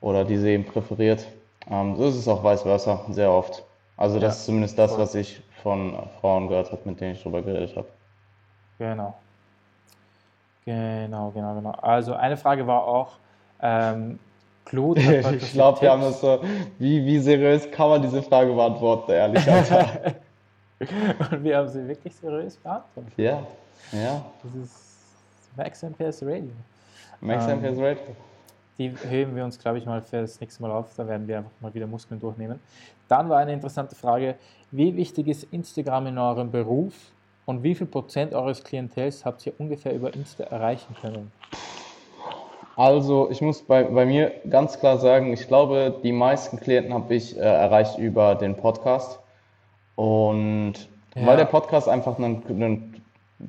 [0.00, 1.26] oder diese eben präferiert,
[1.70, 3.62] ähm, so ist es auch vice versa, sehr oft.
[3.96, 5.00] Also das ja, ist zumindest das, voll.
[5.00, 7.88] was ich von Frauen gehört habe, mit denen ich darüber geredet habe.
[8.78, 9.14] Genau.
[10.64, 11.70] Genau, genau, genau.
[11.70, 13.12] Also eine Frage war auch,
[13.62, 14.18] ähm,
[14.68, 15.00] Claude
[15.36, 16.40] Ich glaube, wir haben das so,
[16.78, 20.16] wie, wie seriös kann man diese Frage beantworten, ehrlich gesagt.
[21.32, 23.12] Und wir haben sie wirklich seriös beantwortet.
[23.16, 23.42] Ja,
[23.92, 24.24] ja.
[24.42, 26.50] Das ist Max MPS Radio.
[27.20, 28.16] Max ähm, MPS Radio.
[28.78, 30.86] Die heben wir uns, glaube ich, mal für das nächste Mal auf.
[30.96, 32.60] Da werden wir einfach mal wieder Muskeln durchnehmen.
[33.08, 34.36] Dann war eine interessante Frage,
[34.70, 36.94] wie wichtig ist Instagram in eurem Beruf
[37.46, 41.32] und wie viel Prozent eures Klientels habt ihr ungefähr über Insta erreichen können?
[42.78, 47.12] Also ich muss bei, bei mir ganz klar sagen, ich glaube, die meisten Klienten habe
[47.12, 49.18] ich äh, erreicht über den Podcast.
[49.96, 50.74] Und
[51.16, 51.26] ja.
[51.26, 53.02] weil der Podcast einfach ein, ein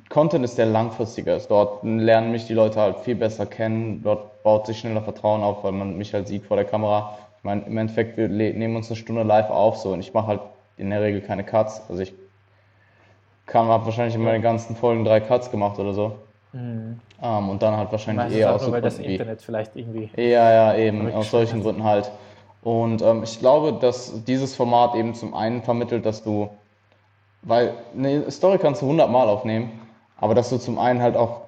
[0.08, 1.48] Content ist, der langfristiger ist.
[1.48, 4.02] Dort lernen mich die Leute halt viel besser kennen.
[4.02, 7.16] Dort baut sich schneller Vertrauen auf, weil man mich halt sieht vor der Kamera.
[7.38, 10.26] Ich meine, im Endeffekt, wir nehmen uns eine Stunde live auf so und ich mache
[10.26, 10.40] halt
[10.76, 11.82] in der Regel keine Cuts.
[11.88, 12.12] Also ich
[13.54, 16.16] habe wahrscheinlich in meinen ganzen Folgen drei Cuts gemacht oder so.
[16.52, 17.00] Mhm.
[17.20, 20.10] Um, ähm, und dann halt wahrscheinlich eher aus nur, weil das Internet vielleicht irgendwie.
[20.16, 22.10] Ja, ja, eben, aus solchen Gründen halt.
[22.62, 26.50] Und ähm, ich glaube, dass dieses Format eben zum einen vermittelt, dass du,
[27.42, 29.80] weil eine Story kannst du hundertmal aufnehmen,
[30.16, 31.42] aber dass du zum einen halt auch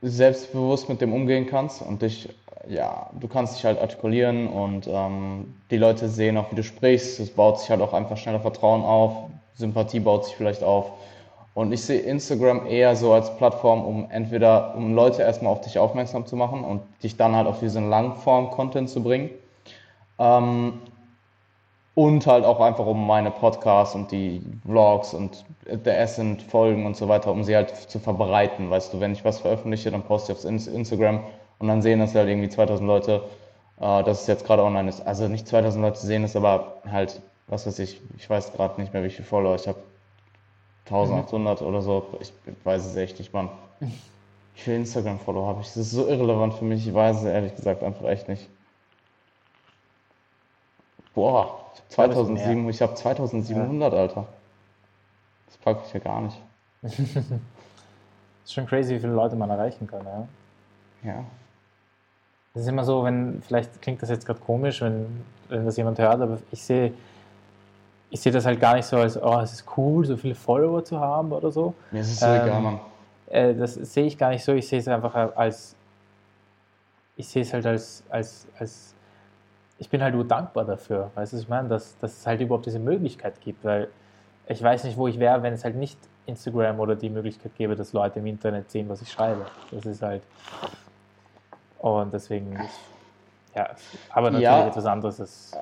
[0.00, 2.28] selbstbewusst mit dem umgehen kannst und dich,
[2.68, 7.20] ja, du kannst dich halt artikulieren und ähm, die Leute sehen auch, wie du sprichst.
[7.20, 9.30] Es baut sich halt auch einfach schneller Vertrauen auf.
[9.54, 10.92] Sympathie baut sich vielleicht auf.
[11.54, 15.78] Und ich sehe Instagram eher so als Plattform, um entweder, um Leute erstmal auf dich
[15.78, 19.30] aufmerksam zu machen und dich dann halt auf diesen Langform-Content zu bringen.
[20.18, 20.80] Ähm,
[21.94, 27.08] und halt auch einfach um meine Podcasts und die Vlogs und der Essent-Folgen und so
[27.08, 28.70] weiter, um sie halt zu verbreiten.
[28.70, 31.20] Weißt du, wenn ich was veröffentliche, dann poste ich auf Instagram
[31.58, 33.22] und dann sehen das halt irgendwie 2000 Leute,
[33.78, 35.06] äh, dass es jetzt gerade online ist.
[35.06, 38.94] Also nicht 2000 Leute sehen es, aber halt, was weiß ich, ich weiß gerade nicht
[38.94, 39.78] mehr, wie viele Follower ich habe.
[40.86, 41.66] 1800 mhm.
[41.66, 42.18] oder so.
[42.20, 42.32] Ich
[42.64, 43.48] weiß es echt nicht, Mann.
[43.80, 43.90] Wie
[44.54, 45.68] viele Instagram-Follower habe ich?
[45.68, 46.86] Das ist so irrelevant für mich.
[46.86, 48.48] Ich weiß es ehrlich gesagt einfach echt nicht.
[51.14, 53.98] Boah, ich habe 2007, ich hab 2700, ja.
[53.98, 54.26] Alter.
[55.46, 56.40] Das packe ich ja gar nicht.
[56.82, 60.28] ist schon crazy, wie viele Leute man erreichen kann, ja.
[61.04, 61.24] Ja.
[62.54, 65.98] Das ist immer so, wenn, vielleicht klingt das jetzt gerade komisch, wenn, wenn das jemand
[65.98, 66.92] hört, aber ich sehe
[68.12, 70.84] ich sehe das halt gar nicht so als, oh, es ist cool, so viele Follower
[70.84, 71.72] zu haben oder so.
[71.90, 72.80] Mir ist es so ähm, egal, Mann.
[73.30, 75.74] Äh, das sehe ich gar nicht so, ich sehe es einfach als,
[77.16, 78.94] ich sehe es halt als, als, als
[79.78, 82.66] ich bin halt nur dankbar dafür, weißt du, ich meine, dass, dass es halt überhaupt
[82.66, 83.88] diese Möglichkeit gibt, weil
[84.46, 87.74] ich weiß nicht, wo ich wäre, wenn es halt nicht Instagram oder die Möglichkeit gäbe,
[87.76, 89.46] dass Leute im Internet sehen, was ich schreibe.
[89.70, 90.22] Das ist halt,
[91.78, 92.60] und deswegen,
[93.54, 93.70] ja,
[94.10, 95.56] aber natürlich ja, etwas anderes ist.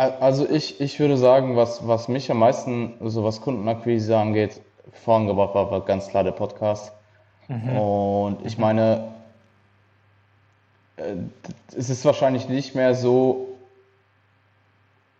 [0.00, 4.62] Also ich, ich würde sagen, was, was mich am meisten, also was Kundenakquise angeht,
[4.92, 6.92] vorangebracht war, war ganz klar der Podcast.
[7.48, 7.76] Mhm.
[7.76, 8.62] Und ich mhm.
[8.62, 9.08] meine,
[10.96, 11.16] äh,
[11.76, 13.48] es ist wahrscheinlich nicht mehr so,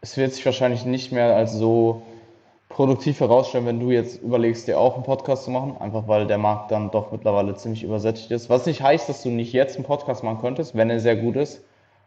[0.01, 2.01] es wird sich wahrscheinlich nicht mehr als so
[2.71, 6.39] produktiv herausstellen, wenn du jetzt überlegst, dir auch einen Podcast zu machen, einfach weil der
[6.39, 8.49] Markt dann doch mittlerweile ziemlich übersättigt ist.
[8.49, 11.37] Was nicht heißt, dass du nicht jetzt einen Podcast machen könntest, wenn er sehr gut
[11.37, 11.63] ist,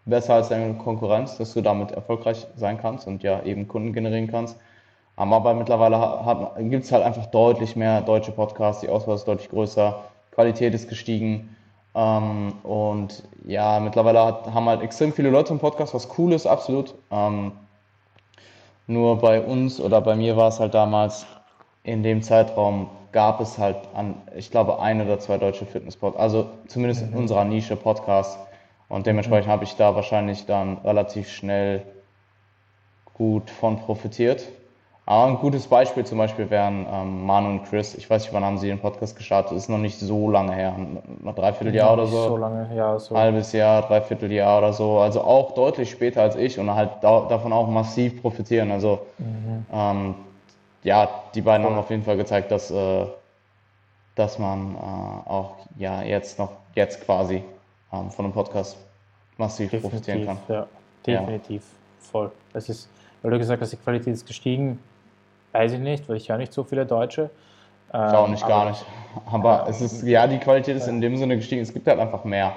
[0.06, 4.28] besser als deine Konkurrenz, dass du damit erfolgreich sein kannst und ja eben Kunden generieren
[4.28, 4.58] kannst.
[5.16, 10.04] Aber mittlerweile gibt es halt einfach deutlich mehr deutsche Podcasts, die Auswahl ist deutlich größer,
[10.32, 11.56] Qualität ist gestiegen.
[11.96, 16.48] Ähm, und ja, mittlerweile hat, haben halt extrem viele Leute einen Podcast, was cool ist,
[16.48, 16.96] absolut.
[17.12, 17.52] Ähm,
[18.88, 21.26] nur bei uns oder bei mir war es halt damals,
[21.84, 26.50] in dem Zeitraum gab es halt an, ich glaube, ein oder zwei deutsche Fitness-Podcasts, also
[26.68, 27.14] zumindest mhm.
[27.14, 28.38] in unserer Nische Podcasts.
[28.94, 31.82] Und dementsprechend habe ich da wahrscheinlich dann relativ schnell
[33.16, 34.48] gut von profitiert.
[35.08, 37.96] Aber ein gutes Beispiel zum Beispiel wären ähm, Manu und Chris.
[37.96, 39.54] Ich weiß nicht, wann haben sie den Podcast gestartet.
[39.54, 40.76] Das ist noch nicht so lange her.
[41.36, 42.22] Dreiviertel Jahr oder so.
[42.22, 43.00] So lange, ja.
[43.00, 43.18] So.
[43.18, 45.00] Halbes Jahr, dreiviertel Jahr oder so.
[45.00, 48.70] Also auch deutlich später als ich und halt da, davon auch massiv profitieren.
[48.70, 49.66] Also mhm.
[49.74, 50.16] ähm,
[50.84, 51.74] ja, die beiden Voll.
[51.74, 53.08] haben auf jeden Fall gezeigt, dass, äh,
[54.14, 57.44] dass man äh, auch ja jetzt noch jetzt quasi
[57.94, 58.78] ähm, von einem Podcast
[59.38, 60.38] massiv definitiv, profitieren kann.
[60.48, 60.68] Ja,
[61.06, 61.62] definitiv.
[61.62, 62.10] Ja.
[62.12, 62.32] Voll.
[62.52, 62.90] Das ist,
[63.22, 64.80] weil du gesagt hast, die Qualität ist gestiegen,
[65.52, 67.30] weiß ich nicht, weil ich ja nicht so viele Deutsche.
[67.90, 68.84] Ich auch nicht, ähm, gar nicht.
[69.32, 72.24] Aber es ist, ja, die Qualität ist in dem Sinne gestiegen, es gibt halt einfach
[72.24, 72.52] mehr.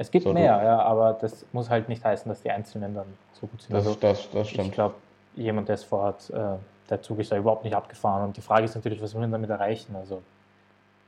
[0.00, 3.06] Es gibt so, mehr, ja, aber das muss halt nicht heißen, dass die Einzelnen dann
[3.32, 3.74] so gut sind.
[3.74, 4.68] Das, also, das, das stimmt.
[4.68, 4.94] Ich glaube,
[5.34, 6.56] jemand, der es vorhat, äh,
[6.88, 8.22] der Zug ist da überhaupt nicht abgefahren.
[8.22, 9.96] Und die Frage ist natürlich, was will man damit erreichen?
[9.96, 10.22] Also,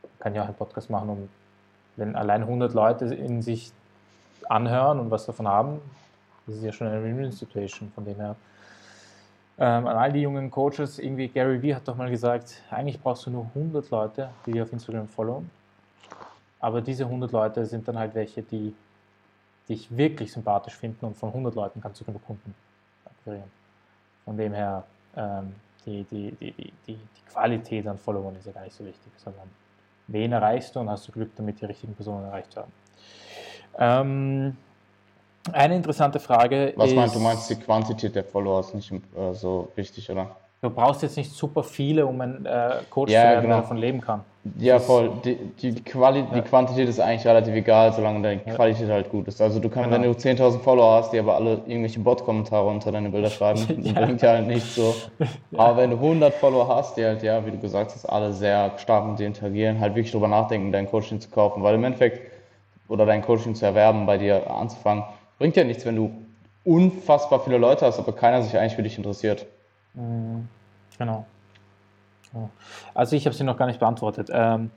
[0.03, 1.29] man kann ja auch einen Podcast machen, um,
[2.01, 3.73] wenn allein 100 Leute in sich
[4.49, 5.81] anhören und was davon haben,
[6.47, 8.35] das ist ja schon eine Win-Win-Situation von dem her.
[9.59, 13.27] Ähm, an all die jungen Coaches, irgendwie Gary Vee hat doch mal gesagt, eigentlich brauchst
[13.27, 15.51] du nur 100 Leute, die dir auf Instagram followen.
[16.59, 18.75] Aber diese 100 Leute sind dann halt welche, die
[19.69, 22.55] dich wirklich sympathisch finden und von 100 Leuten kannst du genug Kunden
[23.05, 23.51] akquirieren.
[24.25, 25.55] Von dem her, ähm,
[25.85, 29.49] die, die, die, die, die Qualität an Followern ist ja gar nicht so wichtig, sondern
[30.13, 32.73] wen erreichst du und hast du Glück damit, die richtigen Personen erreicht zu haben.
[33.79, 34.57] Ähm,
[35.53, 37.21] eine interessante Frage Was ist, meinst du?
[37.21, 40.37] meinst die Quantität der Follower ist nicht äh, so wichtig, oder?
[40.63, 43.55] Du brauchst jetzt nicht super viele, um ein äh, Coach ja, zu werden, genau.
[43.55, 44.21] der davon leben kann.
[44.59, 45.11] Ja, voll.
[45.25, 46.27] Die, die, Quali ja.
[46.35, 48.95] die Quantität ist eigentlich relativ egal, solange deine Qualität ja.
[48.95, 49.41] halt gut ist.
[49.41, 50.03] Also du kannst, genau.
[50.03, 54.05] wenn du 10.000 Follower hast, die aber alle irgendwelche Bot-Kommentare unter deine Bilder schreiben, ja.
[54.05, 54.95] bringt ja halt nicht so.
[55.57, 58.73] Aber wenn du 100 Follower hast, die halt, ja, wie du gesagt hast, alle sehr
[58.77, 61.63] stark mit dir interagieren, halt wirklich drüber nachdenken, dein Coaching zu kaufen.
[61.63, 62.21] Weil im Endeffekt
[62.89, 65.05] oder dein Coaching zu erwerben, bei dir anzufangen.
[65.39, 66.11] Bringt ja nichts, wenn du
[66.65, 69.47] unfassbar viele Leute hast, aber keiner sich eigentlich für dich interessiert.
[69.95, 70.49] Mhm.
[70.99, 71.27] Genau.
[72.95, 74.29] Also ich habe sie noch gar nicht beantwortet.
[74.33, 74.71] Ähm,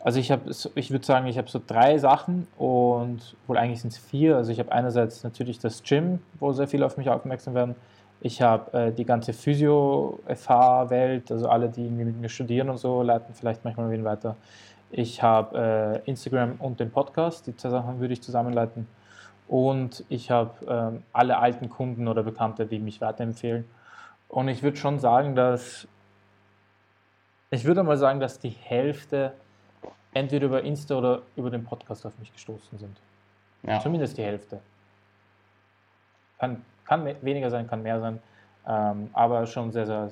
[0.00, 0.32] also ich
[0.74, 4.36] ich würde sagen, ich habe so drei Sachen und wohl eigentlich sind es vier.
[4.36, 7.74] Also ich habe einerseits natürlich das Gym, wo sehr viele auf mich aufmerksam werden.
[8.20, 13.32] Ich habe äh, die ganze Physio-FH-Welt, also alle, die mit mir studieren und so, leiten
[13.34, 14.34] vielleicht manchmal wen weiter.
[14.90, 18.88] Ich habe äh, Instagram und den Podcast, die zwei Sachen würde ich zusammenleiten.
[19.46, 23.64] Und ich habe ähm, alle alten Kunden oder Bekannte, die mich weiterempfehlen.
[24.28, 25.88] Und ich würde schon sagen, dass
[27.50, 29.32] Ich würde mal sagen, dass die Hälfte
[30.12, 32.96] entweder über Insta oder über den Podcast auf mich gestoßen sind.
[33.62, 33.80] Ja.
[33.80, 34.60] Zumindest die Hälfte.
[36.38, 38.20] Kann, kann weniger sein, kann mehr sein.
[38.66, 40.10] Ähm, aber schon sehr, sehr,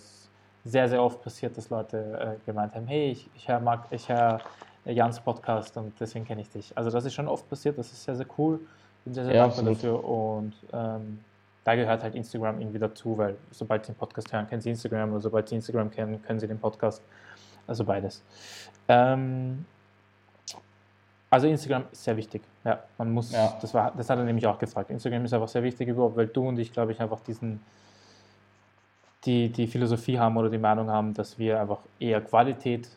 [0.65, 4.41] sehr, sehr oft passiert, dass Leute äh, gemeint haben, hey, ich, ich höre ich hör
[4.87, 6.73] Jans Podcast und deswegen kenne ich dich.
[6.77, 8.61] Also das ist schon oft passiert, das ist sehr, sehr cool.
[9.05, 11.21] Bin sehr, sehr ja, dankbar dafür und ähm,
[11.67, 15.11] da gehört halt Instagram irgendwie dazu, weil sobald sie den Podcast hören, kennen sie Instagram
[15.11, 17.03] oder sobald sie Instagram kennen, können sie den Podcast.
[17.67, 18.23] Also beides.
[18.87, 19.65] Ähm,
[21.29, 22.43] also Instagram ist sehr wichtig.
[22.63, 23.59] Ja, man muss, ja.
[23.61, 24.91] das, war, das hat er nämlich auch gefragt.
[24.91, 27.61] Instagram ist einfach sehr wichtig überhaupt, weil du und ich, glaube ich, einfach diesen,
[29.25, 32.89] die, die Philosophie haben oder die Meinung haben, dass wir einfach eher Qualität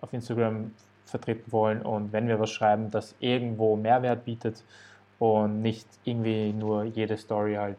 [0.00, 0.72] auf Instagram
[1.04, 4.64] vertreten wollen und wenn wir was schreiben, das irgendwo Mehrwert bietet
[5.18, 7.76] und nicht irgendwie nur jede Story halt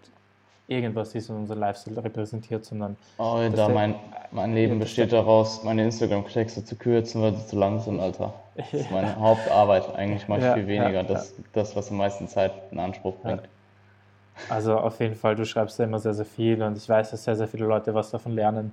[0.67, 2.97] irgendwas ist und unser Lifestyle repräsentiert, sondern.
[3.17, 3.95] Oh, da mein,
[4.31, 8.33] mein Leben besteht daraus, meine Instagram-Texte zu kürzen, weil sie zu lang sind, Alter.
[8.55, 9.95] Das ist meine Hauptarbeit.
[9.95, 10.91] Eigentlich mache ich ja, viel weniger.
[10.91, 11.43] Ja, das, ja.
[11.53, 13.43] das, was am meisten Zeit in Anspruch bringt.
[14.49, 17.23] Also auf jeden Fall, du schreibst ja immer sehr, sehr viel und ich weiß, dass
[17.23, 18.71] sehr, sehr viele Leute was davon lernen.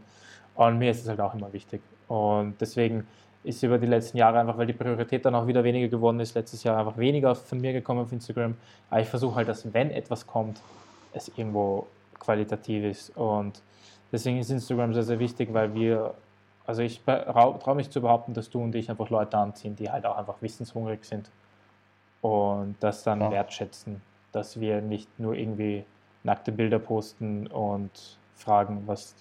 [0.55, 1.81] Und mir ist es halt auch immer wichtig.
[2.09, 3.06] Und deswegen
[3.44, 6.35] ist über die letzten Jahre einfach, weil die Priorität dann auch wieder weniger geworden ist,
[6.35, 8.55] letztes Jahr einfach weniger von mir gekommen auf Instagram.
[8.90, 10.60] Aber ich versuche halt, dass wenn etwas kommt,
[11.12, 11.86] es irgendwo
[12.18, 13.16] qualitativ ist.
[13.16, 13.62] Und
[14.10, 16.14] deswegen ist Instagram sehr, sehr wichtig, weil wir,
[16.66, 20.06] also ich traue mich zu behaupten, dass du und ich einfach Leute anziehen, die halt
[20.06, 21.30] auch einfach wissenshungrig sind
[22.20, 23.30] und das dann ja.
[23.30, 25.84] wertschätzen, dass wir nicht nur irgendwie
[26.22, 29.14] nackte Bilder posten und fragen, was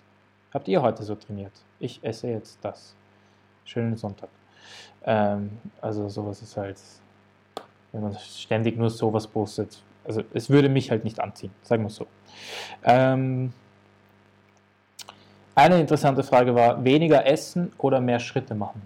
[0.54, 1.54] habt ihr heute so trainiert?
[1.80, 2.96] Ich esse jetzt das.
[3.66, 4.30] Schönen Sonntag.
[5.04, 6.80] Ähm, also sowas ist halt,
[7.92, 11.90] wenn man ständig nur sowas postet, also es würde mich halt nicht anziehen, sagen wir
[11.90, 12.08] so.
[12.84, 13.54] Ähm,
[15.56, 18.82] eine interessante Frage war, weniger essen oder mehr Schritte machen?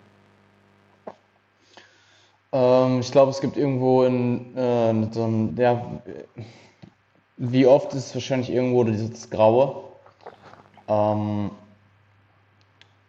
[2.51, 5.85] Ähm, ich glaube, es gibt irgendwo in äh, so einem, ja,
[7.37, 9.83] wie oft ist es wahrscheinlich irgendwo dieses Graue.
[10.87, 11.51] Ähm,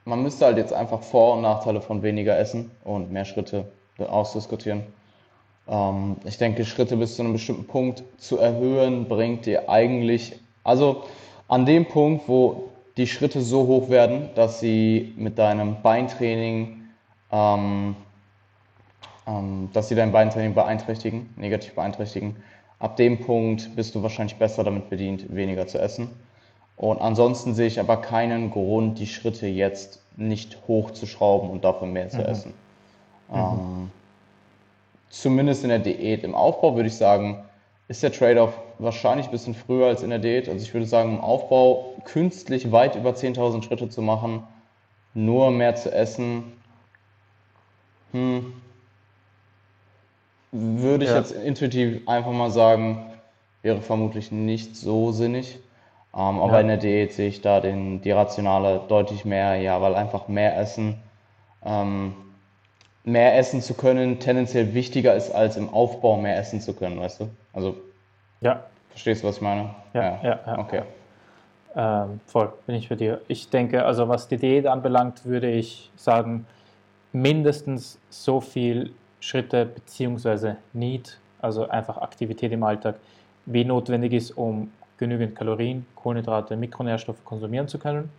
[0.05, 3.67] man müsste halt jetzt einfach Vor- und Nachteile von weniger Essen und mehr Schritte
[3.99, 4.85] ausdiskutieren.
[5.69, 11.05] Ähm, ich denke, Schritte bis zu einem bestimmten Punkt zu erhöhen, bringt dir eigentlich, also
[11.49, 16.83] an dem Punkt, wo die Schritte so hoch werden, dass sie mit deinem Beintraining,
[17.31, 17.97] ähm,
[19.27, 22.37] ähm, dass sie dein Beintraining beeinträchtigen, negativ beeinträchtigen,
[22.79, 26.11] ab dem Punkt bist du wahrscheinlich besser damit bedient, weniger zu essen.
[26.77, 32.09] Und ansonsten sehe ich aber keinen Grund, die Schritte jetzt nicht hochzuschrauben und dafür mehr
[32.09, 32.25] zu mhm.
[32.25, 32.55] essen.
[33.31, 33.37] Mhm.
[33.37, 33.91] Ähm,
[35.11, 36.25] zumindest in der Diät.
[36.25, 37.45] Im Aufbau würde ich sagen,
[37.89, 40.49] ist der Trade-off wahrscheinlich ein bisschen früher als in der Diät.
[40.49, 44.43] Also ich würde sagen, im Aufbau künstlich weit über 10.000 Schritte zu machen,
[45.15, 46.53] nur mehr zu essen,
[48.13, 48.53] hm,
[50.53, 51.19] würde ich ja.
[51.19, 53.07] jetzt intuitiv einfach mal sagen,
[53.63, 55.59] wäre vermutlich nicht so sinnig.
[56.15, 56.61] Ähm, aber ja.
[56.61, 60.59] in der Diät sehe ich da den, die Rationale deutlich mehr, ja, weil einfach mehr
[60.59, 60.97] Essen
[61.65, 62.15] ähm,
[63.07, 67.21] mehr essen zu können tendenziell wichtiger ist, als im Aufbau mehr essen zu können, weißt
[67.21, 67.31] du?
[67.53, 67.77] Also,
[68.41, 68.65] ja.
[68.91, 69.71] Verstehst du, was ich meine?
[69.95, 70.41] Ja, ja, ja.
[70.47, 70.83] ja okay.
[71.77, 73.21] Ähm, voll, bin ich für dir.
[73.29, 76.47] Ich denke, also was die Diät anbelangt, würde ich sagen,
[77.13, 82.97] mindestens so viel Schritte beziehungsweise Need, also einfach Aktivität im Alltag,
[83.45, 88.11] wie notwendig ist, um genügend Kalorien, Kohlenhydrate, Mikronährstoffe konsumieren zu können,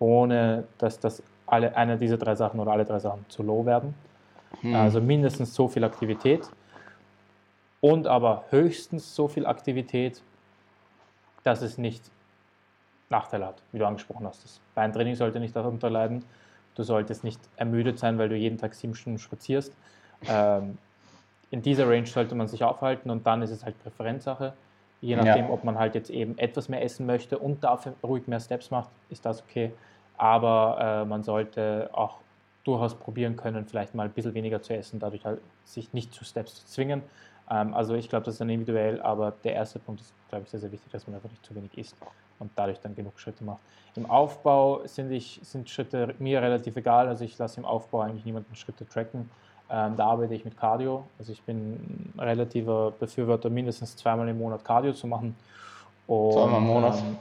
[0.00, 3.94] ohne dass das alle, eine dieser drei Sachen oder alle drei Sachen zu low werden.
[4.60, 4.74] Hm.
[4.74, 6.48] Also mindestens so viel Aktivität
[7.80, 10.22] und aber höchstens so viel Aktivität,
[11.44, 12.02] dass es nicht
[13.10, 14.44] Nachteile hat, wie du angesprochen hast.
[14.44, 16.24] Das Beintraining sollte nicht darunter leiden.
[16.74, 19.72] Du solltest nicht ermüdet sein, weil du jeden Tag sieben Stunden spazierst.
[20.28, 20.78] Ähm,
[21.50, 24.52] in dieser Range sollte man sich aufhalten und dann ist es halt Präferenzsache.
[25.00, 25.50] Je nachdem, ja.
[25.50, 28.90] ob man halt jetzt eben etwas mehr essen möchte und dafür ruhig mehr Steps macht,
[29.10, 29.72] ist das okay.
[30.16, 32.18] Aber äh, man sollte auch
[32.68, 36.24] durchaus probieren können, vielleicht mal ein bisschen weniger zu essen, dadurch halt sich nicht zu
[36.24, 37.02] Steps zu zwingen.
[37.50, 40.50] Ähm, also ich glaube, das ist dann individuell, aber der erste Punkt ist, glaube ich,
[40.50, 41.96] sehr, sehr wichtig, dass man einfach nicht zu wenig isst
[42.38, 43.60] und dadurch dann genug Schritte macht.
[43.96, 48.26] Im Aufbau sind, ich, sind Schritte mir relativ egal, also ich lasse im Aufbau eigentlich
[48.26, 49.30] niemanden Schritte tracken.
[49.70, 54.38] Ähm, da arbeite ich mit Cardio, also ich bin ein relativer Befürworter, mindestens zweimal im
[54.38, 55.34] Monat Cardio zu machen.
[56.06, 56.98] Und, zweimal im Monat?
[56.98, 57.16] Ähm,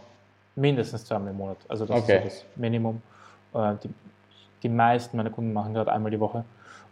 [0.56, 2.28] mindestens zweimal im Monat, also das okay.
[2.28, 3.02] ist so das Minimum.
[3.54, 3.90] Äh, die,
[4.64, 6.44] die meisten meiner Kunden machen gerade einmal die Woche.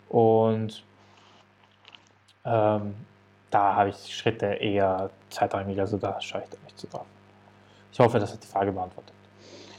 [0.10, 0.84] Und
[2.46, 2.96] ähm,
[3.50, 7.06] da habe ich Schritte eher zeitrangig, also da schaue ich da nicht so drauf.
[7.92, 9.14] Ich hoffe, das hat die Frage beantwortet.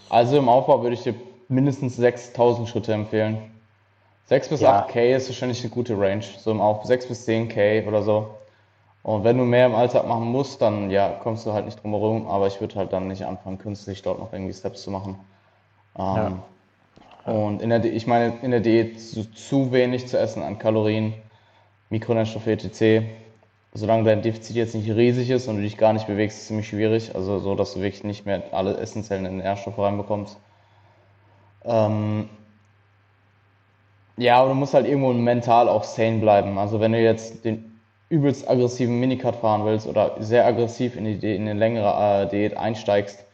[0.08, 1.14] Also im Aufbau würde ich dir
[1.48, 3.50] mindestens 6000 Schritte empfehlen.
[4.26, 4.86] 6 bis Ja.
[4.86, 8.34] 8K ist wahrscheinlich eine gute Range, so im Auf 6 bis 10K oder so.
[9.02, 11.92] Und wenn du mehr im Alltag machen musst, dann ja, kommst du halt nicht drum
[11.92, 15.20] herum, aber ich würde halt dann nicht anfangen, künstlich dort noch irgendwie Steps zu machen.
[15.96, 16.42] Ähm,
[17.26, 21.12] Und in der, ich meine, in der Diät zu, zu wenig zu essen an Kalorien,
[21.90, 23.04] Mikronährstoffe etc.
[23.74, 26.48] Solange dein Defizit jetzt nicht riesig ist und du dich gar nicht bewegst, ist es
[26.48, 27.14] ziemlich schwierig.
[27.14, 30.38] Also so, dass du wirklich nicht mehr alle essentiellen Nährstoffe reinbekommst.
[31.64, 32.28] Ähm,
[34.16, 36.58] ja, aber du musst halt irgendwo mental auch sane bleiben.
[36.58, 41.18] Also wenn du jetzt den übelst aggressiven Minicut fahren willst oder sehr aggressiv in, die,
[41.18, 43.24] Di- in eine längere äh, Diät einsteigst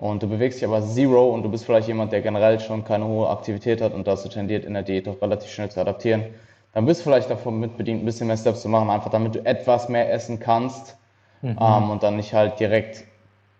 [0.00, 3.04] und du bewegst dich aber Zero und du bist vielleicht jemand, der generell schon keine
[3.04, 6.24] hohe Aktivität hat und dazu tendiert, in der Diät doch relativ schnell zu adaptieren,
[6.72, 9.44] dann bist du vielleicht davon mitbedient, ein bisschen mehr Steps zu machen, einfach damit du
[9.44, 10.96] etwas mehr essen kannst
[11.42, 13.04] ähm, und dann nicht halt direkt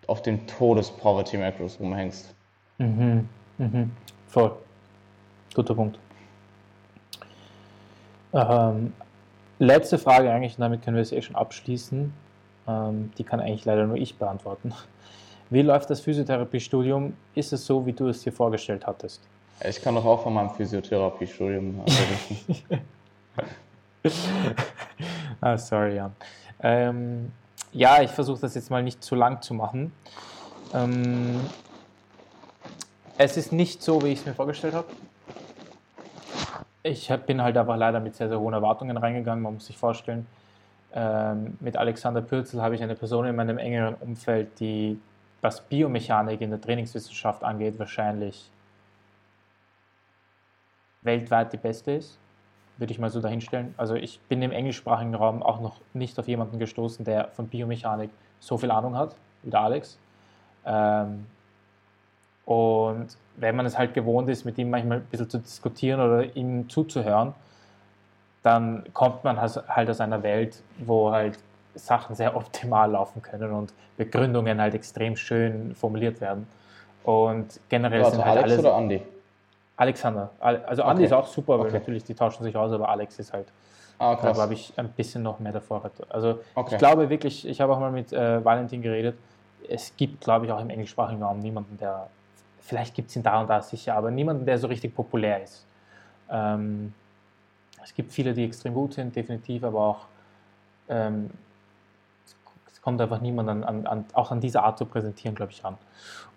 [0.07, 2.35] auf den Todes-Poverty-Macros rumhängst.
[2.79, 3.29] Mhm.
[3.59, 3.91] Mhm.
[4.27, 4.53] Voll.
[5.55, 5.99] Guter Punkt.
[8.33, 8.95] Ähm,
[9.59, 12.15] letzte Frage eigentlich, und damit können wir es eh schon abschließen.
[12.67, 14.73] Ähm, die kann eigentlich leider nur ich beantworten.
[15.51, 17.12] Wie läuft das Physiotherapiestudium?
[17.35, 19.20] Ist es so, wie du es dir vorgestellt hattest?
[19.68, 22.81] Ich kann doch auch von meinem Physiotherapiestudium berichten.
[25.40, 26.12] ah, sorry, Jan.
[26.62, 27.32] Ähm,
[27.72, 29.93] ja, ich versuche das jetzt mal nicht zu lang zu machen.
[30.72, 31.40] Ähm,
[33.18, 34.86] es ist nicht so, wie ich es mir vorgestellt habe.
[36.85, 39.43] Ich hab, bin halt aber leider mit sehr, sehr hohen Erwartungen reingegangen.
[39.43, 40.27] Man muss sich vorstellen,
[40.94, 44.98] ähm, mit Alexander Pürzel habe ich eine Person in meinem engeren Umfeld, die,
[45.41, 48.51] was Biomechanik in der Trainingswissenschaft angeht, wahrscheinlich
[51.03, 52.19] weltweit die beste ist
[52.81, 53.75] würde ich mal so dahinstellen.
[53.77, 58.11] Also ich bin im englischsprachigen Raum auch noch nicht auf jemanden gestoßen, der von Biomechanik
[58.41, 59.99] so viel Ahnung hat wie der Alex.
[60.65, 61.27] Ähm,
[62.47, 66.35] und wenn man es halt gewohnt ist, mit ihm manchmal ein bisschen zu diskutieren oder
[66.35, 67.35] ihm zuzuhören,
[68.43, 71.39] dann kommt man halt halt aus einer Welt, wo halt
[71.74, 76.47] Sachen sehr optimal laufen können und Begründungen halt extrem schön formuliert werden.
[77.02, 79.02] Und generell Also sind halt Alex alle oder Andi?
[79.76, 80.30] Alexander.
[80.40, 81.06] Al- Also Andi Okay.
[81.06, 81.78] ist auch super, weil Okay.
[81.78, 83.47] natürlich die tauschen sich aus, aber Alex ist halt,
[83.98, 85.90] Ah, da habe ich ein bisschen noch mehr davor.
[86.09, 86.72] Also Okay.
[86.74, 89.16] ich glaube wirklich, ich habe auch mal mit äh, Valentin geredet,
[89.68, 92.09] es gibt, glaube ich, auch im englischsprachigen Raum niemanden, der,
[92.60, 95.66] vielleicht gibt es ihn da und da sicher, aber niemanden, der so richtig populär ist.
[96.30, 96.94] Ähm,
[97.82, 100.06] es gibt viele, die extrem gut sind, definitiv, aber auch
[100.88, 101.30] ähm,
[102.81, 105.62] es, kommt einfach niemand an, an, an, auch an diese Art zu präsentieren, glaube ich,
[105.65, 105.77] ran.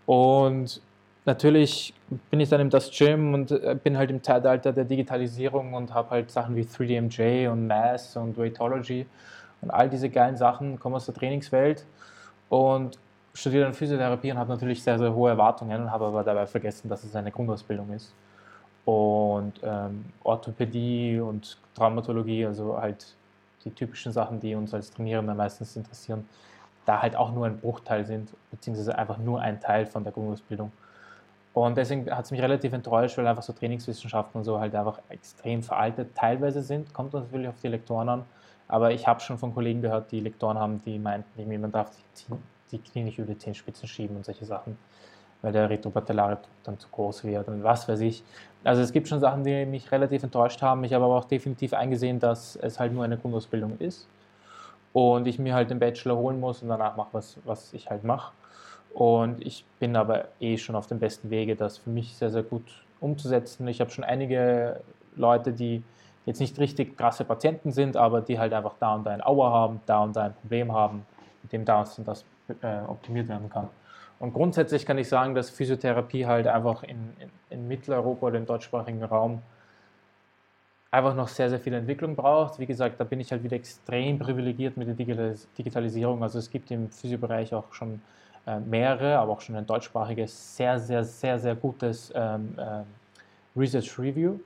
[0.06, 0.82] Und
[1.26, 1.94] natürlich
[2.30, 5.94] bin ich dann im Das Gym und äh, bin halt im Zeitalter der Digitalisierung und
[5.94, 9.06] habe halt Sachen wie 3DMJ und Mass und Weightology
[9.61, 11.86] und all diese geilen Sachen, komme aus der Trainingswelt
[12.49, 12.99] und
[13.34, 16.90] studiere dann Physiotherapie und habe natürlich sehr, sehr hohe Erwartungen und habe aber dabei vergessen,
[16.90, 18.14] dass es eine Grundausbildung ist.
[18.86, 23.15] Und ähm, Orthopädie und Traumatologie, also halt
[23.65, 26.27] die typischen Sachen, die uns als Trainierende meistens interessieren,
[26.85, 30.72] da halt auch nur ein Bruchteil sind, beziehungsweise einfach nur ein Teil von der Grundausbildung.
[31.53, 34.99] Und deswegen hat es mich relativ enttäuscht, weil einfach so Trainingswissenschaften und so halt einfach
[35.10, 36.94] extrem veraltet teilweise sind.
[36.94, 38.26] Kommt natürlich auf die Lektoren an.
[38.68, 41.91] Aber ich habe schon von Kollegen gehört, die Lektoren haben, die meinten, man darf
[42.72, 44.77] die Knie nicht über die Zehenspitzen schieben und solche Sachen,
[45.44, 48.24] weil der retropatellare dann zu groß wird und was weiß ich.
[48.64, 50.84] Also es gibt schon Sachen, die mich relativ enttäuscht haben.
[50.86, 54.07] Ich habe aber auch definitiv eingesehen, dass es halt nur eine Grundausbildung ist
[54.94, 58.03] und ich mir halt den Bachelor holen muss und danach mache was, was ich halt
[58.03, 58.32] mache.
[58.94, 62.44] Und ich bin aber eh schon auf dem besten Wege, das für mich sehr, sehr
[62.44, 62.64] gut
[62.99, 63.68] umzusetzen.
[63.68, 64.80] Ich habe schon einige
[65.15, 65.84] Leute, die
[66.26, 69.52] jetzt nicht richtig krasse Patienten sind, aber die halt einfach da und da ein Auer
[69.52, 71.06] haben, da und da ein Problem haben,
[71.41, 72.24] mit dem das und das
[72.61, 73.68] äh, optimiert werden kann.
[74.24, 78.45] Und grundsätzlich kann ich sagen, dass Physiotherapie halt einfach in, in, in Mitteleuropa oder im
[78.45, 79.41] deutschsprachigen Raum
[80.91, 82.58] einfach noch sehr, sehr viel Entwicklung braucht.
[82.58, 86.24] Wie gesagt, da bin ich halt wieder extrem privilegiert mit der Digitalis Digitalisierung.
[86.24, 88.02] Also es gibt im Physiobereich auch schon
[88.48, 92.86] äh, mehrere, aber auch schon ein deutschsprachiges, sehr, sehr, sehr, sehr gutes ähm, ähm,
[93.58, 94.40] Research Review,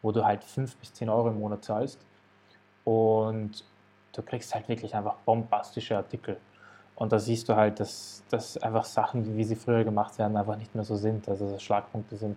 [0.00, 1.98] wo du halt 5 bis 10 Euro im Monat zahlst.
[2.84, 3.64] Und
[4.12, 6.36] du kriegst halt wirklich einfach bombastische Artikel.
[6.96, 10.56] Und da siehst du halt, dass, dass einfach Sachen, wie sie früher gemacht werden, einfach
[10.56, 11.28] nicht mehr so sind.
[11.28, 12.36] Also dass Schlagpunkte sind.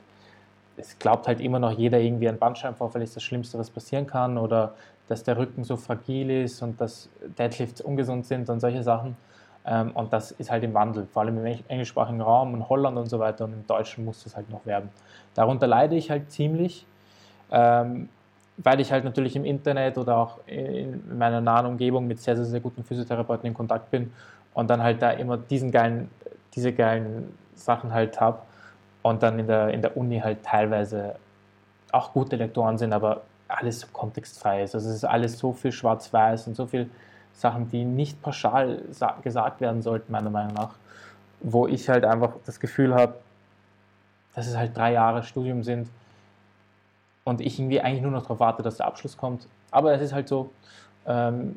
[0.77, 4.38] Es glaubt halt immer noch jeder irgendwie, ein Bandscheibenvorfall ist das Schlimmste, was passieren kann.
[4.38, 4.73] Oder
[5.07, 9.15] dass der Rücken so fragil ist und dass Deadlifts ungesund sind und solche Sachen.
[9.65, 12.97] Ähm, und das ist halt im Wandel, vor allem im eng- englischsprachigen Raum, in Holland
[12.97, 13.45] und so weiter.
[13.45, 14.89] Und im Deutschen muss das halt noch werden.
[15.35, 16.85] Darunter leide ich halt ziemlich,
[17.51, 18.09] ähm,
[18.57, 22.45] weil ich halt natürlich im Internet oder auch in meiner nahen Umgebung mit sehr, sehr,
[22.45, 24.11] sehr guten Physiotherapeuten in Kontakt bin
[24.57, 26.09] und dann halt da immer diesen geilen,
[26.55, 28.39] diese geilen Sachen halt habe.
[29.03, 31.15] und dann in der, in der Uni halt teilweise
[31.91, 34.73] auch gute Lektoren sind, aber alles so kontextfrei ist.
[34.73, 36.89] Also es ist alles so viel schwarz-weiß und so viel
[37.34, 38.81] Sachen, die nicht pauschal
[39.21, 40.71] gesagt werden sollten, meiner Meinung nach,
[41.39, 43.13] wo ich halt einfach das Gefühl habe,
[44.34, 45.88] dass es halt drei Jahre Studium sind
[47.25, 49.47] und ich irgendwie eigentlich nur noch darauf warte, dass der Abschluss kommt.
[49.69, 50.49] Aber es ist halt so,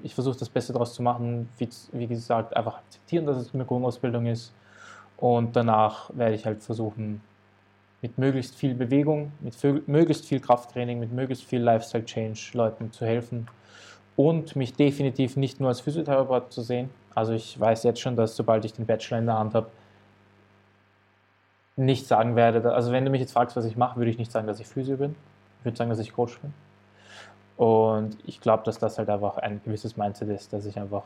[0.05, 3.64] ich versuche das Beste daraus zu machen, wie, wie gesagt, einfach akzeptieren, dass es eine
[3.64, 4.52] Grundausbildung ist
[5.16, 7.20] und danach werde ich halt versuchen,
[8.01, 9.56] mit möglichst viel Bewegung, mit
[9.89, 13.48] möglichst viel Krafttraining, mit möglichst viel Lifestyle Change Leuten zu helfen
[14.16, 16.89] und mich definitiv nicht nur als Physiotherapeut zu sehen.
[17.14, 19.66] Also ich weiß jetzt schon, dass sobald ich den Bachelor in der Hand habe,
[21.77, 24.31] nicht sagen werde, also wenn du mich jetzt fragst, was ich mache, würde ich nicht
[24.31, 25.16] sagen, dass ich Physio bin.
[25.59, 26.52] Ich würde sagen, dass ich Coach bin.
[27.61, 31.03] Und ich glaube, dass das halt einfach ein gewisses Mindset ist, dass ich einfach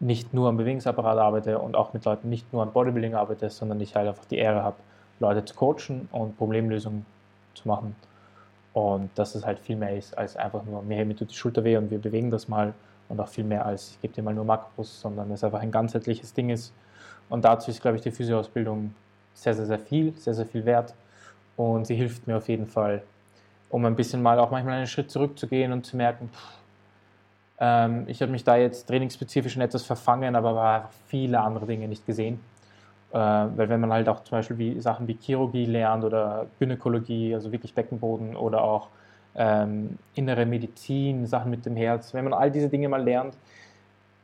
[0.00, 3.80] nicht nur am Bewegungsapparat arbeite und auch mit Leuten nicht nur an Bodybuilding arbeite, sondern
[3.80, 4.74] ich halt einfach die Ehre habe,
[5.20, 7.06] Leute zu coachen und Problemlösungen
[7.54, 7.94] zu machen.
[8.72, 11.76] Und dass es halt viel mehr ist als einfach nur, mir tut die Schulter weh
[11.76, 12.74] und wir bewegen das mal
[13.08, 15.70] und auch viel mehr als, ich gebe dir mal nur Makros, sondern es einfach ein
[15.70, 16.74] ganzheitliches Ding ist.
[17.28, 18.92] Und dazu ist, glaube ich, die Physioausbildung
[19.32, 20.92] sehr, sehr, sehr viel, sehr, sehr viel wert.
[21.56, 23.04] Und sie hilft mir auf jeden Fall,
[23.72, 26.62] um ein bisschen mal auch manchmal einen Schritt zurückzugehen und zu merken, pff,
[27.58, 31.88] ähm, ich habe mich da jetzt trainingsspezifisch in etwas verfangen, aber habe viele andere Dinge
[31.88, 32.38] nicht gesehen.
[33.12, 37.34] Äh, weil wenn man halt auch zum Beispiel wie Sachen wie Chirurgie lernt oder Gynäkologie,
[37.34, 38.88] also wirklich Beckenboden oder auch
[39.34, 43.34] ähm, innere Medizin, Sachen mit dem Herz, wenn man all diese Dinge mal lernt,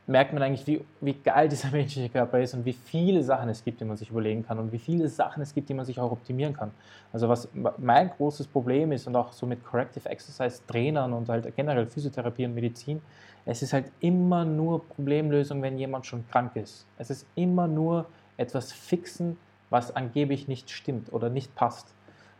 [0.09, 3.63] merkt man eigentlich, wie, wie geil dieser menschliche Körper ist und wie viele Sachen es
[3.63, 5.99] gibt, die man sich überlegen kann und wie viele Sachen es gibt, die man sich
[5.99, 6.71] auch optimieren kann.
[7.13, 11.55] Also was mein großes Problem ist und auch so mit Corrective Exercise Trainern und halt
[11.55, 13.01] generell Physiotherapie und Medizin,
[13.45, 16.87] es ist halt immer nur Problemlösung, wenn jemand schon krank ist.
[16.97, 18.05] Es ist immer nur
[18.37, 19.37] etwas fixen,
[19.69, 21.93] was angeblich nicht stimmt oder nicht passt.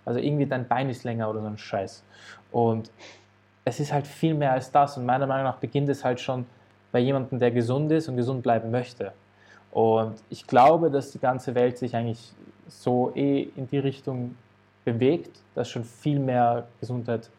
[0.06, 2.04] Also irgendwie dein Bein ist länger oder so ein Scheiß.
[2.52, 2.92] Und
[3.64, 4.98] es ist halt viel mehr als das.
[4.98, 6.46] Und meiner Meinung nach beginnt es halt schon
[6.92, 9.12] bei jemandem, der gesund ist und gesund bleiben möchte.
[9.72, 12.34] Und ich glaube, dass die ganze Welt sich eigentlich
[12.68, 14.36] so eh in die Richtung
[14.84, 17.30] bewegt, dass schon viel mehr Gesundheit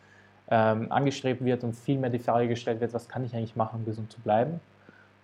[0.49, 3.81] ähm, angestrebt wird und viel mehr die Frage gestellt wird, was kann ich eigentlich machen,
[3.81, 4.61] um gesund zu bleiben.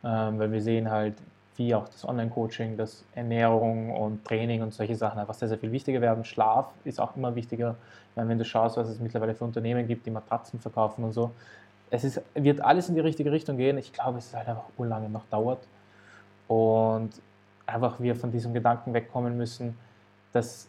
[0.04, 1.14] Ähm, weil wir sehen halt,
[1.56, 5.72] wie auch das Online-Coaching, das Ernährung und Training und solche Sachen einfach sehr, sehr viel
[5.72, 6.24] wichtiger werden.
[6.24, 7.76] Schlaf ist auch immer wichtiger.
[8.14, 11.32] Meine, wenn du schaust, was es mittlerweile für Unternehmen gibt, die Matratzen verkaufen und so,
[11.90, 13.78] es ist, wird alles in die richtige Richtung gehen.
[13.78, 15.66] Ich glaube, es ist halt einfach urlange noch dauert.
[16.48, 17.10] Und
[17.66, 19.76] einfach wir von diesem Gedanken wegkommen müssen,
[20.32, 20.68] dass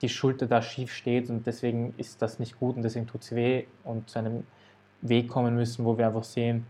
[0.00, 3.34] die Schulter da schief steht und deswegen ist das nicht gut und deswegen tut es
[3.34, 4.46] weh und zu einem
[5.00, 6.66] Weg kommen müssen, wo wir einfach sehen,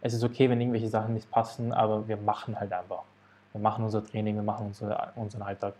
[0.00, 3.02] es ist okay, wenn irgendwelche Sachen nicht passen, aber wir machen halt einfach.
[3.52, 5.74] Wir machen unser Training, wir machen unser, unseren Alltag.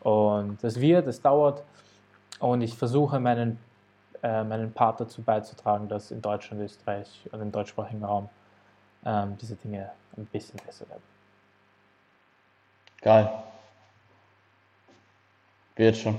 [0.00, 1.62] Und das wird, es dauert
[2.38, 3.58] und ich versuche meinen
[4.22, 8.28] meinen Part dazu beizutragen, dass in Deutschland, Österreich und im deutschsprachigen Raum
[9.06, 11.02] ähm, diese Dinge ein bisschen besser werden.
[13.00, 13.30] Geil.
[15.76, 16.18] Wird schon.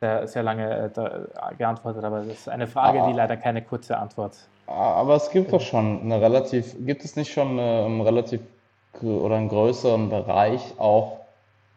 [0.00, 3.96] Sehr, sehr lange äh, geantwortet, aber das ist eine Frage, aber, die leider keine kurze
[3.96, 4.36] Antwort.
[4.66, 8.40] Aber es gibt doch schon eine relativ, gibt es nicht schon eine, einen relativ
[9.02, 11.20] oder einen größeren Bereich auch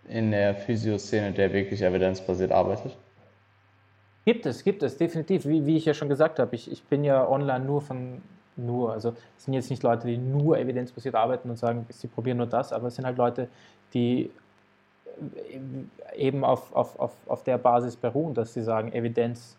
[0.08, 2.96] in der Physioszene, der wirklich evidenzbasiert arbeitet?
[4.28, 5.46] Gibt es, gibt es, definitiv.
[5.46, 8.22] Wie, wie ich ja schon gesagt habe, ich, ich bin ja online nur von
[8.58, 8.92] nur.
[8.92, 12.46] Also es sind jetzt nicht Leute, die nur evidenzbasiert arbeiten und sagen, sie probieren nur
[12.46, 13.48] das, aber es sind halt Leute,
[13.94, 14.30] die
[16.14, 19.56] eben auf, auf, auf, auf der Basis beruhen, dass sie sagen, Evidenz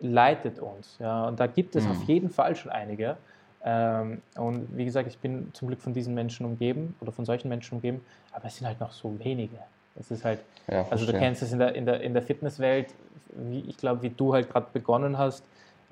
[0.00, 0.96] leitet uns.
[0.98, 1.90] Ja, und da gibt es mhm.
[1.90, 3.18] auf jeden Fall schon einige.
[3.62, 7.50] Ähm, und wie gesagt, ich bin zum Glück von diesen Menschen umgeben oder von solchen
[7.50, 8.00] Menschen umgeben,
[8.32, 9.58] aber es sind halt noch so wenige.
[9.98, 12.94] Es ist halt, ja, also du kennst es in der, in der, in der Fitnesswelt,
[13.34, 15.44] wie, ich glaube, wie du halt gerade begonnen hast,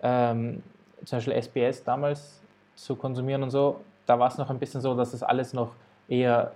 [0.02, 0.62] ähm,
[1.04, 2.40] zum Beispiel SBS damals
[2.74, 5.72] zu konsumieren und so, da war es noch ein bisschen so, dass es alles noch
[6.08, 6.52] eher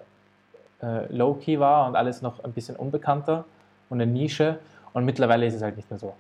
[0.83, 3.45] äh, low-key war und alles noch ein bisschen unbekannter
[3.91, 4.59] und eine Nische.
[4.93, 6.15] Und mittlerweile ist es halt nicht mehr so.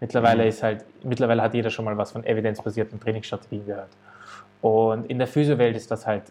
[0.00, 0.48] Mittlerweile mhm.
[0.48, 3.90] ist halt, mittlerweile hat jeder schon mal was von evidenzbasierten Trainingsstrategien gehört.
[4.60, 6.24] Und in der Physiowelt ist das halt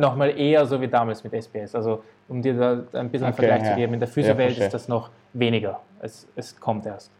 [0.00, 1.74] nochmal eher so wie damals mit SBS.
[1.74, 3.70] Also um dir da ein bisschen einen okay, Vergleich ja.
[3.70, 5.80] zu geben, in der Physiowelt ja, ist das noch weniger.
[6.00, 7.10] Es, es kommt erst.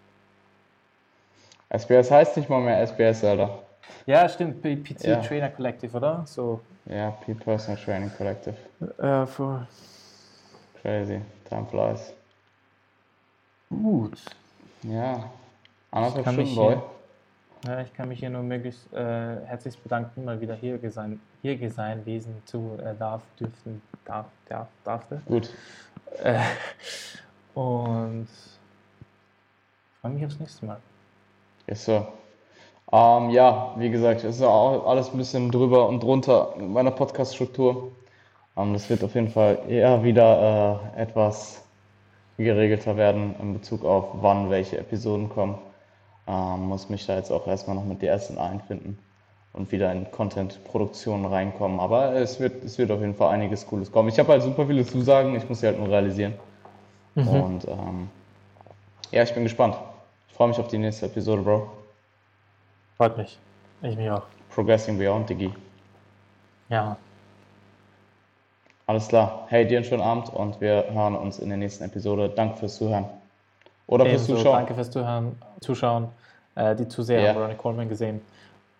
[1.68, 3.60] SBS heißt nicht mal mehr SBS, Alter.
[4.06, 4.62] Ja, stimmt.
[4.62, 5.20] PC ja.
[5.20, 6.22] Trainer Collective, oder?
[6.26, 6.60] So.
[6.86, 8.56] Ja, P Personal Training Collective.
[8.98, 9.66] Äh, for
[10.82, 11.20] Crazy.
[11.48, 12.12] Time flies.
[13.68, 14.18] Gut.
[14.82, 15.30] Ja.
[15.90, 16.78] Anderthalb Stunden, Boy.
[17.66, 18.96] Ja, ich kann mich hier nur möglichst äh,
[19.44, 24.68] herzlich bedanken, mal wieder hier sein, hier sein Wesen zu äh, darf, dürfen, darf, darf,
[24.84, 25.22] darfte.
[25.26, 25.50] Gut.
[26.22, 26.40] Äh,
[27.54, 28.28] und
[30.00, 30.78] freue mich aufs nächste Mal.
[31.66, 32.08] Yes, Sir.
[32.92, 36.90] Ähm, ja, wie gesagt, es ist auch alles ein bisschen drüber und drunter mit meiner
[36.90, 37.92] Podcast-Struktur.
[38.56, 41.64] Ähm, das wird auf jeden Fall eher wieder äh, etwas
[42.36, 45.58] geregelter werden in Bezug auf wann welche Episoden kommen.
[46.26, 48.98] Ähm, muss mich da jetzt auch erstmal noch mit DSN einfinden
[49.52, 51.80] und wieder in Content-Produktion reinkommen.
[51.80, 54.08] Aber es wird, es wird auf jeden Fall einiges Cooles kommen.
[54.08, 56.34] Ich habe halt super viele Zusagen, ich muss sie halt nur realisieren.
[57.14, 57.28] Mhm.
[57.28, 58.08] Und ähm,
[59.10, 59.76] ja, ich bin gespannt.
[60.28, 61.68] Ich freue mich auf die nächste Episode, Bro.
[62.96, 63.38] Freut mich.
[63.82, 64.22] Ich mich auch.
[64.54, 65.52] Progressing Beyond, Digi.
[66.68, 66.96] Ja.
[68.86, 69.46] Alles klar.
[69.48, 72.28] Hey, dir einen schönen Abend und wir hören uns in der nächsten Episode.
[72.28, 73.06] Danke fürs Zuhören.
[73.86, 74.56] Oder fürs Ebenso, Zuschauen.
[74.56, 75.36] Danke fürs Zuhören.
[75.60, 76.08] Zuschauen.
[76.54, 77.28] Äh, die Zuseher Ja.
[77.30, 78.20] haben Ronnie Coleman gesehen.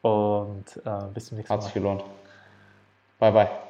[0.02, 1.56] Und äh, bis zum nächsten Mal.
[1.56, 2.02] Hat sich gelohnt.
[3.18, 3.69] Bye, bye.